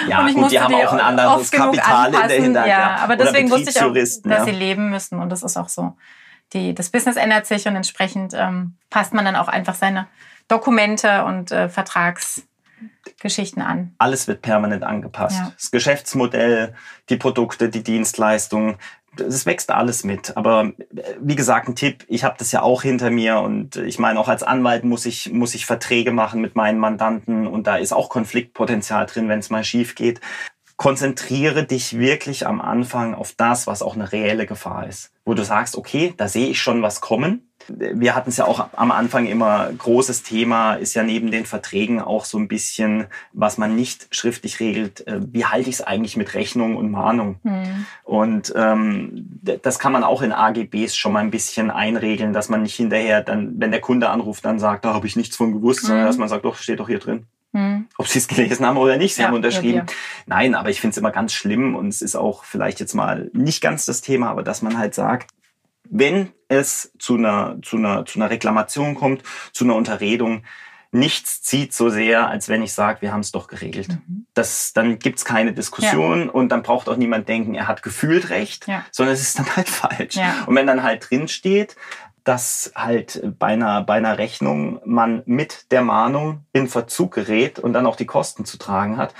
Ja, 0.08 0.24
und 0.24 0.34
gut, 0.34 0.50
die 0.50 0.60
haben 0.60 0.74
auch 0.74 0.92
ein 0.92 1.00
anderes 1.00 1.50
Kapital 1.50 2.06
in 2.06 2.28
der 2.28 2.42
Hinterhand. 2.42 2.70
Ja, 2.70 2.80
ja. 2.80 2.96
aber 2.96 3.14
Oder 3.14 3.24
deswegen 3.24 3.50
wusste 3.50 3.70
ich 3.70 3.82
auch, 3.82 3.92
dass 3.92 4.20
ja. 4.24 4.44
sie 4.44 4.50
leben 4.50 4.90
müssen. 4.90 5.18
Und 5.18 5.30
das 5.30 5.42
ist 5.42 5.56
auch 5.56 5.68
so. 5.68 5.96
Die, 6.52 6.74
das 6.74 6.90
Business 6.90 7.16
ändert 7.16 7.46
sich 7.46 7.66
und 7.66 7.74
entsprechend 7.74 8.34
ähm, 8.34 8.76
passt 8.90 9.14
man 9.14 9.24
dann 9.24 9.36
auch 9.36 9.48
einfach 9.48 9.74
seine 9.74 10.08
Dokumente 10.48 11.24
und 11.24 11.50
äh, 11.50 11.68
Vertragsgeschichten 11.68 13.62
an. 13.62 13.94
Alles 13.98 14.28
wird 14.28 14.42
permanent 14.42 14.84
angepasst. 14.84 15.38
Ja. 15.38 15.52
Das 15.56 15.70
Geschäftsmodell, 15.70 16.74
die 17.08 17.16
Produkte, 17.16 17.68
die 17.68 17.82
Dienstleistungen, 17.82 18.76
es 19.18 19.46
wächst 19.46 19.70
alles 19.70 20.04
mit. 20.04 20.36
Aber 20.36 20.72
äh, 20.94 21.02
wie 21.20 21.36
gesagt, 21.36 21.68
ein 21.68 21.76
Tipp, 21.76 22.04
ich 22.08 22.24
habe 22.24 22.36
das 22.38 22.52
ja 22.52 22.62
auch 22.62 22.82
hinter 22.82 23.10
mir 23.10 23.40
und 23.40 23.76
ich 23.76 23.98
meine, 23.98 24.18
auch 24.18 24.28
als 24.28 24.42
Anwalt 24.42 24.84
muss 24.84 25.06
ich, 25.06 25.32
muss 25.32 25.54
ich 25.54 25.66
Verträge 25.66 26.12
machen 26.12 26.40
mit 26.40 26.56
meinen 26.56 26.78
Mandanten 26.78 27.46
und 27.46 27.66
da 27.66 27.76
ist 27.76 27.92
auch 27.92 28.08
Konfliktpotenzial 28.08 29.06
drin, 29.06 29.28
wenn 29.28 29.40
es 29.40 29.50
mal 29.50 29.64
schief 29.64 29.94
geht. 29.94 30.20
Konzentriere 30.76 31.64
dich 31.64 31.98
wirklich 31.98 32.46
am 32.46 32.60
Anfang 32.60 33.14
auf 33.14 33.34
das, 33.36 33.66
was 33.66 33.82
auch 33.82 33.94
eine 33.94 34.10
reelle 34.10 34.46
Gefahr 34.46 34.88
ist. 34.88 35.12
Wo 35.24 35.34
du 35.34 35.44
sagst, 35.44 35.76
okay, 35.76 36.14
da 36.16 36.26
sehe 36.26 36.48
ich 36.48 36.60
schon 36.60 36.82
was 36.82 37.00
kommen. 37.00 37.51
Wir 37.68 38.14
hatten 38.14 38.30
es 38.30 38.36
ja 38.36 38.44
auch 38.46 38.68
am 38.74 38.90
Anfang 38.90 39.26
immer, 39.26 39.70
großes 39.76 40.22
Thema 40.22 40.74
ist 40.74 40.94
ja 40.94 41.02
neben 41.02 41.30
den 41.30 41.46
Verträgen 41.46 42.00
auch 42.00 42.24
so 42.24 42.38
ein 42.38 42.48
bisschen, 42.48 43.06
was 43.32 43.58
man 43.58 43.74
nicht 43.76 44.08
schriftlich 44.14 44.60
regelt, 44.60 45.06
äh, 45.06 45.20
wie 45.32 45.44
halte 45.44 45.68
ich 45.70 45.76
es 45.76 45.80
eigentlich 45.82 46.16
mit 46.16 46.34
Rechnung 46.34 46.76
und 46.76 46.90
Mahnung? 46.90 47.36
Hm. 47.44 47.86
Und 48.04 48.52
ähm, 48.56 49.40
das 49.62 49.78
kann 49.78 49.92
man 49.92 50.04
auch 50.04 50.22
in 50.22 50.32
AGBs 50.32 50.96
schon 50.96 51.12
mal 51.12 51.20
ein 51.20 51.30
bisschen 51.30 51.70
einregeln, 51.70 52.32
dass 52.32 52.48
man 52.48 52.62
nicht 52.62 52.74
hinterher 52.76 53.22
dann, 53.22 53.54
wenn 53.58 53.70
der 53.70 53.80
Kunde 53.80 54.08
anruft, 54.10 54.44
dann 54.44 54.58
sagt, 54.58 54.84
da 54.84 54.94
habe 54.94 55.06
ich 55.06 55.16
nichts 55.16 55.36
von 55.36 55.52
gewusst, 55.52 55.82
sondern 55.82 56.04
Mhm. 56.04 56.08
dass 56.08 56.18
man 56.18 56.28
sagt, 56.28 56.44
doch, 56.44 56.56
steht 56.56 56.80
doch 56.80 56.88
hier 56.88 56.98
drin. 56.98 57.26
Hm. 57.54 57.86
Ob 57.98 58.06
sie 58.08 58.18
es 58.18 58.28
gelesen 58.28 58.64
haben 58.64 58.78
oder 58.78 58.96
nicht, 58.96 59.14
sie 59.14 59.20
Ja, 59.22 59.28
haben 59.28 59.34
unterschrieben. 59.34 59.78
ja, 59.80 59.86
wir. 59.86 59.94
Nein, 60.26 60.54
aber 60.54 60.70
ich 60.70 60.80
finde 60.80 60.92
es 60.92 60.98
immer 60.98 61.10
ganz 61.10 61.34
schlimm 61.34 61.76
und 61.76 61.88
es 61.88 62.00
ist 62.00 62.16
auch 62.16 62.44
vielleicht 62.44 62.80
jetzt 62.80 62.94
mal 62.94 63.30
nicht 63.34 63.60
ganz 63.60 63.84
das 63.84 64.00
Thema, 64.00 64.30
aber 64.30 64.42
dass 64.42 64.62
man 64.62 64.78
halt 64.78 64.94
sagt, 64.94 65.30
wenn 65.92 66.32
es 66.48 66.92
zu 66.98 67.16
einer, 67.16 67.58
zu 67.62 67.76
einer, 67.76 68.04
zu 68.06 68.18
einer 68.18 68.30
Reklamation 68.30 68.94
kommt, 68.94 69.22
zu 69.52 69.64
einer 69.64 69.76
Unterredung, 69.76 70.42
nichts 70.90 71.42
zieht 71.42 71.72
so 71.72 71.88
sehr, 71.90 72.28
als 72.28 72.48
wenn 72.48 72.62
ich 72.62 72.72
sage, 72.72 73.02
wir 73.02 73.12
haben 73.12 73.20
es 73.20 73.30
doch 73.32 73.46
geregelt. 73.46 73.88
Mhm. 73.88 74.26
Das, 74.34 74.72
dann 74.72 74.98
gibt's 74.98 75.24
keine 75.24 75.52
Diskussion 75.52 76.28
und 76.28 76.48
dann 76.50 76.62
braucht 76.62 76.88
auch 76.88 76.96
niemand 76.96 77.28
denken, 77.28 77.54
er 77.54 77.68
hat 77.68 77.82
gefühlt 77.82 78.30
recht, 78.30 78.66
Ja. 78.66 78.84
sondern 78.90 79.14
es 79.14 79.22
ist 79.22 79.38
dann 79.38 79.56
halt 79.56 79.68
falsch. 79.70 80.16
Ja. 80.16 80.44
Und 80.46 80.56
wenn 80.56 80.66
dann 80.66 80.82
halt 80.82 81.08
drin 81.10 81.28
steht, 81.28 81.76
dass 82.24 82.72
halt 82.74 83.22
bei 83.38 83.48
einer, 83.48 83.82
bei 83.82 83.94
einer 83.94 84.16
Rechnung 84.16 84.80
man 84.84 85.22
mit 85.26 85.72
der 85.72 85.82
Mahnung 85.82 86.46
in 86.52 86.68
Verzug 86.68 87.14
gerät 87.14 87.58
und 87.58 87.72
dann 87.72 87.86
auch 87.86 87.96
die 87.96 88.06
Kosten 88.06 88.44
zu 88.44 88.58
tragen 88.58 88.96
hat, 88.96 89.14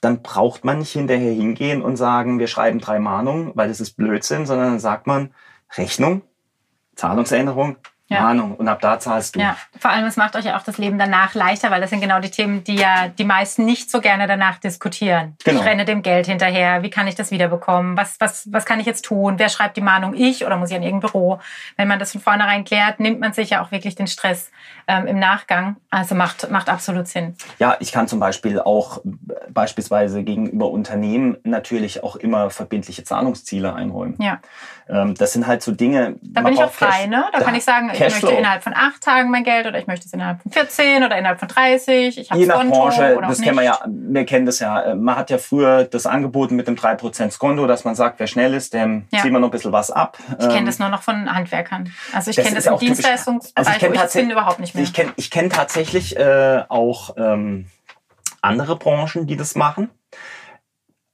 dann 0.00 0.22
braucht 0.22 0.64
man 0.64 0.78
nicht 0.78 0.92
hinterher 0.92 1.32
hingehen 1.32 1.82
und 1.82 1.96
sagen, 1.96 2.38
wir 2.38 2.48
schreiben 2.48 2.80
drei 2.80 2.98
Mahnungen, 2.98 3.52
weil 3.54 3.68
das 3.68 3.80
ist 3.80 3.96
Blödsinn, 3.96 4.46
sondern 4.46 4.70
dann 4.72 4.80
sagt 4.80 5.06
man 5.06 5.32
Rechnung, 5.76 6.22
Zahlungsänderung, 6.94 7.76
Ja. 8.10 8.22
Mahnung 8.22 8.54
und 8.56 8.66
ab 8.68 8.80
da 8.80 8.98
zahlst 8.98 9.36
du. 9.36 9.40
Ja, 9.40 9.56
vor 9.78 9.90
allem, 9.90 10.06
es 10.06 10.16
macht 10.16 10.34
euch 10.34 10.46
ja 10.46 10.56
auch 10.56 10.62
das 10.62 10.78
Leben 10.78 10.98
danach 10.98 11.34
leichter, 11.34 11.70
weil 11.70 11.82
das 11.82 11.90
sind 11.90 12.00
genau 12.00 12.20
die 12.20 12.30
Themen, 12.30 12.64
die 12.64 12.76
ja 12.76 13.08
die 13.08 13.24
meisten 13.24 13.66
nicht 13.66 13.90
so 13.90 14.00
gerne 14.00 14.26
danach 14.26 14.58
diskutieren. 14.58 15.36
Genau. 15.44 15.60
Ich 15.60 15.66
renne 15.66 15.84
dem 15.84 16.00
Geld 16.00 16.26
hinterher, 16.26 16.82
wie 16.82 16.88
kann 16.88 17.06
ich 17.06 17.16
das 17.16 17.30
wiederbekommen? 17.30 17.98
Was, 17.98 18.16
was, 18.18 18.50
was 18.50 18.64
kann 18.64 18.80
ich 18.80 18.86
jetzt 18.86 19.04
tun? 19.04 19.34
Wer 19.38 19.50
schreibt 19.50 19.76
die 19.76 19.82
Mahnung? 19.82 20.14
Ich 20.14 20.46
oder 20.46 20.56
muss 20.56 20.70
ich 20.70 20.76
an 20.76 20.82
irgendein 20.82 21.10
Büro? 21.10 21.38
Wenn 21.76 21.86
man 21.86 21.98
das 21.98 22.12
von 22.12 22.22
vornherein 22.22 22.64
klärt, 22.64 22.98
nimmt 22.98 23.20
man 23.20 23.34
sich 23.34 23.50
ja 23.50 23.62
auch 23.62 23.72
wirklich 23.72 23.94
den 23.94 24.06
Stress 24.06 24.50
ähm, 24.86 25.06
im 25.06 25.18
Nachgang. 25.18 25.76
Also 25.90 26.14
macht, 26.14 26.50
macht 26.50 26.70
absolut 26.70 27.08
Sinn. 27.08 27.36
Ja, 27.58 27.76
ich 27.78 27.92
kann 27.92 28.08
zum 28.08 28.20
Beispiel 28.20 28.58
auch 28.58 29.02
beispielsweise 29.50 30.24
gegenüber 30.24 30.70
Unternehmen 30.70 31.36
natürlich 31.44 32.02
auch 32.02 32.16
immer 32.16 32.48
verbindliche 32.48 33.04
Zahlungsziele 33.04 33.74
einräumen. 33.74 34.16
Ja. 34.18 34.40
Ähm, 34.88 35.14
das 35.14 35.34
sind 35.34 35.46
halt 35.46 35.62
so 35.62 35.72
Dinge. 35.72 36.16
Da 36.22 36.40
bin 36.40 36.54
ich 36.54 36.62
auch 36.62 36.72
frei, 36.72 37.06
ne? 37.06 37.26
Da 37.32 37.40
kann 37.40 37.54
ich 37.54 37.64
sagen, 37.64 37.90
ich 38.06 38.12
Cashflow. 38.12 38.28
möchte 38.30 38.38
innerhalb 38.40 38.62
von 38.62 38.74
acht 38.74 39.02
Tagen 39.02 39.30
mein 39.30 39.44
Geld 39.44 39.66
oder 39.66 39.78
ich 39.78 39.86
möchte 39.86 40.06
es 40.06 40.12
innerhalb 40.12 40.42
von 40.42 40.50
14 40.52 41.02
oder 41.04 41.16
innerhalb 41.18 41.38
von 41.38 41.48
30. 41.48 42.18
Ich 42.18 42.30
Je 42.34 42.46
nach 42.46 42.56
Konto 42.56 42.70
Branche, 42.74 43.18
das 43.20 43.40
kennen 43.40 43.56
wir 43.56 43.64
ja, 43.64 43.78
wir 43.86 44.24
kennen 44.26 44.46
das 44.46 44.58
ja. 44.60 44.80
Äh, 44.80 44.94
Man 44.94 45.16
hat 45.16 45.30
ja 45.30 45.38
früher 45.38 45.84
das 45.84 46.06
angeboten 46.06 46.56
mit 46.56 46.66
dem 46.68 46.76
3% 46.76 47.38
Konto, 47.38 47.66
dass 47.66 47.84
man 47.84 47.94
sagt, 47.94 48.18
wer 48.20 48.26
schnell 48.26 48.54
ist, 48.54 48.74
dem 48.74 49.06
Ja. 49.12 49.20
ziehen 49.22 49.32
wir 49.32 49.40
noch 49.40 49.48
ein 49.48 49.50
bisschen 49.52 49.72
was 49.72 49.90
ab. 49.90 50.18
Ich 50.30 50.38
kenne 50.38 50.58
Ähm, 50.58 50.66
das 50.66 50.78
nur 50.78 50.88
noch 50.88 51.02
von 51.02 51.32
Handwerkern. 51.34 51.92
Also 52.12 52.30
ich 52.30 52.36
Das 52.36 52.44
kenne 52.44 52.56
das 52.56 52.66
im 52.66 52.72
auch 52.74 52.78
typisch. 52.78 52.96
Dienstleistungsbereich, 52.96 53.56
Also 53.66 53.70
ich 53.72 53.78
kenn 53.78 53.94
ich 53.94 54.00
das 54.00 54.12
bin, 54.12 54.30
überhaupt 54.30 54.60
nicht 54.60 54.74
mehr. 54.74 54.84
Ich 54.84 54.92
kenne 54.92 55.12
ich 55.16 55.30
kenn 55.30 55.50
tatsächlich 55.50 56.16
äh, 56.16 56.62
auch 56.68 57.16
ähm, 57.16 57.66
andere 58.40 58.76
Branchen, 58.76 59.26
die 59.26 59.36
das 59.36 59.54
machen. 59.54 59.90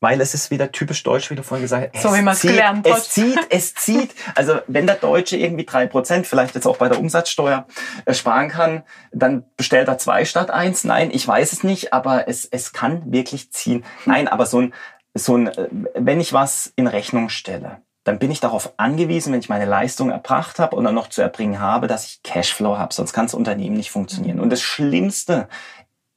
Weil 0.05 0.21
es 0.21 0.35
ist 0.35 0.51
wieder 0.51 0.71
typisch 0.71 1.03
deutsch, 1.03 1.31
wie 1.31 1.35
du 1.35 1.43
vorhin 1.43 1.65
gesagt 1.65 1.95
hast. 1.95 2.03
So 2.03 2.11
Es 2.11 2.15
wie 2.15 2.21
man's 2.21 2.41
zieht, 2.41 2.51
gelernt 2.51 2.87
hat. 2.87 2.99
Es 2.99 3.09
zieht, 3.09 3.39
es 3.49 3.75
zieht. 3.75 4.15
Also 4.35 4.59
wenn 4.67 4.87
der 4.87 4.97
Deutsche 4.97 5.39
irgendwie 5.39 5.65
drei 5.65 5.87
Prozent, 5.87 6.27
vielleicht 6.27 6.55
jetzt 6.55 6.67
auch 6.67 6.77
bei 6.77 6.91
der 6.91 7.01
Umsatzsteuer, 7.01 7.67
äh, 8.05 8.13
sparen 8.13 8.51
kann, 8.51 8.83
dann 9.13 9.45
bestellt 9.57 9.89
er 9.89 9.97
zwei 9.97 10.27
statt 10.27 10.51
eins. 10.51 10.85
Nein, 10.85 11.09
ich 11.11 11.27
weiß 11.27 11.55
es 11.55 11.65
nicht, 11.65 11.95
aber 11.95 12.29
es, 12.29 12.45
es 12.45 12.75
kann 12.75 13.13
wirklich 13.13 13.51
ziehen. 13.51 13.83
Nein, 14.05 14.29
aber 14.29 14.45
so 14.45 14.61
ein, 14.61 14.75
so 15.15 15.39
ein, 15.39 15.47
äh, 15.47 15.69
wenn 15.95 16.21
ich 16.21 16.35
was 16.35 16.71
in 16.77 16.87
Rechnung 16.87 17.31
stelle, 17.31 17.79
dann 18.03 18.19
bin 18.19 18.31
ich 18.31 18.41
darauf 18.41 18.75
angewiesen, 18.77 19.33
wenn 19.33 19.41
ich 19.41 19.49
meine 19.49 19.65
Leistung 19.65 20.11
erbracht 20.11 20.59
habe 20.59 20.77
und 20.77 20.85
dann 20.85 20.95
noch 20.95 21.09
zu 21.09 21.23
erbringen 21.23 21.61
habe, 21.61 21.87
dass 21.87 22.05
ich 22.05 22.23
Cashflow 22.23 22.77
habe. 22.77 22.93
Sonst 22.93 23.15
kann 23.15 23.25
das 23.25 23.33
Unternehmen 23.33 23.79
nicht 23.79 23.91
funktionieren. 23.91 24.39
Und 24.39 24.51
das 24.51 24.61
Schlimmste, 24.61 25.49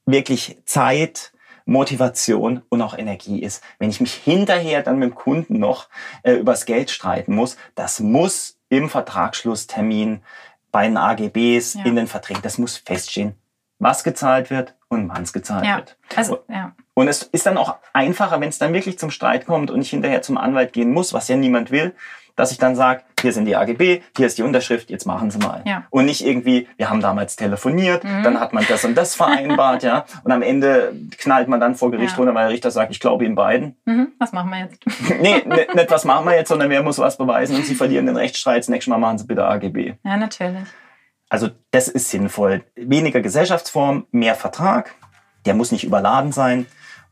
wirklich 0.04 0.58
Zeit, 0.66 1.32
Motivation 1.68 2.62
und 2.70 2.80
auch 2.80 2.96
Energie 2.96 3.42
ist. 3.42 3.62
Wenn 3.78 3.90
ich 3.90 4.00
mich 4.00 4.14
hinterher 4.14 4.82
dann 4.82 4.98
mit 4.98 5.10
dem 5.10 5.14
Kunden 5.14 5.58
noch 5.58 5.88
äh, 6.22 6.32
übers 6.32 6.64
Geld 6.64 6.90
streiten 6.90 7.34
muss, 7.34 7.58
das 7.74 8.00
muss 8.00 8.58
im 8.70 8.88
Vertragsschlusstermin 8.88 10.22
bei 10.72 10.86
den 10.86 10.96
AGBs, 10.96 11.74
Ja. 11.74 11.84
in 11.84 11.96
den 11.96 12.06
Verträgen, 12.06 12.42
das 12.42 12.56
muss 12.58 12.78
feststehen, 12.78 13.34
was 13.78 14.02
gezahlt 14.02 14.50
wird 14.50 14.76
und 14.88 15.08
wann 15.10 15.22
es 15.22 15.32
gezahlt 15.34 15.66
ja, 15.66 15.76
wird. 15.76 15.98
also 16.16 16.38
ja. 16.48 16.74
Und 16.98 17.06
es 17.08 17.22
ist 17.22 17.46
dann 17.46 17.56
auch 17.58 17.76
einfacher, 17.92 18.40
wenn 18.40 18.48
es 18.48 18.58
dann 18.58 18.72
wirklich 18.72 18.98
zum 18.98 19.10
Streit 19.10 19.46
kommt 19.46 19.70
und 19.70 19.80
ich 19.80 19.90
hinterher 19.90 20.20
zum 20.22 20.36
Anwalt 20.36 20.72
gehen 20.72 20.90
muss, 20.92 21.12
was 21.12 21.28
ja 21.28 21.36
niemand 21.36 21.70
will, 21.70 21.94
dass 22.34 22.50
ich 22.52 22.58
dann 22.58 22.74
sage, 22.76 23.02
hier 23.20 23.32
sind 23.32 23.46
die 23.46 23.56
AGB, 23.56 24.00
hier 24.16 24.26
ist 24.26 24.38
die 24.38 24.42
Unterschrift, 24.42 24.90
jetzt 24.90 25.06
machen 25.06 25.30
Sie 25.30 25.38
mal. 25.38 25.62
Ja. 25.64 25.84
Und 25.90 26.04
nicht 26.06 26.24
irgendwie, 26.24 26.68
wir 26.76 26.88
haben 26.90 27.00
damals 27.00 27.34
telefoniert, 27.36 28.02
Mhm. 28.04 28.22
dann 28.22 28.40
hat 28.40 28.52
man 28.52 28.64
das 28.68 28.84
und 28.84 28.94
das 28.96 29.14
vereinbart, 29.16 29.82
ja. 29.82 30.04
Und 30.24 30.30
am 30.32 30.42
Ende 30.42 30.92
knallt 31.18 31.48
man 31.48 31.58
dann 31.60 31.74
vor 31.76 31.90
Gericht 31.92 32.12
Ja. 32.12 32.16
runter, 32.18 32.34
weil 32.34 32.44
der 32.46 32.52
Richter 32.54 32.70
sagt, 32.72 32.90
ich 32.92 33.00
glaube 33.00 33.24
Ihnen 33.24 33.34
beiden. 33.36 33.76
Mhm. 33.86 34.08
Was 34.20 34.32
machen 34.32 34.50
wir 34.50 34.58
jetzt? 34.60 34.80
nee, 35.20 35.42
ne- 35.46 35.66
nicht 35.74 35.90
was 35.90 36.04
machen 36.04 36.26
wir 36.26 36.34
jetzt, 36.36 36.48
sondern 36.48 36.68
wer 36.70 36.82
muss 36.82 36.98
was 36.98 37.16
beweisen 37.18 37.56
und 37.56 37.64
Sie 37.66 37.74
verlieren 37.74 38.06
den 38.06 38.16
Rechtsstreit. 38.16 38.58
Das 38.58 38.68
nächste 38.68 38.90
Mal 38.90 38.98
machen 38.98 39.18
Sie 39.18 39.26
bitte 39.26 39.44
AGB. 39.44 39.94
Ja, 40.04 40.16
natürlich. 40.16 40.62
Also 41.28 41.48
das 41.72 41.88
ist 41.88 42.08
sinnvoll. 42.10 42.62
Weniger 42.76 43.20
Gesellschaftsform, 43.20 44.06
mehr 44.12 44.34
Vertrag. 44.36 44.94
Der 45.44 45.54
muss 45.54 45.72
nicht 45.72 45.84
überladen 45.84 46.30
sein. 46.32 46.66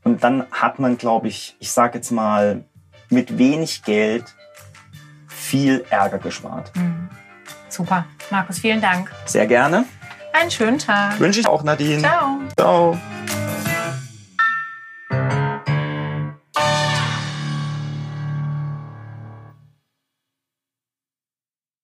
Und 0.06 0.22
dann 0.22 0.46
hat 0.52 0.78
man, 0.78 0.98
glaube 0.98 1.26
ich, 1.26 1.56
ich 1.58 1.72
sage 1.72 1.98
jetzt 1.98 2.12
mal, 2.12 2.62
mit 3.10 3.38
wenig 3.38 3.82
Geld 3.82 4.24
viel 5.26 5.84
Ärger 5.90 6.18
gespart. 6.18 6.70
Mhm. 6.76 7.08
Super. 7.68 8.04
Markus, 8.30 8.60
vielen 8.60 8.80
Dank. 8.80 9.10
Sehr 9.24 9.48
gerne. 9.48 9.84
Einen 10.32 10.52
schönen 10.52 10.78
Tag. 10.78 11.18
Wünsche 11.18 11.40
ich 11.40 11.48
auch, 11.48 11.64
Nadine. 11.64 12.02
Ciao. 12.02 12.38
Ciao. 12.56 12.96